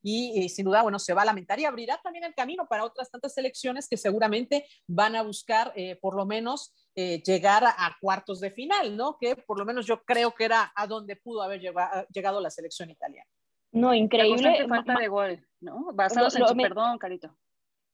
y, 0.07 0.49
sin 0.49 0.65
duda, 0.65 0.83
bueno, 0.83 0.99
se 0.99 1.13
va 1.13 1.23
a 1.23 1.25
lamentar 1.25 1.59
y 1.59 1.65
abrirá 1.65 1.99
también 2.03 2.25
el 2.25 2.35
camino 2.35 2.67
para 2.67 2.85
otras 2.85 3.09
tantas 3.09 3.33
selecciones 3.33 3.87
que 3.89 3.97
seguramente 3.97 4.67
van 4.87 5.15
a 5.15 5.23
buscar 5.23 5.73
eh, 5.75 5.95
por 5.95 6.15
lo 6.15 6.27
menos 6.27 6.73
eh, 6.95 7.21
llegar 7.23 7.63
a, 7.65 7.97
cuartos 7.99 8.39
de 8.39 8.51
final, 8.51 8.95
¿no? 8.95 9.17
Que 9.17 9.35
por 9.35 9.59
lo 9.59 9.65
menos 9.65 9.85
yo 9.85 10.03
creo 10.03 10.31
que 10.31 10.45
era 10.45 10.71
a 10.75 10.87
donde 10.87 11.15
pudo 11.15 11.41
haber 11.41 11.59
llegado 11.59 12.41
la 12.41 12.49
selección 12.49 12.89
italiana. 12.89 13.29
No, 13.71 13.93
increíble. 13.93 14.65
falta 14.67 14.97
de 14.97 15.07
gol, 15.07 15.47
¿no? 15.59 15.91
Basados 15.93 16.35
en 16.35 16.57
perdón, 16.57 16.97
Carito. 16.97 17.35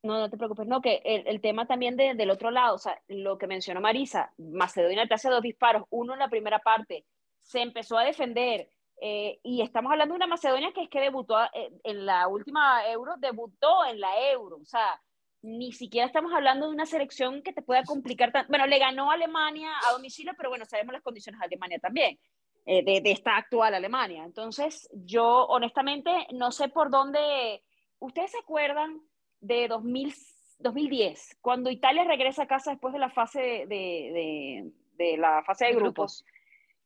No, 0.04 0.20
no 0.20 0.30
te 0.30 0.38
preocupes, 0.38 0.68
no, 0.68 0.82
que 0.82 1.02
el, 1.06 1.28
el 1.28 1.42
tema 1.42 1.68
también 1.68 1.96
de, 1.96 2.16
del 2.16 2.32
otro 2.32 2.50
lado, 2.50 2.76
o 2.76 2.80
sea, 2.80 3.00
lo 3.08 3.38
que 3.38 3.46
mencionó 3.46 3.82
Marisa, 3.82 4.34
Macedonia 4.38 5.08
te 5.08 5.14
hace 5.14 5.30
dos 5.30 5.44
disparos, 5.44 5.84
uno 5.92 6.14
en 6.14 6.20
la 6.20 6.30
primera 6.30 6.58
parte, 6.60 7.06
se 7.42 7.62
empezó 7.62 8.00
a 8.00 8.04
defender, 8.04 8.72
eh, 9.04 9.40
y 9.42 9.62
estamos 9.62 9.92
hablando 9.92 10.14
de 10.14 10.18
una 10.18 10.28
Macedonia 10.28 10.72
que 10.74 10.84
es 10.84 10.90
que 10.90 11.00
debutó 11.00 11.36
eh, 11.54 11.72
en 11.84 12.06
la 12.06 12.28
última 12.28 12.88
Euro, 12.88 13.16
debutó 13.18 13.84
en 13.86 14.00
la 14.00 14.32
Euro, 14.32 14.58
o 14.58 14.66
sea, 14.66 15.02
ni 15.42 15.72
siquiera 15.72 16.08
estamos 16.08 16.34
hablando 16.34 16.68
de 16.68 16.74
una 16.74 16.86
selección 16.86 17.42
que 17.42 17.54
te 17.54 17.62
pueda 17.62 17.84
complicar 17.84 18.32
tanto. 18.32 18.50
Bueno, 18.50 18.68
le 18.68 18.80
ganó 18.80 19.12
a 19.12 19.16
Alemania 19.16 19.72
a 19.88 19.92
domicilio, 19.94 20.34
pero 20.38 20.50
bueno, 20.50 20.66
sabemos 20.66 20.94
las 20.94 21.02
condiciones 21.02 21.40
de 21.40 21.46
Alemania 21.46 21.80
también, 21.80 22.20
eh, 22.66 22.84
de, 22.84 23.02
de, 23.02 23.12
esta 23.12 23.38
actual 23.38 23.74
Alemania. 23.74 24.24
Entonces, 24.24 24.90
yo 24.94 25.46
honestamente 25.48 26.12
no 26.34 26.52
sé 26.52 26.70
por 26.70 26.90
dónde. 26.90 27.64
¿Ustedes 28.00 28.32
se 28.32 28.40
acuerdan 28.40 29.02
de 29.40 29.68
2000, 29.68 30.14
2010, 30.60 31.38
cuando 31.42 31.70
Italia 31.70 32.04
regresa 32.04 32.44
a 32.44 32.48
casa 32.48 32.72
después 32.72 32.94
de 32.94 33.00
la 33.00 33.10
fase 33.10 33.40
de, 33.40 33.66
de, 33.68 34.72
de 34.94 35.18
la 35.18 35.44
fase 35.44 35.66
de 35.66 35.74
grupos? 35.74 36.24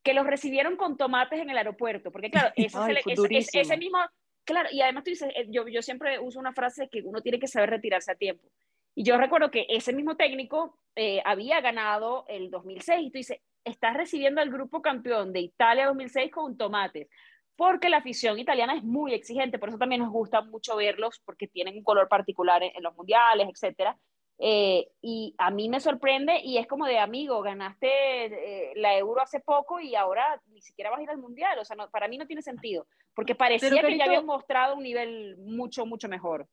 que 0.06 0.14
los 0.14 0.24
recibieron 0.24 0.76
con 0.76 0.96
tomates 0.96 1.40
en 1.40 1.50
el 1.50 1.58
aeropuerto, 1.58 2.12
porque 2.12 2.30
claro, 2.30 2.52
ese, 2.56 2.78
ese, 3.04 3.60
ese, 3.60 3.76
mismo, 3.76 3.98
claro, 4.46 4.68
y 4.72 4.80
además 4.80 5.04
tú 5.04 5.10
dices, 5.10 5.30
eh, 5.36 5.46
yo, 5.50 5.68
yo 5.68 5.82
siempre 5.82 6.18
uso 6.18 6.40
una 6.40 6.54
frase 6.54 6.88
que 6.88 7.02
uno 7.04 7.20
tiene 7.20 7.38
que 7.38 7.48
saber 7.48 7.70
retirarse 7.70 8.12
a 8.12 8.14
tiempo. 8.14 8.48
Y 8.94 9.04
yo 9.04 9.18
recuerdo 9.18 9.50
que 9.50 9.66
ese 9.68 9.92
mismo 9.92 10.16
técnico 10.16 10.78
eh, 10.94 11.20
había 11.26 11.60
ganado 11.60 12.24
el 12.28 12.50
2006 12.50 13.08
y 13.08 13.10
tú 13.10 13.18
dices, 13.18 13.38
estás 13.64 13.94
recibiendo 13.94 14.40
al 14.40 14.50
grupo 14.50 14.80
campeón 14.80 15.34
de 15.34 15.40
Italia 15.40 15.86
2006 15.88 16.30
con 16.30 16.56
tomates, 16.56 17.08
porque 17.56 17.90
la 17.90 17.98
afición 17.98 18.38
italiana 18.38 18.74
es 18.76 18.84
muy 18.84 19.12
exigente, 19.12 19.58
por 19.58 19.68
eso 19.68 19.78
también 19.78 20.00
nos 20.00 20.10
gusta 20.10 20.40
mucho 20.40 20.76
verlos, 20.76 21.20
porque 21.24 21.48
tienen 21.48 21.76
un 21.76 21.84
color 21.84 22.08
particular 22.08 22.62
en, 22.62 22.72
en 22.74 22.82
los 22.82 22.94
mundiales, 22.96 23.48
etcétera. 23.50 23.98
Eh, 24.38 24.88
y 25.00 25.34
a 25.38 25.50
mí 25.50 25.68
me 25.68 25.80
sorprende 25.80 26.40
y 26.42 26.58
es 26.58 26.66
como 26.66 26.86
de 26.86 26.98
amigo, 26.98 27.40
ganaste 27.40 27.86
eh, 28.26 28.72
la 28.76 28.96
euro 28.98 29.22
hace 29.22 29.40
poco 29.40 29.80
y 29.80 29.94
ahora 29.94 30.42
ni 30.48 30.60
siquiera 30.60 30.90
vas 30.90 31.00
a 31.00 31.02
ir 31.02 31.10
al 31.10 31.18
mundial. 31.18 31.58
O 31.58 31.64
sea, 31.64 31.76
para 31.88 32.08
mí 32.08 32.18
no 32.18 32.26
tiene 32.26 32.42
sentido, 32.42 32.86
porque 33.14 33.34
parecía 33.34 33.82
que 33.82 33.96
ya 33.96 34.04
habían 34.04 34.26
mostrado 34.26 34.76
un 34.76 34.82
nivel 34.82 35.36
mucho, 35.38 35.86
mucho 35.86 36.08
mejor. 36.08 36.48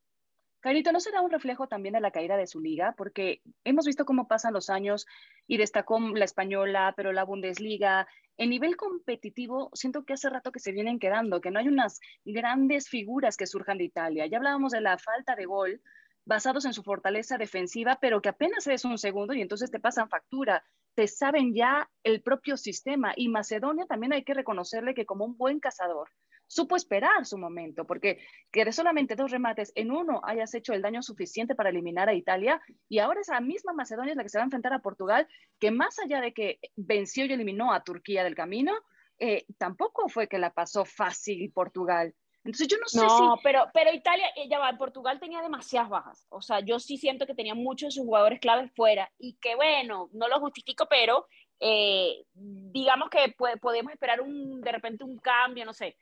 Carito, 0.63 0.93
¿no 0.93 1.01
será 1.01 1.19
un 1.19 1.29
reflejo 1.29 1.67
también 1.67 1.91
de 1.91 1.99
la 1.99 2.11
caída 2.11 2.37
de 2.37 2.47
su 2.47 2.61
liga? 2.61 2.95
Porque 2.97 3.41
hemos 3.65 3.85
visto 3.85 4.05
cómo 4.05 4.29
pasan 4.29 4.53
los 4.53 4.69
años 4.69 5.05
y 5.45 5.57
destacó 5.57 5.99
la 5.99 6.23
española, 6.23 6.93
pero 6.95 7.11
la 7.11 7.25
Bundesliga. 7.25 8.07
En 8.37 8.49
nivel 8.49 8.77
competitivo, 8.77 9.71
siento 9.73 10.05
que 10.05 10.13
hace 10.13 10.29
rato 10.29 10.53
que 10.53 10.61
se 10.61 10.71
vienen 10.71 10.99
quedando, 10.99 11.41
que 11.41 11.51
no 11.51 11.59
hay 11.59 11.67
unas 11.67 11.99
grandes 12.23 12.87
figuras 12.87 13.35
que 13.35 13.45
surjan 13.45 13.77
de 13.77 13.83
Italia. 13.83 14.25
Ya 14.25 14.37
hablábamos 14.37 14.71
de 14.71 14.79
la 14.79 14.97
falta 14.97 15.35
de 15.35 15.43
gol, 15.43 15.81
basados 16.25 16.65
en 16.65 16.73
su 16.73 16.83
fortaleza 16.83 17.37
defensiva, 17.37 17.97
pero 18.01 18.21
que 18.21 18.29
apenas 18.29 18.67
es 18.67 18.85
un 18.85 18.97
segundo 18.97 19.33
y 19.33 19.41
entonces 19.41 19.71
te 19.71 19.79
pasan 19.79 20.09
factura, 20.09 20.63
te 20.95 21.07
saben 21.07 21.53
ya 21.53 21.89
el 22.03 22.21
propio 22.21 22.57
sistema. 22.57 23.13
Y 23.15 23.29
Macedonia 23.29 23.85
también 23.85 24.13
hay 24.13 24.23
que 24.23 24.33
reconocerle 24.33 24.93
que 24.93 25.05
como 25.05 25.25
un 25.25 25.37
buen 25.37 25.59
cazador, 25.59 26.09
supo 26.47 26.75
esperar 26.75 27.25
su 27.25 27.37
momento, 27.37 27.85
porque 27.85 28.19
que 28.51 28.65
de 28.65 28.71
solamente 28.71 29.15
dos 29.15 29.31
remates 29.31 29.71
en 29.75 29.91
uno 29.91 30.21
hayas 30.23 30.53
hecho 30.53 30.73
el 30.73 30.81
daño 30.81 31.01
suficiente 31.01 31.55
para 31.55 31.69
eliminar 31.69 32.09
a 32.09 32.13
Italia, 32.13 32.61
y 32.87 32.99
ahora 32.99 33.21
esa 33.21 33.39
misma 33.39 33.73
Macedonia 33.73 34.15
la 34.15 34.23
que 34.23 34.29
se 34.29 34.37
va 34.37 34.43
a 34.43 34.45
enfrentar 34.45 34.73
a 34.73 34.79
Portugal, 34.79 35.27
que 35.59 35.71
más 35.71 35.97
allá 35.99 36.21
de 36.21 36.33
que 36.33 36.59
venció 36.75 37.25
y 37.25 37.33
eliminó 37.33 37.73
a 37.73 37.83
Turquía 37.83 38.23
del 38.23 38.35
camino, 38.35 38.73
eh, 39.19 39.45
tampoco 39.57 40.09
fue 40.09 40.27
que 40.27 40.39
la 40.39 40.51
pasó 40.51 40.85
fácil 40.85 41.51
Portugal. 41.51 42.13
Entonces 42.43 42.67
yo 42.67 42.77
no 42.77 42.87
sé 42.87 42.99
no, 42.99 43.37
pero, 43.41 43.69
pero 43.73 43.93
Italia, 43.93 44.25
eh, 44.35 44.49
ya 44.49 44.59
va, 44.59 44.71
Portugal 44.77 45.19
tenía 45.19 45.41
demasiadas 45.41 45.89
bajas. 45.89 46.27
O 46.29 46.41
sea, 46.41 46.59
yo 46.59 46.77
sí 46.79 46.97
siento 46.97 47.25
que 47.25 47.35
tenía 47.35 47.55
muchos 47.55 47.87
de 47.87 47.91
sus 47.91 48.05
jugadores 48.05 48.39
claves 48.39 48.71
fuera 48.75 49.09
y 49.17 49.35
que 49.35 49.55
bueno, 49.55 50.09
no 50.11 50.27
lo 50.27 50.39
justifico, 50.41 50.85
pero 50.89 51.27
eh, 51.59 52.25
digamos 52.33 53.09
que 53.09 53.33
podemos 53.59 53.93
esperar 53.93 54.19
un, 54.19 54.59
de 54.59 54.71
repente 54.71 55.05
un 55.05 55.17
cambio, 55.19 55.63
no 55.63 55.73
sé. 55.73 55.95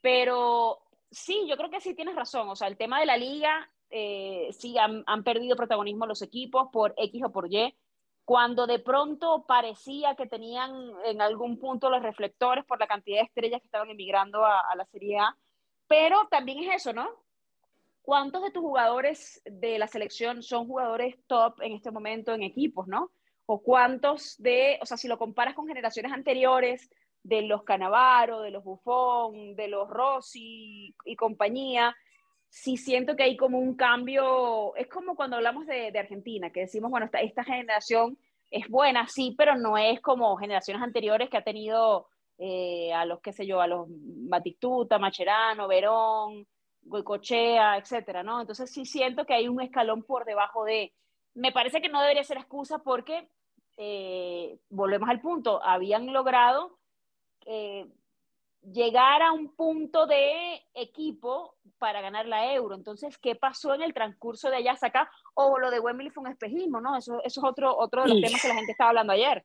Pero 0.00 0.78
sí, 1.10 1.46
yo 1.48 1.56
creo 1.56 1.70
que 1.70 1.80
sí 1.80 1.94
tienes 1.94 2.14
razón. 2.14 2.48
O 2.48 2.54
sea, 2.54 2.68
el 2.68 2.76
tema 2.76 3.00
de 3.00 3.06
la 3.06 3.16
liga, 3.16 3.68
eh, 3.90 4.48
sí 4.52 4.78
han, 4.78 5.02
han 5.06 5.24
perdido 5.24 5.56
protagonismo 5.56 6.06
los 6.06 6.22
equipos 6.22 6.68
por 6.72 6.94
X 6.96 7.24
o 7.24 7.32
por 7.32 7.52
Y 7.52 7.76
cuando 8.24 8.66
de 8.66 8.78
pronto 8.78 9.46
parecía 9.48 10.14
que 10.14 10.26
tenían 10.26 10.70
en 11.06 11.22
algún 11.22 11.58
punto 11.58 11.88
los 11.88 12.02
reflectores 12.02 12.62
por 12.66 12.78
la 12.78 12.86
cantidad 12.86 13.20
de 13.20 13.24
estrellas 13.24 13.62
que 13.62 13.66
estaban 13.66 13.88
emigrando 13.88 14.44
a, 14.44 14.60
a 14.60 14.76
la 14.76 14.84
Serie 14.84 15.18
A, 15.18 15.34
pero 15.88 16.28
también 16.30 16.62
es 16.64 16.76
eso, 16.76 16.92
¿no? 16.92 17.08
¿Cuántos 18.02 18.42
de 18.42 18.50
tus 18.50 18.62
jugadores 18.62 19.42
de 19.44 19.78
la 19.78 19.88
selección 19.88 20.42
son 20.42 20.66
jugadores 20.66 21.16
top 21.26 21.60
en 21.60 21.72
este 21.72 21.90
momento 21.90 22.32
en 22.32 22.42
equipos, 22.42 22.86
¿no? 22.86 23.10
O 23.46 23.60
cuántos 23.62 24.36
de, 24.38 24.78
o 24.80 24.86
sea, 24.86 24.96
si 24.96 25.08
lo 25.08 25.18
comparas 25.18 25.54
con 25.54 25.66
generaciones 25.66 26.12
anteriores, 26.12 26.90
de 27.22 27.42
los 27.42 27.62
Canavaro, 27.62 28.40
de 28.40 28.50
los 28.50 28.64
Buffon, 28.64 29.54
de 29.54 29.68
los 29.68 29.88
Rossi 29.88 30.94
y 31.04 31.16
compañía, 31.16 31.94
sí 32.48 32.76
siento 32.76 33.16
que 33.16 33.24
hay 33.24 33.36
como 33.36 33.58
un 33.58 33.76
cambio, 33.76 34.74
es 34.76 34.88
como 34.88 35.14
cuando 35.14 35.36
hablamos 35.36 35.66
de, 35.66 35.92
Argentina, 35.98 36.50
que 36.50 36.60
decimos, 36.60 36.90
bueno, 36.90 37.08
esta, 37.20 37.44
generación 37.44 38.18
es 38.50 38.68
buena, 38.68 39.06
sí, 39.08 39.34
pero 39.36 39.56
no 39.56 39.76
es 39.76 40.00
como 40.00 40.36
generaciones 40.36 40.82
anteriores 40.82 41.28
que 41.28 41.36
ha 41.36 41.44
tenido 41.44 42.08
eh, 42.38 42.92
a 42.92 43.04
los, 43.04 43.20
qué 43.20 43.32
sé 43.32 43.46
yo, 43.46 43.60
a 43.60 43.66
los 43.66 43.86
Batistuta, 43.88 44.98
Macherano, 44.98 45.66
Verón, 45.66 46.46
Goicochea, 46.82 47.76
etcétera, 47.76 48.22
¿no? 48.22 48.40
Entonces 48.40 48.70
sí 48.72 48.86
siento 48.86 49.26
que 49.26 49.34
hay 49.34 49.48
un 49.48 49.60
escalón 49.60 50.02
por 50.04 50.24
debajo 50.24 50.64
de, 50.64 50.92
me 51.34 51.52
parece 51.52 51.80
que 51.80 51.88
no 51.88 52.00
debería 52.00 52.24
ser 52.24 52.38
excusa 52.38 52.78
porque, 52.78 53.28
eh, 53.76 54.58
volvemos 54.70 55.08
al 55.08 55.20
punto, 55.20 55.62
habían 55.62 56.12
logrado 56.12 56.78
eh, 57.46 57.86
llegar 58.62 59.22
a 59.22 59.32
un 59.32 59.54
punto 59.54 60.06
de 60.06 60.62
equipo 60.74 61.56
para 61.78 62.00
ganar 62.00 62.26
la 62.26 62.52
euro. 62.52 62.74
Entonces, 62.74 63.18
¿qué 63.18 63.34
pasó 63.34 63.74
en 63.74 63.82
el 63.82 63.94
transcurso 63.94 64.50
de 64.50 64.56
allá 64.56 64.72
hasta 64.72 64.88
acá? 64.88 65.10
O 65.34 65.58
lo 65.58 65.70
de 65.70 65.80
Wembley 65.80 66.10
fue 66.10 66.24
un 66.24 66.30
espejismo, 66.30 66.80
¿no? 66.80 66.96
Eso, 66.96 67.22
eso 67.24 67.40
es 67.40 67.44
otro, 67.44 67.76
otro 67.76 68.02
de 68.02 68.08
los 68.10 68.20
temas 68.20 68.42
que 68.42 68.48
la 68.48 68.54
gente 68.54 68.72
estaba 68.72 68.90
hablando 68.90 69.12
ayer. 69.12 69.44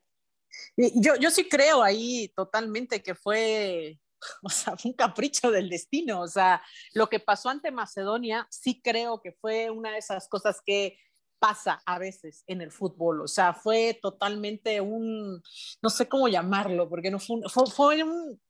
Yo, 0.78 1.16
yo 1.16 1.32
sí 1.32 1.48
creo 1.48 1.84
ahí 1.84 2.32
totalmente 2.36 3.02
que 3.02 3.16
fue, 3.16 4.00
un 4.86 4.94
capricho 4.94 5.52
del 5.52 5.70
destino. 5.70 6.22
O 6.22 6.28
sea, 6.28 6.62
lo 6.94 7.08
que 7.08 7.20
pasó 7.20 7.50
ante 7.50 7.72
Macedonia, 7.72 8.48
sí 8.50 8.82
creo 8.84 9.22
que 9.22 9.34
fue 9.34 9.70
una 9.70 9.92
de 9.92 9.98
esas 9.98 10.28
cosas 10.28 10.62
que 10.66 10.98
pasa 11.40 11.82
a 11.86 12.00
veces 12.00 12.44
en 12.48 12.62
el 12.62 12.72
fútbol. 12.72 13.22
O 13.22 13.28
sea, 13.28 13.54
fue 13.54 14.00
totalmente 14.02 14.80
un, 14.80 15.42
no 15.82 15.90
sé 15.90 16.08
cómo 16.08 16.28
llamarlo, 16.28 16.90
porque 16.90 17.12
no 17.12 17.20
fue, 17.20 17.42
fue, 17.50 17.68
fue 17.68 18.04
un, 18.04 18.42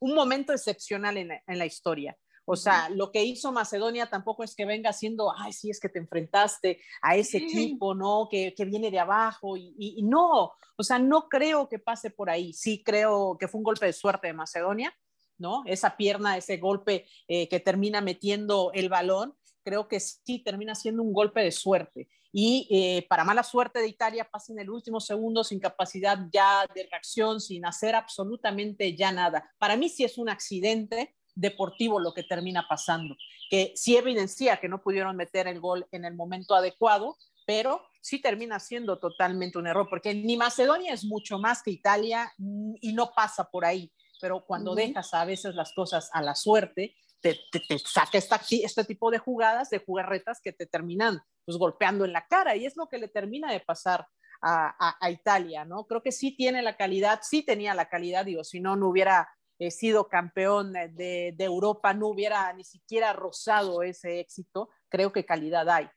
un 0.00 0.14
momento 0.14 0.52
excepcional 0.52 1.16
en 1.18 1.28
la, 1.28 1.42
en 1.46 1.58
la 1.58 1.66
historia. 1.66 2.16
O 2.44 2.56
sea, 2.56 2.88
lo 2.88 3.12
que 3.12 3.24
hizo 3.24 3.52
Macedonia 3.52 4.06
tampoco 4.06 4.42
es 4.42 4.54
que 4.54 4.64
venga 4.64 4.90
haciendo, 4.90 5.32
ay, 5.36 5.52
sí, 5.52 5.70
es 5.70 5.78
que 5.78 5.88
te 5.88 5.98
enfrentaste 5.98 6.80
a 7.00 7.16
ese 7.16 7.38
equipo, 7.38 7.94
¿no? 7.94 8.28
Que, 8.30 8.54
que 8.54 8.64
viene 8.64 8.90
de 8.90 8.98
abajo 8.98 9.56
y, 9.56 9.74
y, 9.78 9.94
y, 9.98 10.02
no, 10.02 10.52
o 10.76 10.82
sea, 10.82 10.98
no 10.98 11.28
creo 11.28 11.68
que 11.68 11.78
pase 11.78 12.10
por 12.10 12.30
ahí. 12.30 12.52
Sí 12.52 12.82
creo 12.84 13.36
que 13.38 13.48
fue 13.48 13.58
un 13.58 13.64
golpe 13.64 13.86
de 13.86 13.92
suerte 13.92 14.26
de 14.26 14.32
Macedonia, 14.32 14.92
¿no? 15.38 15.62
Esa 15.66 15.96
pierna, 15.96 16.36
ese 16.36 16.56
golpe 16.56 17.06
eh, 17.28 17.48
que 17.48 17.60
termina 17.60 18.00
metiendo 18.00 18.72
el 18.74 18.88
balón, 18.88 19.36
creo 19.62 19.86
que 19.86 20.00
sí 20.00 20.40
termina 20.40 20.74
siendo 20.74 21.02
un 21.02 21.12
golpe 21.12 21.40
de 21.42 21.52
suerte. 21.52 22.08
Y 22.32 22.66
eh, 22.70 23.06
para 23.08 23.24
mala 23.24 23.42
suerte 23.42 23.78
de 23.78 23.88
Italia 23.88 24.28
pasa 24.28 24.52
en 24.52 24.58
el 24.58 24.70
último 24.70 25.00
segundo 25.00 25.44
sin 25.44 25.60
capacidad 25.60 26.18
ya 26.32 26.66
de 26.74 26.88
reacción, 26.90 27.40
sin 27.40 27.64
hacer 27.66 27.94
absolutamente 27.94 28.96
ya 28.96 29.12
nada. 29.12 29.52
Para 29.58 29.76
mí 29.76 29.88
sí 29.88 30.02
es 30.02 30.16
un 30.18 30.30
accidente 30.30 31.14
deportivo 31.34 31.98
lo 31.98 32.12
que 32.12 32.22
termina 32.22 32.66
pasando, 32.68 33.16
que 33.50 33.72
sí 33.76 33.96
evidencia 33.96 34.58
que 34.58 34.68
no 34.68 34.82
pudieron 34.82 35.16
meter 35.16 35.46
el 35.46 35.60
gol 35.60 35.86
en 35.92 36.04
el 36.04 36.14
momento 36.14 36.54
adecuado, 36.54 37.16
pero 37.46 37.82
sí 38.00 38.20
termina 38.20 38.58
siendo 38.60 38.98
totalmente 38.98 39.58
un 39.58 39.66
error, 39.66 39.88
porque 39.88 40.14
ni 40.14 40.36
Macedonia 40.36 40.92
es 40.92 41.04
mucho 41.04 41.38
más 41.38 41.62
que 41.62 41.70
Italia 41.70 42.32
y 42.80 42.92
no 42.92 43.12
pasa 43.14 43.44
por 43.50 43.64
ahí, 43.64 43.92
pero 44.20 44.44
cuando 44.44 44.72
uh 44.72 44.74
-huh. 44.74 44.88
dejas 44.88 45.14
a 45.14 45.24
veces 45.24 45.54
las 45.54 45.72
cosas 45.72 46.10
a 46.12 46.22
la 46.22 46.34
suerte, 46.34 46.94
te, 47.20 47.38
te, 47.50 47.60
te 47.60 47.78
saca 47.78 48.18
esta, 48.18 48.40
este 48.50 48.84
tipo 48.84 49.10
de 49.10 49.18
jugadas, 49.18 49.70
de 49.70 49.78
jugarretas 49.78 50.40
que 50.40 50.52
te 50.52 50.66
terminan 50.66 51.20
pues 51.44 51.56
golpeando 51.56 52.04
en 52.04 52.12
la 52.12 52.26
cara 52.26 52.56
y 52.56 52.66
es 52.66 52.76
lo 52.76 52.88
que 52.88 52.98
le 52.98 53.08
termina 53.08 53.52
de 53.52 53.60
pasar 53.60 54.06
a, 54.40 54.74
a, 54.78 54.96
a 55.00 55.10
Italia, 55.10 55.64
¿no? 55.64 55.86
Creo 55.86 56.02
que 56.02 56.12
sí 56.12 56.36
tiene 56.36 56.62
la 56.62 56.76
calidad, 56.76 57.20
sí 57.22 57.42
tenía 57.42 57.74
la 57.74 57.88
calidad, 57.88 58.24
digo, 58.24 58.42
si 58.42 58.60
no, 58.60 58.76
no 58.76 58.88
hubiera 58.88 59.28
eh, 59.66 59.70
sido 59.70 60.08
campeón 60.08 60.72
de, 60.72 61.32
de, 61.36 61.44
Europa, 61.44 61.94
no 61.94 62.08
hubiera 62.08 62.52
ni 62.52 62.64
siquiera 62.64 63.12
rozado 63.12 63.82
ese 63.82 64.18
éxito, 64.18 64.70
creo 64.88 65.12
que 65.12 65.24
calidad 65.24 65.68
hay. 65.68 65.88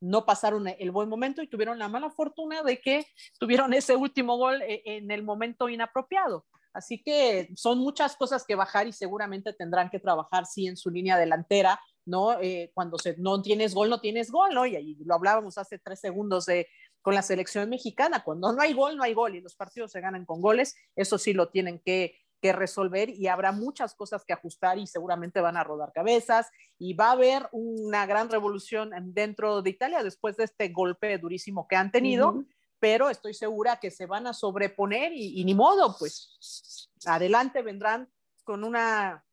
No 0.00 0.24
pasaron 0.24 0.68
el 0.68 0.90
buen 0.92 1.08
momento 1.08 1.42
y 1.42 1.48
tuvieron 1.48 1.78
la 1.78 1.88
mala 1.88 2.10
fortuna 2.10 2.62
de 2.62 2.80
que 2.80 3.06
tuvieron 3.40 3.74
ese 3.74 3.96
último 3.96 4.36
gol 4.36 4.62
eh, 4.62 4.82
en 4.84 5.10
el 5.10 5.24
momento 5.24 5.68
inapropiado. 5.68 6.46
Así 6.72 7.02
que 7.02 7.50
son 7.56 7.78
muchas 7.78 8.14
cosas 8.14 8.44
que 8.46 8.54
bajar 8.54 8.86
y 8.86 8.92
seguramente 8.92 9.52
tendrán 9.52 9.90
que 9.90 9.98
trabajar, 9.98 10.46
sí, 10.46 10.68
en 10.68 10.76
su 10.76 10.90
línea 10.90 11.18
delantera, 11.18 11.80
¿no? 12.04 12.38
Eh, 12.40 12.70
cuando 12.72 12.98
se, 12.98 13.16
no 13.16 13.42
tienes 13.42 13.74
gol, 13.74 13.90
no 13.90 14.00
tienes 14.00 14.30
gol, 14.30 14.54
¿no? 14.54 14.64
Y 14.64 14.76
ahí 14.76 14.96
lo 15.04 15.14
hablábamos 15.16 15.58
hace 15.58 15.80
tres 15.80 15.98
segundos 15.98 16.46
de, 16.46 16.68
con 17.02 17.14
la 17.14 17.22
selección 17.22 17.68
mexicana, 17.68 18.22
cuando 18.22 18.52
no 18.52 18.60
hay 18.60 18.74
gol, 18.74 18.96
no 18.96 19.02
hay 19.02 19.14
gol 19.14 19.34
y 19.34 19.40
los 19.40 19.56
partidos 19.56 19.90
se 19.90 20.00
ganan 20.00 20.24
con 20.24 20.40
goles, 20.40 20.76
eso 20.94 21.18
sí 21.18 21.32
lo 21.32 21.48
tienen 21.48 21.80
que, 21.80 22.16
que 22.40 22.52
resolver 22.52 23.10
y 23.10 23.26
habrá 23.26 23.52
muchas 23.52 23.94
cosas 23.94 24.24
que 24.24 24.32
ajustar 24.32 24.78
y 24.78 24.86
seguramente 24.86 25.40
van 25.40 25.56
a 25.56 25.64
rodar 25.64 25.92
cabezas 25.92 26.48
y 26.78 26.94
va 26.94 27.08
a 27.08 27.12
haber 27.12 27.48
una 27.52 28.06
gran 28.06 28.30
revolución 28.30 28.90
dentro 29.12 29.62
de 29.62 29.70
Italia 29.70 30.02
después 30.02 30.36
de 30.36 30.44
este 30.44 30.68
golpe 30.68 31.18
durísimo 31.18 31.66
que 31.68 31.76
han 31.76 31.90
tenido. 31.90 32.30
Uh 32.30 32.42
-huh 32.42 32.46
pero 32.80 33.10
estoy 33.10 33.34
segura 33.34 33.80
que 33.80 33.90
se 33.90 34.06
van 34.06 34.26
a 34.26 34.32
sobreponer 34.32 35.12
y, 35.12 35.40
y, 35.40 35.44
ni 35.44 35.54
modo, 35.54 35.96
pues 35.98 36.88
adelante 37.04 37.62
vendrán 37.62 38.08
con 38.44 38.64
una, 38.64 39.24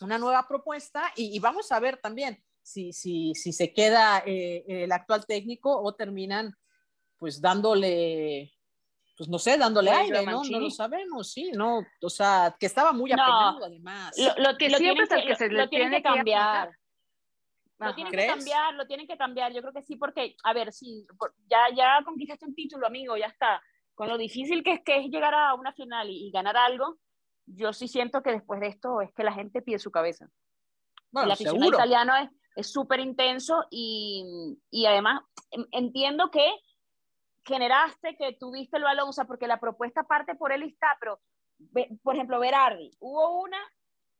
una 0.00 0.18
nueva 0.18 0.46
propuesta 0.48 1.12
y, 1.16 1.34
y, 1.36 1.38
vamos 1.38 1.70
a 1.72 1.80
ver 1.80 1.98
también 1.98 2.42
si, 2.62 2.92
si, 2.92 3.34
si 3.34 3.52
se 3.52 3.72
queda 3.72 4.22
eh, 4.26 4.64
el 4.66 4.92
actual 4.92 5.26
técnico 5.26 5.80
o 5.80 5.94
terminan 5.94 6.56
pues 7.16 7.40
dándole, 7.40 8.52
pues 9.18 9.28
no 9.28 9.38
sé, 9.40 9.58
dándole 9.58 9.90
aire, 9.90 10.24
¿no? 10.24 10.44
No 10.44 10.60
lo 10.60 10.70
sabemos, 10.70 11.32
sí, 11.32 11.50
no, 11.52 11.80
o 12.00 12.08
sea, 12.08 12.56
que 12.58 12.66
estaba 12.66 12.92
muy 12.92 13.10
apenado 13.10 13.58
no, 13.58 13.64
además. 13.66 14.16
Lo, 14.16 14.50
lo 14.50 14.56
que 14.56 14.70
lo 14.70 14.78
siempre 14.78 15.04
es 15.04 15.10
el 15.10 15.26
que, 15.26 15.34
se 15.34 15.48
le 15.48 15.66
tiene 15.66 15.96
que 15.96 16.02
cambiar. 16.02 16.70
Lo 17.80 17.94
tienen 17.94 18.12
¿Crees? 18.12 18.26
que 18.26 18.36
cambiar, 18.36 18.74
lo 18.74 18.86
tienen 18.86 19.06
que 19.08 19.16
cambiar. 19.16 19.52
Yo 19.52 19.60
creo 19.60 19.72
que 19.72 19.82
sí, 19.82 19.96
porque, 19.96 20.36
a 20.44 20.52
ver, 20.52 20.72
sí, 20.72 21.04
ya, 21.48 21.58
ya 21.76 22.00
conquistaste 22.04 22.46
un 22.46 22.54
título, 22.54 22.86
amigo, 22.86 23.16
ya 23.16 23.26
está. 23.26 23.60
Con 23.94 24.08
lo 24.08 24.16
difícil 24.16 24.62
que 24.62 24.74
es, 24.74 24.80
que 24.84 24.98
es 24.98 25.10
llegar 25.10 25.34
a 25.34 25.54
una 25.54 25.72
final 25.72 26.08
y, 26.08 26.28
y 26.28 26.30
ganar 26.30 26.56
algo, 26.56 26.98
yo 27.46 27.72
sí 27.72 27.88
siento 27.88 28.22
que 28.22 28.30
después 28.30 28.60
de 28.60 28.68
esto 28.68 29.00
es 29.00 29.12
que 29.14 29.24
la 29.24 29.32
gente 29.32 29.62
pide 29.62 29.80
su 29.80 29.90
cabeza. 29.90 30.28
Bueno, 31.10 31.26
el 31.26 31.32
aficionado 31.32 31.72
italiano 31.72 32.12
es 32.54 32.70
súper 32.70 33.00
intenso 33.00 33.64
y, 33.70 34.56
y, 34.70 34.86
además 34.86 35.22
entiendo 35.72 36.30
que 36.30 36.48
generaste, 37.48 38.16
que 38.16 38.34
tuviste 38.34 38.76
el 38.76 38.84
balón, 38.84 39.08
o 39.08 39.12
sea, 39.12 39.24
porque 39.24 39.48
la 39.48 39.58
propuesta 39.58 40.04
parte 40.04 40.36
por 40.36 40.52
él 40.52 40.62
está, 40.62 40.96
pero, 41.00 41.20
por 42.02 42.14
ejemplo, 42.14 42.38
Berardi, 42.38 42.90
hubo 43.00 43.40
una 43.40 43.58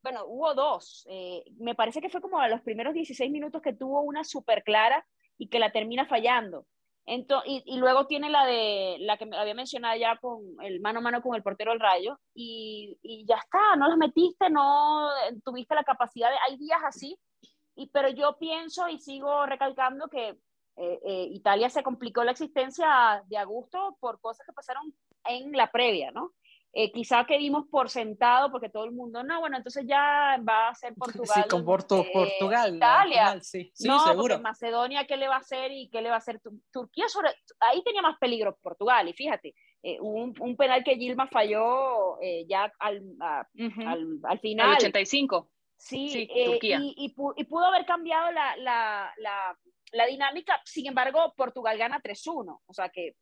bueno, 0.02 0.24
hubo 0.26 0.54
dos. 0.54 1.06
Eh, 1.10 1.44
me 1.58 1.74
parece 1.74 2.00
que 2.00 2.08
fue 2.08 2.20
como 2.20 2.38
a 2.38 2.48
los 2.48 2.60
primeros 2.62 2.94
16 2.94 3.30
minutos 3.30 3.62
que 3.62 3.72
tuvo 3.72 4.00
una 4.02 4.24
súper 4.24 4.62
clara 4.62 5.04
y 5.36 5.48
que 5.48 5.58
la 5.58 5.72
termina 5.72 6.06
fallando. 6.06 6.66
Entonces, 7.06 7.50
y, 7.50 7.62
y, 7.64 7.78
luego 7.78 8.06
tiene 8.06 8.28
la 8.28 8.44
de 8.44 8.96
la 9.00 9.16
que 9.16 9.26
había 9.34 9.54
mencionado 9.54 9.98
ya 9.98 10.18
con 10.18 10.42
el 10.62 10.80
mano 10.80 10.98
a 10.98 11.02
mano 11.02 11.22
con 11.22 11.34
el 11.34 11.42
portero 11.42 11.70
del 11.70 11.80
rayo 11.80 12.18
y, 12.34 12.98
y 13.02 13.24
ya 13.26 13.36
está, 13.36 13.76
no 13.76 13.88
las 13.88 13.96
metiste, 13.96 14.50
no 14.50 15.08
tuviste 15.42 15.74
la 15.74 15.84
capacidad 15.84 16.28
de, 16.28 16.36
hay 16.46 16.58
días 16.58 16.80
así, 16.84 17.18
y, 17.74 17.88
pero 17.88 18.10
yo 18.10 18.36
pienso 18.38 18.88
y 18.88 18.98
sigo 18.98 19.46
recalcando 19.46 20.08
que 20.08 20.36
eh, 20.78 21.00
eh, 21.04 21.28
Italia 21.32 21.70
se 21.70 21.82
complicó 21.82 22.24
la 22.24 22.32
existencia 22.32 23.22
de 23.26 23.38
Augusto 23.38 23.96
por 24.00 24.20
cosas 24.20 24.46
que 24.46 24.52
pasaron 24.52 24.94
en 25.24 25.52
la 25.52 25.70
previa, 25.70 26.10
¿no? 26.10 26.32
eh, 26.72 26.92
quizá 26.92 27.24
que 27.24 27.38
dimos 27.38 27.66
por 27.68 27.88
sentado, 27.88 28.50
porque 28.50 28.68
todo 28.68 28.84
el 28.84 28.92
mundo, 28.92 29.22
no, 29.22 29.40
bueno, 29.40 29.56
entonces 29.56 29.84
ya 29.86 30.38
va 30.46 30.68
a 30.68 30.74
ser 30.74 30.94
Portugal. 30.94 31.42
Sí, 31.42 31.48
con 31.48 31.64
Porto, 31.64 32.00
eh, 32.02 32.10
Portugal. 32.12 32.76
Italia. 32.76 33.24
Final, 33.26 33.42
sí, 33.42 33.70
sí, 33.74 33.88
no, 33.88 33.98
seguro. 34.06 34.38
Macedonia, 34.38 35.06
¿qué 35.06 35.16
le 35.16 35.28
va 35.28 35.36
a 35.36 35.38
hacer 35.38 35.72
y 35.72 35.88
qué 35.88 36.02
le 36.02 36.10
va 36.10 36.16
a 36.16 36.18
hacer 36.18 36.40
Turquía? 36.70 37.08
Sobre, 37.08 37.30
ahí 37.60 37.82
tenía 37.82 38.02
más 38.02 38.18
peligro 38.18 38.56
Portugal, 38.62 39.08
y 39.08 39.12
fíjate, 39.12 39.54
eh, 39.82 39.98
un, 40.00 40.34
un, 40.40 40.56
penal 40.56 40.84
que 40.84 40.96
Gilma 40.96 41.26
falló 41.26 42.18
ya 42.46 42.70
al, 42.78 43.02
a, 43.20 43.46
uh 43.54 43.58
-huh. 43.58 43.86
al, 43.86 44.20
al, 44.24 44.38
final. 44.40 44.70
Al 44.70 44.76
85. 44.76 45.50
Sí, 45.76 46.08
sí 46.08 46.28
Turquía. 46.44 46.78
Y, 46.80 46.94
y, 46.96 47.14
y, 47.36 47.44
pudo 47.44 47.64
haber 47.64 47.86
cambiado 47.86 48.30
la, 48.32 48.56
la, 48.56 49.12
la, 49.18 49.58
la 49.92 50.06
dinámica, 50.06 50.60
sin 50.64 50.86
embargo, 50.86 51.32
Portugal 51.36 51.78
gana 51.78 52.00
3-1, 52.00 52.60
o 52.64 52.74
sea 52.74 52.88
que 52.88 53.14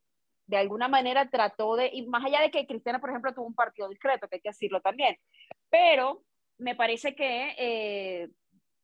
de 0.46 0.57
alguna 0.57 0.88
manera 0.88 1.29
trató 1.29 1.76
de, 1.76 1.90
y 1.92 2.07
más 2.07 2.24
allá 2.24 2.40
de 2.40 2.50
que 2.50 2.66
Cristiana, 2.66 3.00
por 3.00 3.11
ejemplo, 3.11 3.35
tuvo 3.35 3.46
un 3.46 3.55
partido 3.55 3.88
discreto, 3.88 4.29
que 4.29 4.37
hay 4.37 4.40
que 4.40 4.50
decirlo 4.50 4.81
también, 4.81 5.16
pero 5.70 6.22
me 6.59 6.74
parece 6.74 7.14
que, 7.14 7.55
eh, 7.59 8.29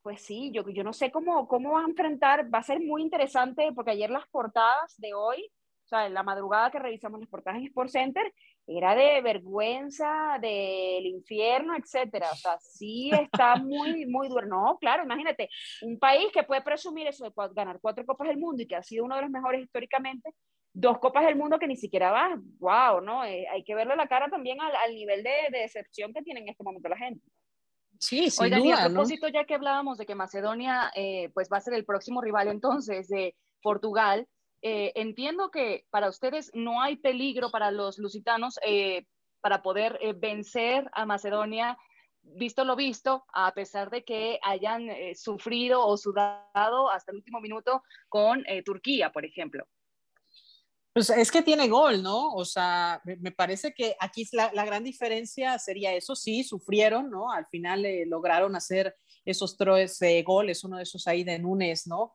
pues 0.03 0.23
sí, 0.23 0.51
yo, 0.53 0.69
yo 0.69 0.83
no 0.83 0.93
sé 0.93 1.11
cómo, 1.13 1.47
cómo 1.47 1.73
van 1.73 1.85
a 1.85 1.89
enfrentar, 1.89 2.53
va 2.53 2.59
a 2.59 2.65
ser 2.65 2.81
muy 2.81 3.03
interesante, 3.03 3.71
porque 3.75 3.93
ayer 3.93 4.11
las 4.11 4.27
portadas 4.29 4.95
de 4.99 5.15
hoy, 5.15 5.51
o 5.85 5.89
sea, 5.89 6.07
en 6.07 6.15
la 6.15 6.23
madrugada 6.23 6.71
que 6.71 6.81
revisamos 6.81 7.21
las 7.21 7.29
portadas 7.29 7.61
en 7.61 7.67
Sport 7.67 7.91
Center, 7.91 8.35
era 8.67 8.95
de 8.95 9.21
vergüenza, 9.23 10.39
del 10.41 11.07
infierno, 11.07 11.77
etcétera. 11.77 12.31
O 12.33 12.37
sea, 12.37 12.59
sí 12.59 13.11
está 13.13 13.57
muy, 13.57 14.07
muy 14.07 14.29
duro. 14.29 14.47
No, 14.47 14.79
claro, 14.81 15.05
imagínate, 15.05 15.49
un 15.83 15.99
país 15.99 16.27
que 16.33 16.45
puede 16.45 16.63
presumir 16.63 17.07
eso 17.07 17.25
de 17.25 17.33
ganar 17.55 17.79
cuatro 17.81 18.07
Copas 18.07 18.29
del 18.29 18.39
Mundo 18.39 18.63
y 18.63 18.67
que 18.67 18.77
ha 18.77 18.83
sido 18.83 19.05
uno 19.05 19.17
de 19.17 19.23
los 19.23 19.31
mejores 19.31 19.63
históricamente, 19.63 20.35
dos 20.73 20.99
copas 20.99 21.25
del 21.25 21.37
mundo 21.37 21.59
que 21.59 21.67
ni 21.67 21.77
siquiera 21.77 22.11
va, 22.11 22.41
wow, 22.59 23.01
¿no? 23.01 23.25
Eh, 23.25 23.47
hay 23.51 23.63
que 23.65 23.75
verle 23.75 23.97
la 23.97 24.09
cara 24.09 24.29
también 24.31 24.61
al, 24.61 24.75
al 24.75 24.95
nivel 24.95 25.23
de, 25.23 25.31
de, 25.51 25.59
decepción 25.59 26.13
que 26.13 26.23
tiene 26.23 26.41
en 26.41 26.49
este 26.49 26.65
momento 26.65 26.89
la 26.89 26.97
gente. 26.97 27.27
Sí, 27.99 28.31
sin 28.31 28.45
Oigan, 28.45 28.63
duda, 28.63 28.69
y 28.69 28.73
a 28.73 28.87
propósito, 28.87 29.29
ya 29.29 29.45
que 29.45 29.55
hablábamos 29.55 29.99
de 29.99 30.07
que 30.07 30.15
Macedonia 30.15 30.91
eh, 30.97 31.31
pues 31.35 31.49
va 31.53 31.59
a 31.59 31.61
ser 31.61 31.75
el 31.75 31.85
próximo 31.85 32.21
rival 32.21 32.49
entonces 32.49 33.09
de 33.09 33.37
Portugal, 33.63 34.27
eh, 34.65 34.93
entiendo 34.95 35.51
que 35.51 35.87
para 35.91 36.09
ustedes 36.09 36.53
no 36.55 36.81
hay 36.81 36.95
peligro 36.97 37.51
para 37.51 37.73
los 37.73 37.99
lusitanos 37.99 38.61
eh, 38.65 39.07
para 39.41 39.61
poder 39.61 39.99
eh, 40.01 40.13
vencer 40.13 40.89
a 40.93 41.05
Macedonia, 41.05 41.77
visto 42.23 42.65
lo 42.65 42.77
visto, 42.77 43.25
a 43.35 43.53
pesar 43.55 43.91
de 43.91 44.05
que 44.05 44.39
hayan 44.45 44.89
sufrido 45.17 45.85
o 45.85 45.97
sudado 45.97 46.89
hasta 46.89 47.11
el 47.11 47.17
último 47.17 47.41
minuto 47.41 47.83
con 48.09 48.45
Turquía, 48.65 49.11
por 49.11 49.25
ejemplo. 49.25 49.67
Pues 50.93 51.11
es 51.11 51.33
que 51.33 51.43
tiene 51.43 51.67
gol, 51.67 52.01
¿no? 52.01 52.33
O 52.35 52.45
sea, 52.45 53.03
me 53.05 53.33
parece 53.33 53.75
que 53.75 53.97
aquí 53.99 54.25
la, 54.31 54.53
la 54.53 54.65
gran 54.65 54.85
diferencia 54.85 55.59
sería 55.59 55.93
eso, 55.95 56.15
sí, 56.15 56.45
sufrieron, 56.45 57.11
¿no? 57.11 57.33
Al 57.33 57.47
final 57.47 57.85
lograron 58.07 58.55
hacer 58.55 58.95
esos 59.25 59.57
tres 59.57 59.99
goles, 60.25 60.63
uno 60.63 60.77
de 60.77 60.85
esos 60.85 61.09
ahí 61.09 61.25
de 61.25 61.41
Núñez, 61.41 61.89
¿no? 61.89 62.15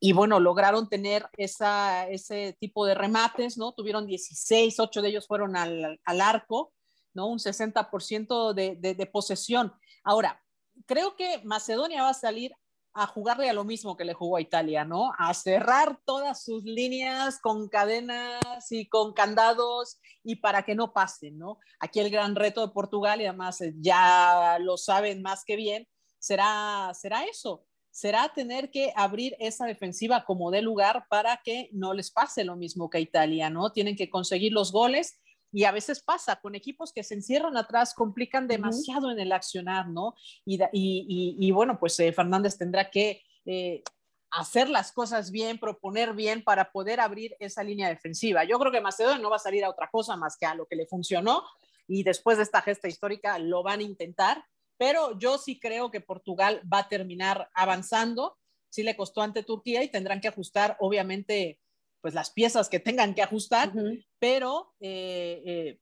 Y 0.00 0.12
bueno, 0.12 0.40
lograron 0.40 0.88
tener 0.88 1.28
ese 1.36 2.56
tipo 2.58 2.86
de 2.86 2.94
remates, 2.94 3.58
¿no? 3.58 3.72
Tuvieron 3.72 4.06
16, 4.06 4.80
8 4.80 5.02
de 5.02 5.08
ellos 5.10 5.26
fueron 5.26 5.56
al, 5.56 6.00
arco, 6.06 6.72
¿no? 7.12 7.26
Un 7.26 7.38
60% 7.38 8.54
de, 8.54 8.76
de, 8.76 8.94
de 8.94 9.06
posesión. 9.06 9.74
Ahora, 10.02 10.42
creo 10.86 11.16
que 11.16 11.42
Macedonia 11.44 12.02
va 12.02 12.10
a 12.10 12.14
salir 12.14 12.52
a 12.92 13.06
jugarle 13.06 13.48
a 13.48 13.52
lo 13.52 13.64
mismo 13.64 13.96
que 13.96 14.04
le 14.04 14.14
jugó 14.14 14.36
a 14.36 14.40
Italia, 14.40 14.84
¿no? 14.84 15.12
A 15.18 15.32
cerrar 15.34 16.00
todas 16.04 16.42
sus 16.42 16.64
líneas 16.64 17.38
con 17.40 17.68
cadenas 17.68 18.40
y 18.70 18.88
con 18.88 19.12
candados 19.12 20.00
y 20.24 20.36
para 20.36 20.64
que 20.64 20.74
no 20.74 20.92
pasen, 20.92 21.38
¿no? 21.38 21.58
Aquí 21.78 22.00
el 22.00 22.10
gran 22.10 22.34
reto 22.34 22.66
de 22.66 22.72
Portugal, 22.72 23.20
y 23.20 23.26
además 23.26 23.60
eh, 23.60 23.74
ya 23.78 24.58
lo 24.60 24.76
saben 24.76 25.22
más 25.22 25.44
que 25.44 25.56
bien, 25.56 25.86
será, 26.18 26.90
será 26.94 27.24
eso, 27.24 27.64
será 27.90 28.32
tener 28.34 28.70
que 28.70 28.92
abrir 28.96 29.36
esa 29.38 29.66
defensiva 29.66 30.24
como 30.24 30.50
de 30.50 30.62
lugar 30.62 31.06
para 31.08 31.40
que 31.44 31.68
no 31.72 31.92
les 31.92 32.10
pase 32.10 32.44
lo 32.44 32.56
mismo 32.56 32.88
que 32.88 32.98
a 32.98 33.00
Italia, 33.00 33.50
¿no? 33.50 33.72
Tienen 33.72 33.96
que 33.96 34.10
conseguir 34.10 34.52
los 34.52 34.72
goles 34.72 35.20
y 35.52 35.64
a 35.64 35.72
veces 35.72 36.00
pasa 36.00 36.36
con 36.36 36.54
equipos 36.54 36.92
que 36.92 37.02
se 37.02 37.14
encierran 37.14 37.56
atrás, 37.56 37.94
complican 37.94 38.46
demasiado 38.46 39.08
uh 39.08 39.10
-huh. 39.10 39.14
en 39.14 39.20
el 39.20 39.32
accionar, 39.32 39.88
¿no? 39.88 40.14
Y, 40.44 40.62
y, 40.72 41.36
y 41.38 41.50
bueno, 41.50 41.78
pues 41.78 41.98
eh, 41.98 42.12
Fernández 42.12 42.56
tendrá 42.56 42.90
que 42.90 43.22
eh, 43.44 43.82
hacer 44.30 44.68
las 44.68 44.92
cosas 44.92 45.30
bien, 45.30 45.58
proponer 45.58 46.14
bien 46.14 46.44
para 46.44 46.70
poder 46.70 47.00
abrir 47.00 47.36
esa 47.40 47.64
línea 47.64 47.88
defensiva. 47.88 48.44
Yo 48.44 48.58
creo 48.58 48.70
que 48.70 48.80
Macedonia 48.80 49.20
no 49.20 49.30
va 49.30 49.36
a 49.36 49.40
salir 49.40 49.64
a 49.64 49.70
otra 49.70 49.88
cosa 49.90 50.16
más 50.16 50.36
que 50.36 50.46
a 50.46 50.54
lo 50.54 50.66
que 50.66 50.76
le 50.76 50.86
funcionó 50.86 51.42
y 51.88 52.04
después 52.04 52.36
de 52.36 52.44
esta 52.44 52.62
gesta 52.62 52.86
histórica 52.86 53.38
lo 53.38 53.64
van 53.64 53.80
a 53.80 53.82
intentar, 53.82 54.44
pero 54.80 55.18
yo 55.18 55.36
sí 55.36 55.60
creo 55.60 55.90
que 55.90 56.00
Portugal 56.00 56.62
va 56.72 56.78
a 56.78 56.88
terminar 56.88 57.50
avanzando. 57.52 58.38
Sí 58.70 58.82
le 58.82 58.96
costó 58.96 59.20
ante 59.20 59.42
Turquía 59.42 59.82
y 59.82 59.90
tendrán 59.90 60.22
que 60.22 60.28
ajustar, 60.28 60.78
obviamente, 60.80 61.60
pues 62.00 62.14
las 62.14 62.30
piezas 62.30 62.70
que 62.70 62.80
tengan 62.80 63.14
que 63.14 63.20
ajustar, 63.20 63.68
uh 63.68 63.72
-huh. 63.72 64.06
pero 64.18 64.72
eh, 64.80 65.42
eh, 65.44 65.80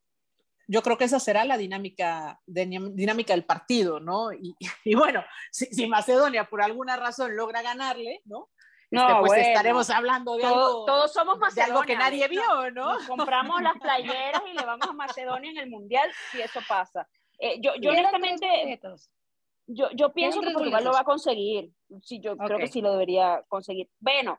yo 0.66 0.82
creo 0.82 0.98
que 0.98 1.04
esa 1.04 1.20
será 1.20 1.44
la 1.44 1.56
dinámica, 1.56 2.40
de, 2.44 2.66
dinámica 2.92 3.34
del 3.34 3.44
partido, 3.44 4.00
¿no? 4.00 4.32
Y, 4.32 4.56
y 4.84 4.96
bueno, 4.96 5.24
si, 5.52 5.66
si, 5.66 5.86
Macedonia 5.86 6.48
por 6.50 6.60
alguna 6.60 6.96
razón 6.96 7.36
logra 7.36 7.62
ganarle, 7.62 8.22
¿no? 8.24 8.50
No, 8.90 9.02
este, 9.02 9.14
pues 9.20 9.28
bueno, 9.28 9.44
estaremos 9.44 9.90
hablando 9.90 10.34
de 10.34 10.42
todo, 10.42 10.54
algo, 10.54 10.84
todos 10.86 11.12
somos 11.12 11.38
Macedonia, 11.38 11.72
algo 11.72 11.86
que 11.86 11.94
nadie 11.94 12.26
vio, 12.26 12.70
¿no? 12.72 12.94
Nos 12.94 13.06
compramos 13.06 13.62
las 13.62 13.78
playeras 13.78 14.42
y 14.50 14.54
le 14.58 14.64
vamos 14.64 14.88
a 14.88 14.92
Macedonia 14.92 15.52
en 15.52 15.58
el 15.58 15.70
Mundial 15.70 16.10
si 16.32 16.40
eso 16.40 16.60
pasa. 16.66 17.06
Eh, 17.38 17.60
yo, 17.60 17.72
yo 17.80 17.90
honestamente, 17.90 18.80
yo, 19.66 19.90
yo 19.92 20.12
pienso 20.12 20.40
que 20.40 20.50
Portugal 20.50 20.84
lo 20.84 20.92
va 20.92 21.00
a 21.00 21.04
conseguir. 21.04 21.70
Sí, 22.02 22.20
yo 22.20 22.32
okay. 22.32 22.46
creo 22.46 22.58
que 22.58 22.66
sí 22.68 22.80
lo 22.80 22.92
debería 22.92 23.44
conseguir. 23.48 23.88
Bueno, 24.00 24.38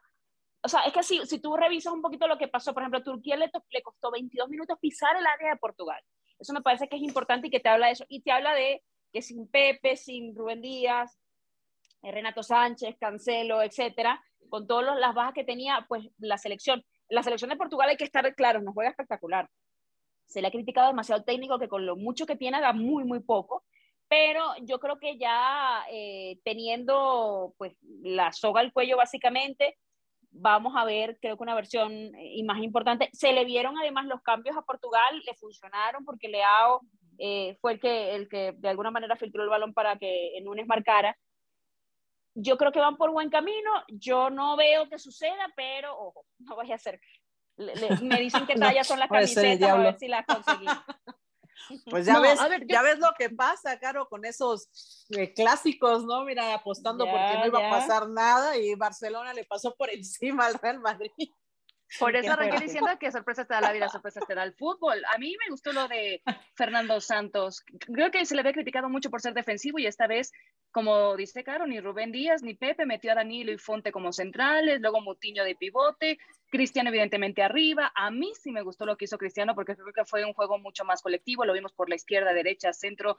o 0.62 0.68
sea, 0.68 0.82
es 0.82 0.94
que 0.94 1.04
si, 1.04 1.26
si 1.26 1.40
tú 1.40 1.56
revisas 1.56 1.94
un 1.94 2.02
poquito 2.02 2.28
lo 2.28 2.38
que 2.38 2.48
pasó, 2.48 2.74
por 2.74 2.84
ejemplo, 2.84 3.00
a 3.00 3.04
Turquía 3.04 3.38
le, 3.38 3.50
le 3.70 3.82
costó 3.82 4.12
22 4.12 4.50
minutos 4.50 4.78
pisar 4.80 5.16
el 5.16 5.26
área 5.26 5.52
de 5.52 5.58
Portugal. 5.58 6.02
Eso 6.38 6.54
me 6.54 6.62
parece 6.62 6.88
que 6.88 6.98
es 6.98 7.02
importante 7.02 7.48
y 7.48 7.50
que 7.50 7.60
te 7.60 7.70
habla 7.70 7.88
de 7.88 7.94
eso. 7.94 8.06
Y 8.10 8.22
te 8.22 8.32
habla 8.32 8.54
de 8.54 8.84
que 9.12 9.22
sin 9.22 9.48
Pepe, 9.48 9.96
sin 9.96 10.36
Rubén 10.36 10.62
Díaz, 10.62 11.18
eh, 12.02 12.12
Renato 12.12 12.44
Sánchez, 12.44 12.98
Cancelo, 13.00 13.62
etcétera, 13.62 14.24
con 14.50 14.68
todas 14.68 14.98
las 15.00 15.14
bajas 15.14 15.34
que 15.34 15.44
tenía, 15.44 15.86
pues 15.88 16.10
la 16.18 16.38
selección. 16.38 16.84
La 17.10 17.24
selección 17.24 17.50
de 17.50 17.58
Portugal 17.58 17.90
hay 17.90 17.98
que 17.98 18.04
estar 18.04 18.36
claro, 18.36 18.62
nos 18.62 18.74
juega 18.74 18.92
espectacular. 18.92 19.50
Se 20.30 20.42
le 20.42 20.48
ha 20.48 20.52
criticado 20.52 20.88
demasiado 20.88 21.24
técnico 21.24 21.60
que 21.60 21.68
con 21.68 21.86
lo 21.86 21.96
mucho 21.96 22.26
que 22.26 22.36
tiene 22.36 22.62
da 22.62 22.72
muy, 22.72 23.04
muy 23.04 23.20
poco. 23.20 23.64
Pero 24.08 24.44
yo 24.62 24.80
creo 24.80 24.98
que 25.00 25.18
ya 25.18 25.84
eh, 25.92 26.40
teniendo 26.44 27.54
pues 27.58 27.76
la 28.02 28.32
soga 28.32 28.62
al 28.62 28.74
cuello 28.74 28.98
básicamente, 28.98 29.78
vamos 30.32 30.74
a 30.76 30.86
ver, 30.86 31.18
creo 31.22 31.38
que 31.38 31.44
una 31.44 31.56
versión 31.56 31.92
eh, 31.92 32.34
y 32.36 32.44
más 32.44 32.60
importante. 32.60 33.10
Se 33.14 33.34
le 33.34 33.46
vieron 33.46 33.78
además 33.78 34.06
los 34.06 34.22
cambios 34.22 34.58
a 34.58 34.62
Portugal, 34.62 35.22
le 35.26 35.34
funcionaron 35.36 36.06
porque 36.06 36.28
Leao 36.28 36.82
eh, 37.18 37.58
fue 37.60 37.74
el 37.74 37.80
que, 37.80 38.16
el 38.16 38.30
que 38.30 38.54
de 38.58 38.70
alguna 38.70 38.92
manera 38.92 39.16
filtró 39.16 39.44
el 39.44 39.50
balón 39.50 39.74
para 39.74 39.98
que 39.98 40.40
Núñez 40.44 40.68
marcara. 40.68 41.18
Yo 42.36 42.58
creo 42.58 42.72
que 42.72 42.80
van 42.80 42.98
por 42.98 43.12
buen 43.12 43.30
camino. 43.30 43.72
Yo 43.90 44.30
no 44.30 44.56
veo 44.56 44.88
que 44.88 45.00
suceda, 45.00 45.52
pero 45.56 45.98
ojo, 46.00 46.26
no 46.40 46.56
vaya 46.56 46.76
a 46.76 46.80
ser. 46.80 47.02
Le, 47.60 47.76
le, 47.76 47.98
me 48.02 48.20
dicen 48.20 48.48
que 48.48 48.56
tallas 48.56 48.88
son 48.88 49.00
las 49.00 49.10
camisetas, 49.10 49.70
a 49.70 49.78
ver 49.78 50.00
si 50.00 50.08
las 50.08 50.26
conseguimos. 50.26 50.78
Pues 51.88 52.08
ya, 52.08 52.14
no, 52.14 52.22
ves, 52.22 52.40
ver, 52.50 52.66
ya 52.66 52.82
ves 52.82 52.98
lo 52.98 53.10
que 53.16 53.30
pasa, 53.30 53.78
Caro, 53.78 54.10
con 54.10 54.26
esos 54.26 55.06
eh, 55.10 55.34
clásicos, 55.36 56.04
¿no? 56.04 56.26
Mira, 56.26 56.56
apostando 56.56 57.06
ya, 57.06 57.12
porque 57.12 57.38
no 57.38 57.46
iba 57.46 57.60
ya. 57.60 57.68
a 57.68 57.70
pasar 57.70 58.10
nada 58.10 58.58
y 58.58 58.74
Barcelona 58.74 59.34
le 59.34 59.46
pasó 59.46 59.76
por 59.76 59.92
encima 59.92 60.48
al 60.48 60.56
Real 60.56 60.80
Madrid. 60.80 61.12
Por 61.98 62.16
eso 62.16 62.32
arranqué 62.32 62.60
diciendo 62.60 62.90
que 63.00 63.12
sorpresa 63.12 63.46
te 63.46 63.54
da 63.54 63.62
la 63.62 63.72
vida, 63.72 63.90
sorpresa 63.90 64.20
te 64.28 64.36
da 64.36 64.44
el 64.44 64.54
fútbol. 64.54 65.02
A 65.14 65.18
mí 65.18 65.36
me 65.40 65.50
gustó 65.50 65.72
lo 65.72 65.88
de 65.88 66.22
Fernando 66.56 67.00
Santos. 67.02 67.64
Creo 67.80 68.12
que 68.12 68.26
se 68.26 68.36
le 68.36 68.42
había 68.42 68.54
criticado 68.54 68.90
mucho 68.90 69.10
por 69.10 69.22
ser 69.22 69.34
defensivo 69.34 69.80
y 69.80 69.88
esta 69.88 70.08
vez, 70.08 70.32
como 70.72 71.16
dice 71.16 71.44
Caro, 71.44 71.66
ni 71.66 71.80
Rubén 71.80 72.12
Díaz 72.12 72.44
ni 72.44 72.54
Pepe 72.54 72.86
metió 72.86 73.12
a 73.12 73.16
Danilo 73.16 73.52
y 73.52 73.58
Fonte 73.58 73.92
como 73.92 74.12
centrales, 74.12 74.82
luego 74.82 75.02
Mutiño 75.02 75.44
de 75.44 75.56
pivote, 75.56 76.18
Cristiano 76.50 76.90
evidentemente 76.90 77.44
arriba. 77.44 77.92
A 77.96 78.12
mí 78.12 78.32
sí 78.40 78.52
me 78.52 78.62
gustó 78.62 78.86
lo 78.86 78.98
que 78.98 79.06
hizo 79.06 79.18
Cristiano 79.18 79.56
porque 79.56 79.76
creo 79.76 79.94
que 79.94 80.06
fue 80.06 80.26
un 80.26 80.34
juego 80.34 80.58
mucho 80.58 80.84
más 80.86 81.02
colectivo, 81.02 81.46
lo 81.46 81.54
vimos 81.54 81.74
por 81.74 81.90
la 81.90 81.96
izquierda, 81.96 82.34
derecha, 82.34 82.74
centro 82.74 83.18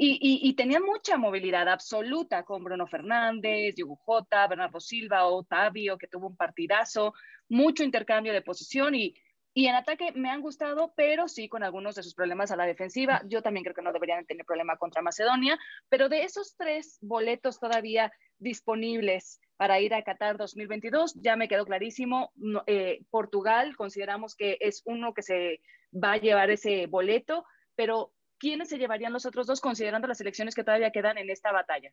y, 0.00 0.48
y, 0.48 0.52
tenía 0.54 0.78
mucha 0.78 1.16
movilidad 1.16 1.68
absoluta 1.68 2.44
con 2.44 2.62
Bruno 2.62 2.86
Fernández, 2.86 3.74
Diego 3.74 3.96
Jota, 3.96 4.46
Bernardo 4.46 4.78
Silva, 4.78 5.26
Otavio, 5.26 5.98
que 5.98 6.06
tuvo 6.06 6.28
un 6.28 6.36
partidazo, 6.36 7.14
mucho 7.48 7.82
intercambio 7.82 8.32
de 8.32 8.40
posición 8.40 8.94
y, 8.94 9.16
y 9.54 9.66
en 9.66 9.74
ataque 9.74 10.12
me 10.14 10.30
han 10.30 10.40
gustado, 10.40 10.94
pero 10.96 11.26
sí 11.26 11.48
con 11.48 11.64
algunos 11.64 11.96
de 11.96 12.04
sus 12.04 12.14
problemas 12.14 12.52
a 12.52 12.56
la 12.56 12.64
defensiva. 12.64 13.22
Yo 13.26 13.42
también 13.42 13.64
creo 13.64 13.74
que 13.74 13.82
no 13.82 13.92
deberían 13.92 14.24
tener 14.24 14.46
problema 14.46 14.76
contra 14.76 15.02
Macedonia, 15.02 15.58
pero 15.88 16.08
de 16.08 16.22
esos 16.22 16.54
tres 16.56 16.98
boletos 17.00 17.58
todavía 17.58 18.12
disponibles 18.38 19.40
para 19.58 19.80
ir 19.80 19.92
a 19.92 20.02
Qatar 20.04 20.38
2022, 20.38 21.14
ya 21.20 21.34
me 21.34 21.48
quedó 21.48 21.66
clarísimo. 21.66 22.32
Eh, 22.66 23.02
Portugal 23.10 23.76
consideramos 23.76 24.36
que 24.36 24.56
es 24.60 24.82
uno 24.86 25.12
que 25.12 25.22
se 25.22 25.60
va 25.92 26.12
a 26.12 26.16
llevar 26.16 26.48
ese 26.50 26.86
boleto, 26.86 27.44
pero 27.74 28.12
¿quiénes 28.38 28.68
se 28.68 28.78
llevarían 28.78 29.12
los 29.12 29.26
otros 29.26 29.48
dos 29.48 29.60
considerando 29.60 30.06
las 30.06 30.20
elecciones 30.20 30.54
que 30.54 30.62
todavía 30.62 30.92
quedan 30.92 31.18
en 31.18 31.28
esta 31.28 31.50
batalla? 31.50 31.92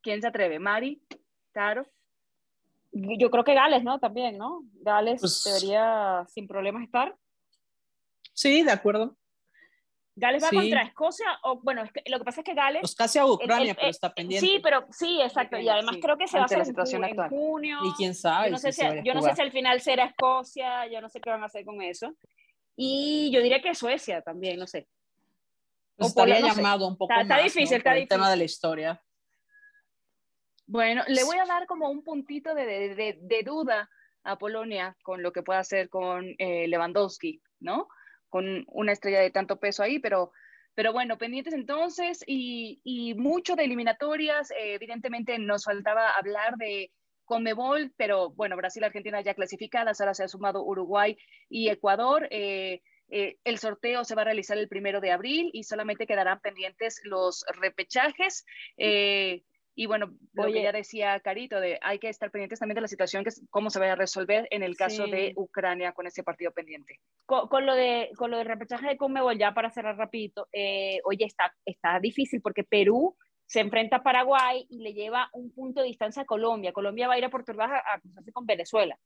¿Quién 0.00 0.22
se 0.22 0.28
atreve? 0.28 0.58
¿Mari? 0.58 1.02
¿Caro? 1.52 1.86
Yo 2.92 3.30
creo 3.30 3.44
que 3.44 3.54
Gales, 3.54 3.84
¿no? 3.84 3.98
También, 3.98 4.38
¿no? 4.38 4.62
Gales 4.80 5.20
pues, 5.20 5.44
debería 5.44 6.24
sin 6.30 6.48
problemas 6.48 6.82
estar. 6.82 7.14
Sí, 8.32 8.62
de 8.62 8.72
acuerdo. 8.72 9.18
Gales 10.14 10.44
va 10.44 10.48
sí. 10.48 10.56
contra 10.56 10.82
Escocia, 10.82 11.26
o 11.44 11.60
bueno, 11.60 11.82
es 11.82 11.92
que, 11.92 12.02
lo 12.06 12.18
que 12.18 12.24
pasa 12.24 12.40
es 12.42 12.44
que 12.44 12.54
Gales. 12.54 12.80
Pues 12.82 12.94
casi 12.94 13.18
a 13.18 13.26
Ucrania, 13.26 13.62
el, 13.62 13.68
el, 13.70 13.76
pero 13.76 13.88
está 13.88 14.12
pendiente. 14.12 14.46
Sí, 14.46 14.60
pero 14.62 14.86
sí, 14.90 15.20
exacto. 15.22 15.58
Y 15.58 15.68
además 15.68 15.94
sí. 15.94 16.00
creo 16.02 16.18
que 16.18 16.28
se 16.28 16.36
va 16.36 16.42
a 16.42 16.46
hacer 16.46 16.58
en, 16.60 17.04
en, 17.04 17.28
junio. 17.28 17.78
Y 17.84 17.92
quién 17.94 18.14
sabe. 18.14 18.48
Yo 18.48 18.52
no, 18.52 18.58
sé 18.58 18.72
si, 18.72 18.82
si 18.82 19.02
yo 19.04 19.14
no 19.14 19.22
sé 19.22 19.34
si 19.34 19.42
al 19.42 19.52
final 19.52 19.80
será 19.80 20.04
Escocia, 20.04 20.86
yo 20.88 21.00
no 21.00 21.08
sé 21.08 21.20
qué 21.20 21.30
van 21.30 21.42
a 21.42 21.46
hacer 21.46 21.64
con 21.64 21.80
eso. 21.80 22.14
Y 22.76 23.30
yo 23.32 23.40
diría 23.40 23.62
que 23.62 23.74
Suecia 23.74 24.20
también, 24.22 24.58
no 24.58 24.66
sé. 24.66 24.86
Pues 25.96 26.08
estaría 26.08 26.40
no 26.40 26.48
llamado 26.48 26.80
sé. 26.80 26.90
un 26.90 26.96
poco 26.98 27.12
está, 27.12 27.24
más, 27.24 27.30
está 27.30 27.42
difícil, 27.44 27.70
¿no? 27.70 27.76
está 27.78 27.90
el 27.90 27.96
difícil. 27.96 28.08
tema 28.08 28.30
de 28.30 28.36
la 28.36 28.44
historia. 28.44 29.02
Bueno, 30.66 31.02
le 31.06 31.24
voy 31.24 31.38
a 31.38 31.44
dar 31.44 31.66
como 31.66 31.88
un 31.88 32.02
puntito 32.02 32.54
de, 32.54 32.64
de, 32.66 32.94
de, 32.94 33.18
de 33.20 33.42
duda 33.42 33.90
a 34.24 34.36
Polonia 34.38 34.96
con 35.02 35.22
lo 35.22 35.32
que 35.32 35.42
pueda 35.42 35.60
hacer 35.60 35.88
con 35.88 36.34
eh, 36.38 36.66
Lewandowski, 36.68 37.42
¿no? 37.60 37.88
Con 38.32 38.64
una 38.68 38.92
estrella 38.92 39.20
de 39.20 39.30
tanto 39.30 39.60
peso 39.60 39.82
ahí, 39.82 39.98
pero, 39.98 40.32
pero 40.74 40.94
bueno, 40.94 41.18
pendientes 41.18 41.52
entonces 41.52 42.24
y, 42.26 42.80
y 42.82 43.12
mucho 43.12 43.56
de 43.56 43.64
eliminatorias. 43.64 44.50
Eh, 44.52 44.72
evidentemente 44.72 45.38
nos 45.38 45.64
faltaba 45.64 46.08
hablar 46.12 46.56
de 46.56 46.90
Conmebol, 47.26 47.92
pero 47.98 48.30
bueno, 48.30 48.56
Brasil, 48.56 48.82
Argentina 48.84 49.20
ya 49.20 49.34
clasificadas, 49.34 50.00
ahora 50.00 50.14
se 50.14 50.24
ha 50.24 50.28
sumado 50.28 50.64
Uruguay 50.64 51.16
y 51.50 51.68
Ecuador. 51.68 52.26
Eh, 52.30 52.80
eh, 53.14 53.36
el 53.44 53.58
sorteo 53.58 54.04
se 54.04 54.14
va 54.14 54.22
a 54.22 54.24
realizar 54.24 54.56
el 54.56 54.68
primero 54.68 55.02
de 55.02 55.10
abril 55.10 55.50
y 55.52 55.64
solamente 55.64 56.06
quedarán 56.06 56.40
pendientes 56.40 57.02
los 57.04 57.44
repechajes. 57.60 58.46
Eh, 58.78 59.42
y 59.74 59.86
bueno, 59.86 60.12
lo 60.34 60.52
que 60.52 60.62
ya 60.62 60.72
decía 60.72 61.18
Carito, 61.20 61.60
de 61.60 61.78
hay 61.80 61.98
que 61.98 62.08
estar 62.08 62.30
pendientes 62.30 62.58
también 62.58 62.74
de 62.74 62.82
la 62.82 62.88
situación, 62.88 63.22
que 63.22 63.30
es 63.30 63.42
cómo 63.50 63.70
se 63.70 63.78
vaya 63.78 63.92
a 63.92 63.96
resolver 63.96 64.46
en 64.50 64.62
el 64.62 64.76
caso 64.76 65.06
de 65.06 65.32
Ucrania 65.36 65.92
con 65.92 66.06
ese 66.06 66.22
partido 66.22 66.52
pendiente. 66.52 67.00
Con, 67.26 67.64
lo 67.64 67.74
de 67.74 68.10
con 68.16 68.30
lo 68.30 68.38
del 68.38 68.46
repechaje 68.46 68.88
de 68.88 68.96
Conmebol, 68.96 69.38
ya 69.38 69.54
para 69.54 69.70
cerrar 69.70 69.96
rapidito, 69.96 70.46
oye, 71.04 71.24
está, 71.24 71.54
está 71.64 71.98
difícil 72.00 72.42
porque 72.42 72.64
Perú 72.64 73.16
se 73.52 73.60
enfrenta 73.60 73.96
a 73.96 74.02
Paraguay 74.02 74.66
y 74.70 74.78
le 74.78 74.94
lleva 74.94 75.28
un 75.34 75.52
punto 75.52 75.82
de 75.82 75.88
distancia 75.88 76.22
a 76.22 76.26
Colombia. 76.26 76.72
Colombia 76.72 77.06
va 77.06 77.14
a 77.14 77.18
ir 77.18 77.24
a 77.26 77.30
Puerto 77.30 77.52
Rico 77.52 77.64
a, 77.64 78.00
cruzarse 78.00 78.32
con 78.32 78.46
Venezuela. 78.46 78.98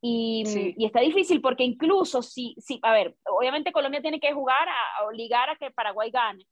Y, 0.00 0.42
y, 0.76 0.84
está 0.84 0.98
difícil 1.00 1.40
porque 1.40 1.62
incluso 1.62 2.20
si, 2.20 2.56
si, 2.58 2.80
a 2.82 2.92
ver, 2.92 3.14
obviamente 3.24 3.70
Colombia 3.70 4.02
tiene 4.02 4.18
que 4.18 4.32
jugar 4.32 4.68
a, 4.68 5.06
obligar 5.06 5.48
a 5.48 5.56
que 5.56 5.70
Paraguay 5.70 6.10
gane, 6.10 6.44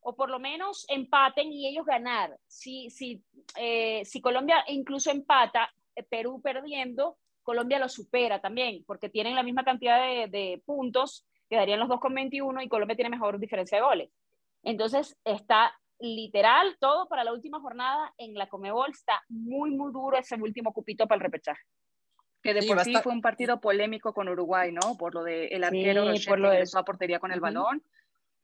o 0.00 0.14
por 0.14 0.30
lo 0.30 0.38
menos 0.38 0.86
empaten 0.88 1.52
y 1.52 1.68
ellos 1.68 1.84
ganar. 1.84 2.36
Si, 2.46 2.90
si, 2.90 3.22
eh, 3.56 4.02
si 4.04 4.20
Colombia 4.20 4.64
incluso 4.68 5.10
empata, 5.10 5.70
eh, 5.94 6.02
Perú 6.02 6.40
perdiendo, 6.42 7.16
Colombia 7.42 7.78
lo 7.78 7.88
supera 7.88 8.40
también, 8.40 8.84
porque 8.86 9.08
tienen 9.08 9.34
la 9.34 9.42
misma 9.42 9.64
cantidad 9.64 10.00
de, 10.00 10.28
de 10.28 10.62
puntos, 10.64 11.26
quedarían 11.48 11.80
los 11.80 11.88
dos 11.88 12.00
con 12.00 12.14
21 12.14 12.62
y 12.62 12.68
Colombia 12.68 12.96
tiene 12.96 13.10
mejor 13.10 13.38
diferencia 13.38 13.78
de 13.78 13.84
goles. 13.84 14.10
Entonces 14.62 15.16
está 15.24 15.74
literal, 16.00 16.76
todo 16.80 17.08
para 17.08 17.24
la 17.24 17.32
última 17.32 17.60
jornada 17.60 18.12
en 18.16 18.34
la 18.34 18.48
Comebol 18.48 18.90
está 18.90 19.22
muy, 19.28 19.70
muy 19.70 19.92
duro 19.92 20.16
ese 20.16 20.34
último 20.36 20.72
cupito 20.72 21.06
para 21.06 21.16
el 21.16 21.22
repechaje. 21.22 21.62
Que 22.42 22.54
de 22.54 22.66
por 22.66 22.80
sí 22.80 22.94
fue 23.02 23.12
un 23.12 23.20
partido 23.20 23.60
polémico 23.60 24.14
con 24.14 24.28
Uruguay, 24.28 24.72
¿no? 24.72 24.96
Por 24.96 25.14
lo 25.14 25.22
del 25.22 25.52
el 25.52 25.62
arquero 25.62 26.16
sí, 26.16 26.26
por 26.26 26.38
lo 26.38 26.50
de... 26.50 26.64
a 26.72 26.82
portería 26.84 27.18
con 27.20 27.32
el 27.32 27.40
balón. 27.40 27.82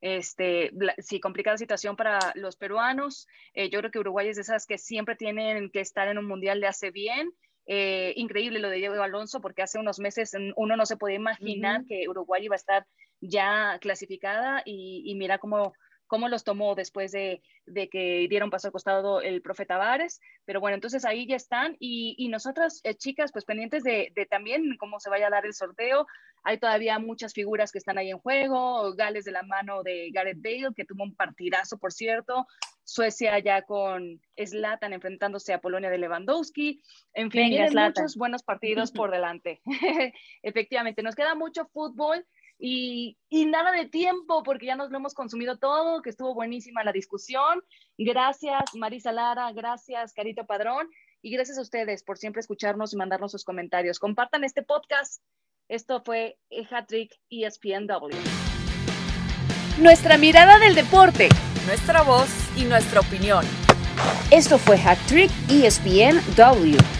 Este, 0.00 0.70
sí, 0.98 1.20
complicada 1.20 1.56
situación 1.56 1.96
para 1.96 2.18
los 2.34 2.56
peruanos. 2.56 3.26
Eh, 3.54 3.70
yo 3.70 3.78
creo 3.80 3.90
que 3.90 3.98
Uruguay 3.98 4.28
es 4.28 4.36
de 4.36 4.42
esas 4.42 4.66
que 4.66 4.78
siempre 4.78 5.16
tienen 5.16 5.70
que 5.70 5.80
estar 5.80 6.08
en 6.08 6.18
un 6.18 6.26
mundial 6.26 6.60
de 6.60 6.66
hace 6.66 6.90
bien. 6.90 7.32
Eh, 7.68 8.12
increíble 8.16 8.60
lo 8.60 8.70
de 8.70 8.76
Diego 8.76 9.02
Alonso, 9.02 9.40
porque 9.40 9.62
hace 9.62 9.78
unos 9.78 9.98
meses 9.98 10.32
uno 10.54 10.76
no 10.76 10.86
se 10.86 10.96
podía 10.96 11.16
imaginar 11.16 11.84
que 11.86 12.08
Uruguay 12.08 12.44
iba 12.44 12.54
a 12.54 12.56
estar 12.56 12.86
ya 13.20 13.78
clasificada 13.80 14.62
y, 14.64 15.02
y 15.04 15.14
mira 15.16 15.38
cómo 15.38 15.72
cómo 16.06 16.28
los 16.28 16.44
tomó 16.44 16.74
después 16.74 17.12
de, 17.12 17.42
que 17.66 18.26
dieron 18.28 18.50
paso 18.50 18.68
al 18.68 18.72
costado 18.72 19.20
el 19.20 19.42
profeta 19.42 19.74
Tavares, 19.74 20.20
pero 20.44 20.60
bueno, 20.60 20.76
entonces 20.76 21.04
ahí 21.04 21.26
ya 21.26 21.36
están 21.36 21.76
y, 21.80 22.28
nosotras, 22.28 22.80
eh, 22.84 22.94
chicas, 22.94 23.32
pues 23.32 23.44
pendientes 23.44 23.82
de, 23.82 24.12
también 24.30 24.76
cómo 24.78 25.00
se 25.00 25.10
vaya 25.10 25.26
a 25.26 25.30
dar 25.30 25.46
el 25.46 25.54
sorteo, 25.54 26.06
hay 26.44 26.58
todavía 26.58 26.98
muchas 26.98 27.32
figuras 27.32 27.72
que 27.72 27.78
están 27.78 27.98
ahí 27.98 28.10
en 28.10 28.18
juego, 28.18 28.94
Gales 28.94 29.24
de 29.24 29.32
la 29.32 29.42
mano 29.42 29.82
de 29.82 30.10
Gareth 30.12 30.40
Bale, 30.40 30.74
que 30.76 30.84
tuvo 30.84 31.02
un 31.02 31.14
partidazo, 31.14 31.78
por 31.78 31.92
cierto, 31.92 32.46
Suecia 32.86 33.36
ya 33.40 33.62
con 33.62 34.20
Slatan 34.36 34.92
enfrentándose 34.92 35.52
a 35.52 35.60
Polonia 35.60 35.90
de 35.90 35.98
Lewandowski, 35.98 36.80
en 37.14 37.32
fin, 37.32 37.52
muchos 37.72 38.16
buenos 38.16 38.44
partidos 38.44 38.92
por 38.92 39.10
delante. 39.12 39.60
Efectivamente, 40.42 41.02
nos 41.02 41.16
queda 41.16 41.34
mucho 41.34 41.66
fútbol, 41.66 42.24
y, 42.58 43.16
nada 43.30 43.72
de 43.72 43.86
tiempo 43.86 44.42
porque 44.42 44.66
ya 44.66 44.76
nos 44.76 44.90
lo 44.90 44.98
hemos 44.98 45.14
consumido 45.14 45.58
todo, 45.58 46.02
que 46.02 46.10
estuvo 46.10 46.34
buenísima 46.34 46.84
la 46.84 46.92
discusión. 46.92 47.62
Gracias 47.98 48.74
Marisa 48.74 49.12
Lara, 49.12 49.52
gracias 49.52 50.12
Carito 50.12 50.46
Padrón 50.46 50.88
y 51.22 51.30
gracias 51.30 51.58
a 51.58 51.62
ustedes 51.62 52.02
por 52.02 52.18
siempre 52.18 52.40
escucharnos 52.40 52.92
y 52.92 52.96
mandarnos 52.96 53.32
sus 53.32 53.44
comentarios. 53.44 53.98
Compartan 53.98 54.44
este 54.44 54.62
podcast. 54.62 55.22
Esto 55.68 56.00
fue 56.04 56.38
Hat-Trick 56.70 57.12
ESPNW. 57.28 58.14
Nuestra 59.80 60.16
mirada 60.16 60.58
del 60.58 60.74
deporte, 60.74 61.28
nuestra 61.66 62.02
voz 62.02 62.28
y 62.56 62.64
nuestra 62.64 63.00
opinión. 63.00 63.44
Esto 64.30 64.58
fue 64.58 64.76
Hat 64.76 64.98
Trick 65.06 65.30
ESPNW. 65.50 66.95